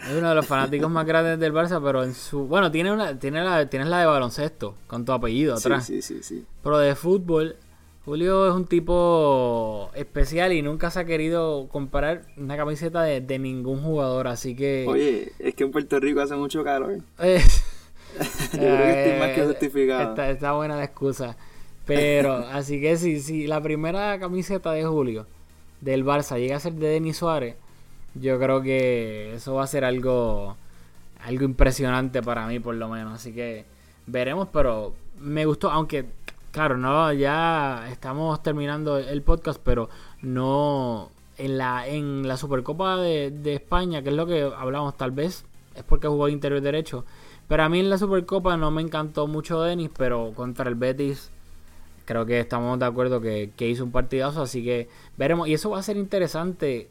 es 0.00 0.16
uno 0.16 0.28
de 0.28 0.34
los 0.34 0.46
fanáticos 0.46 0.90
más 0.90 1.04
grandes 1.04 1.40
del 1.40 1.52
Barça, 1.52 1.82
pero 1.82 2.04
en 2.04 2.14
su. 2.14 2.46
Bueno, 2.46 2.70
tiene 2.70 2.92
una 2.92 3.18
tiene 3.18 3.42
la, 3.42 3.68
tienes 3.68 3.88
la 3.88 4.00
de 4.00 4.06
baloncesto, 4.06 4.76
con 4.86 5.04
tu 5.04 5.12
apellido 5.12 5.56
atrás. 5.56 5.86
Sí, 5.86 6.00
sí, 6.02 6.22
sí, 6.22 6.44
Pero 6.62 6.78
de 6.78 6.94
fútbol, 6.94 7.56
Julio 8.04 8.46
es 8.46 8.54
un 8.54 8.66
tipo 8.66 9.90
especial 9.94 10.52
y 10.52 10.62
nunca 10.62 10.90
se 10.90 11.00
ha 11.00 11.04
querido 11.04 11.66
comparar 11.68 12.22
una 12.36 12.56
camiseta 12.56 13.02
de, 13.02 13.38
ningún 13.38 13.82
jugador, 13.82 14.28
así 14.28 14.54
que. 14.54 14.86
Oye, 14.86 15.32
es 15.40 15.54
que 15.54 15.64
en 15.64 15.72
Puerto 15.72 15.98
Rico 15.98 16.20
hace 16.20 16.36
mucho 16.36 16.62
calor. 16.62 16.98
Yo 18.52 18.58
creo 18.58 18.76
que 18.78 19.04
estoy 19.04 19.18
más 19.18 19.34
que 19.34 19.42
eh, 19.42 19.46
justificado. 19.46 20.10
Está, 20.10 20.30
está 20.30 20.52
buena 20.52 20.76
la 20.76 20.84
excusa. 20.84 21.36
Pero, 21.88 22.34
así 22.52 22.80
que 22.80 22.96
sí, 22.96 23.20
sí, 23.20 23.46
la 23.46 23.60
primera 23.60 24.18
camiseta 24.18 24.72
de 24.72 24.84
Julio 24.84 25.26
del 25.80 26.04
Barça 26.04 26.38
llega 26.38 26.56
a 26.56 26.60
ser 26.60 26.74
de 26.74 26.88
Denis 26.88 27.16
Suárez 27.16 27.56
yo 28.20 28.38
creo 28.38 28.62
que 28.62 29.34
eso 29.34 29.54
va 29.54 29.64
a 29.64 29.66
ser 29.66 29.84
algo, 29.84 30.56
algo 31.24 31.44
impresionante 31.44 32.22
para 32.22 32.46
mí, 32.46 32.58
por 32.60 32.74
lo 32.74 32.88
menos. 32.88 33.14
Así 33.14 33.32
que 33.32 33.64
veremos, 34.06 34.48
pero 34.52 34.94
me 35.18 35.46
gustó, 35.46 35.70
aunque, 35.70 36.06
claro, 36.50 36.76
no, 36.76 37.12
ya 37.12 37.88
estamos 37.90 38.42
terminando 38.42 38.98
el 38.98 39.22
podcast, 39.22 39.60
pero 39.62 39.88
no 40.22 41.10
en 41.36 41.58
la, 41.58 41.86
en 41.86 42.26
la 42.26 42.36
Supercopa 42.36 42.96
de, 42.96 43.30
de 43.30 43.54
España, 43.54 44.02
que 44.02 44.10
es 44.10 44.14
lo 44.14 44.26
que 44.26 44.50
hablamos, 44.56 44.96
tal 44.96 45.12
vez 45.12 45.44
es 45.74 45.82
porque 45.84 46.08
jugó 46.08 46.28
interior 46.28 46.60
derecho. 46.60 47.04
Pero 47.46 47.62
a 47.62 47.68
mí 47.68 47.80
en 47.80 47.88
la 47.88 47.98
Supercopa 47.98 48.56
no 48.56 48.70
me 48.70 48.82
encantó 48.82 49.26
mucho 49.26 49.62
Denis, 49.62 49.90
pero 49.96 50.32
contra 50.34 50.68
el 50.68 50.74
Betis 50.74 51.30
creo 52.08 52.24
que 52.24 52.40
estamos 52.40 52.78
de 52.78 52.86
acuerdo 52.86 53.20
que, 53.20 53.50
que, 53.54 53.68
hizo 53.68 53.84
un 53.84 53.92
partidazo, 53.92 54.40
así 54.40 54.64
que 54.64 54.88
veremos. 55.18 55.46
Y 55.46 55.52
eso 55.52 55.68
va 55.68 55.78
a 55.78 55.82
ser 55.82 55.98
interesante 55.98 56.88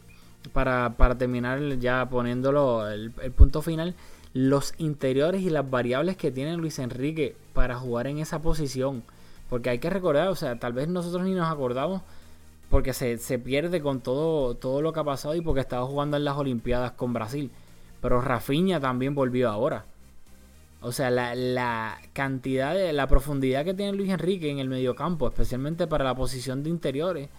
para, 0.54 0.94
para 0.96 1.18
terminar 1.18 1.80
ya 1.80 2.08
poniéndolo 2.08 2.88
el, 2.88 3.12
punto 3.36 3.64
final, 3.64 3.96
los 4.36 4.76
interiores 4.78 5.42
y 5.42 5.50
las 5.50 5.68
variables 5.68 6.18
que 6.18 6.30
tiene 6.30 6.56
Luis 6.56 6.78
Enrique 6.78 7.36
para 7.54 7.78
jugar 7.80 8.06
en 8.06 8.20
esa 8.20 8.44
posición. 8.44 9.04
Porque 9.50 9.72
hay 9.72 9.80
que 9.80 9.90
recordar, 9.90 10.28
o 10.28 10.36
sea, 10.36 10.60
tal 10.60 10.74
vez 10.74 10.88
nosotros 10.88 11.24
ni 11.24 11.34
nos 11.34 11.52
acordamos 11.52 12.04
porque 12.70 12.94
se, 12.94 13.18
se 13.18 13.40
pierde 13.40 13.82
con 13.82 14.02
todo, 14.02 14.54
todo 14.54 14.84
lo 14.84 14.94
que 14.94 15.00
ha 15.00 15.04
pasado 15.04 15.34
y 15.34 15.42
porque 15.42 15.62
estaba 15.62 15.88
jugando 15.88 16.16
en 16.18 16.26
las 16.26 16.38
Olimpiadas 16.38 16.92
con 16.92 17.12
Brasil. 17.14 17.50
Pero 18.02 18.22
Rafinha 18.22 18.80
también 18.80 19.16
volvió 19.16 19.50
ahora. 19.50 19.86
O 20.82 20.92
sea, 20.92 21.10
la, 21.10 21.34
la, 21.36 22.00
cantidad 22.14 22.76
de 22.76 22.94
la 22.94 23.08
profundidad 23.08 23.66
que 23.66 23.74
tiene 23.74 23.94
Luis 23.94 24.12
Enrique 24.12 24.50
en 24.50 24.60
el 24.60 24.70
mediocampo, 24.70 25.28
especialmente 25.28 25.88
para 25.88 26.06
la 26.06 26.16
posición 26.16 26.64
de 26.64 26.70
interiores, 26.70 27.30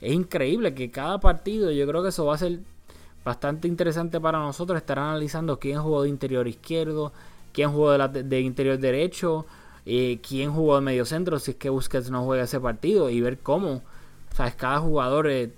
es 0.00 0.12
increíble 0.12 0.74
que 0.74 0.90
cada 0.90 1.20
partido, 1.20 1.70
yo 1.70 1.86
creo 1.86 2.02
que 2.02 2.08
eso 2.08 2.24
va 2.26 2.34
a 2.34 2.38
ser 2.38 2.60
bastante 3.24 3.66
interesante 3.68 4.20
para 4.20 4.38
nosotros 4.38 4.78
estar 4.78 4.98
analizando 4.98 5.58
quién 5.58 5.82
jugó 5.82 6.02
de 6.02 6.08
interior 6.08 6.46
izquierdo, 6.46 7.12
quién 7.52 7.72
jugó 7.72 7.96
de, 7.98 8.40
interior 8.40 8.78
derecho, 8.78 9.46
eh, 9.84 10.20
quién 10.26 10.52
jugó 10.52 10.76
de 10.76 10.82
medio 10.82 11.04
centro, 11.04 11.38
si 11.38 11.52
es 11.52 11.56
que 11.56 11.68
Busquets 11.68 12.10
no 12.10 12.24
juega 12.24 12.44
ese 12.44 12.60
partido 12.60 13.10
y 13.10 13.20
ver 13.20 13.38
cómo, 13.38 13.82
sabes, 14.34 14.54
cada 14.54 14.78
jugador 14.78 15.28
eh, 15.28 15.52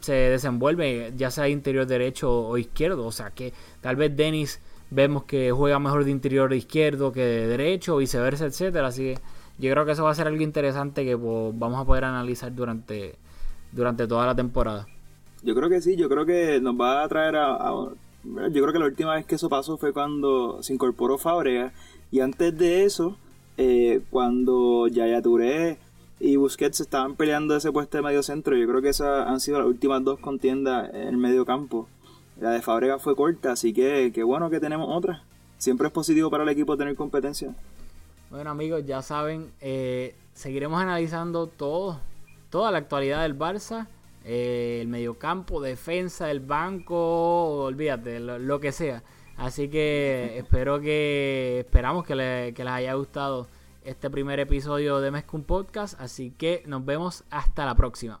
se 0.00 0.12
desenvuelve, 0.12 1.12
ya 1.16 1.30
sea 1.30 1.44
de 1.44 1.50
interior 1.50 1.86
derecho 1.86 2.30
o 2.48 2.58
izquierdo, 2.58 3.06
o 3.06 3.12
sea 3.12 3.30
que 3.30 3.52
tal 3.80 3.96
vez 3.96 4.16
Dennis 4.16 4.60
vemos 4.94 5.24
que 5.24 5.50
juega 5.50 5.78
mejor 5.78 6.04
de 6.04 6.10
interior 6.10 6.52
izquierdo 6.52 7.12
que 7.12 7.20
de 7.20 7.46
derecho, 7.48 7.96
viceversa, 7.96 8.46
etcétera, 8.46 8.88
así 8.88 9.02
que 9.02 9.18
yo 9.58 9.70
creo 9.72 9.84
que 9.84 9.92
eso 9.92 10.04
va 10.04 10.10
a 10.10 10.14
ser 10.14 10.26
algo 10.26 10.42
interesante 10.42 11.04
que 11.04 11.16
pues, 11.16 11.58
vamos 11.58 11.80
a 11.80 11.84
poder 11.84 12.04
analizar 12.04 12.54
durante, 12.54 13.16
durante 13.72 14.06
toda 14.06 14.26
la 14.26 14.34
temporada. 14.34 14.86
Yo 15.42 15.54
creo 15.54 15.68
que 15.68 15.80
sí, 15.80 15.96
yo 15.96 16.08
creo 16.08 16.24
que 16.24 16.60
nos 16.60 16.74
va 16.74 17.02
a 17.02 17.08
traer 17.08 17.36
a, 17.36 17.58
yo 18.24 18.62
creo 18.62 18.72
que 18.72 18.78
la 18.78 18.86
última 18.86 19.14
vez 19.14 19.26
que 19.26 19.34
eso 19.34 19.48
pasó 19.48 19.76
fue 19.76 19.92
cuando 19.92 20.62
se 20.62 20.72
incorporó 20.72 21.18
Fábrega 21.18 21.72
y 22.10 22.20
antes 22.20 22.56
de 22.56 22.84
eso, 22.84 23.16
eh, 23.58 24.00
cuando 24.10 24.88
Yaya 24.88 25.20
Touré 25.20 25.78
y 26.20 26.36
Busquets 26.36 26.80
estaban 26.80 27.16
peleando 27.16 27.54
ese 27.56 27.70
puesto 27.70 27.98
de 27.98 28.02
medio 28.02 28.22
centro, 28.22 28.56
yo 28.56 28.66
creo 28.66 28.80
que 28.80 28.88
esas 28.88 29.26
han 29.28 29.40
sido 29.40 29.58
las 29.58 29.66
últimas 29.66 30.02
dos 30.02 30.18
contiendas 30.20 30.92
en 30.94 31.08
el 31.08 31.16
medio 31.16 31.44
campo. 31.44 31.88
La 32.44 32.50
de 32.50 32.60
Fábrega 32.60 32.98
fue 32.98 33.16
corta, 33.16 33.52
así 33.52 33.72
que 33.72 34.12
qué 34.14 34.22
bueno 34.22 34.50
que 34.50 34.60
tenemos 34.60 34.86
otra. 34.94 35.22
Siempre 35.56 35.86
es 35.86 35.92
positivo 35.94 36.28
para 36.30 36.42
el 36.42 36.50
equipo 36.50 36.76
tener 36.76 36.94
competencia. 36.94 37.54
Bueno 38.30 38.50
amigos, 38.50 38.84
ya 38.84 39.00
saben, 39.00 39.50
eh, 39.62 40.14
seguiremos 40.34 40.78
analizando 40.78 41.46
todo, 41.46 42.00
toda 42.50 42.70
la 42.70 42.76
actualidad 42.76 43.22
del 43.22 43.38
Barça, 43.38 43.86
eh, 44.26 44.80
el 44.82 44.88
mediocampo, 44.88 45.62
defensa, 45.62 46.30
el 46.30 46.40
banco, 46.40 47.62
olvídate, 47.64 48.20
lo, 48.20 48.60
que 48.60 48.72
sea. 48.72 49.02
Así 49.38 49.70
que 49.70 50.34
espero 50.36 50.82
que, 50.82 51.60
esperamos 51.60 52.04
que, 52.04 52.14
les 52.14 52.58
haya 52.58 52.92
gustado 52.92 53.48
este 53.84 54.10
primer 54.10 54.38
episodio 54.38 55.00
de 55.00 55.10
Mezcum 55.10 55.44
Podcast. 55.44 55.98
Así 55.98 56.30
que 56.30 56.62
nos 56.66 56.84
vemos 56.84 57.24
hasta 57.30 57.64
la 57.64 57.74
próxima. 57.74 58.20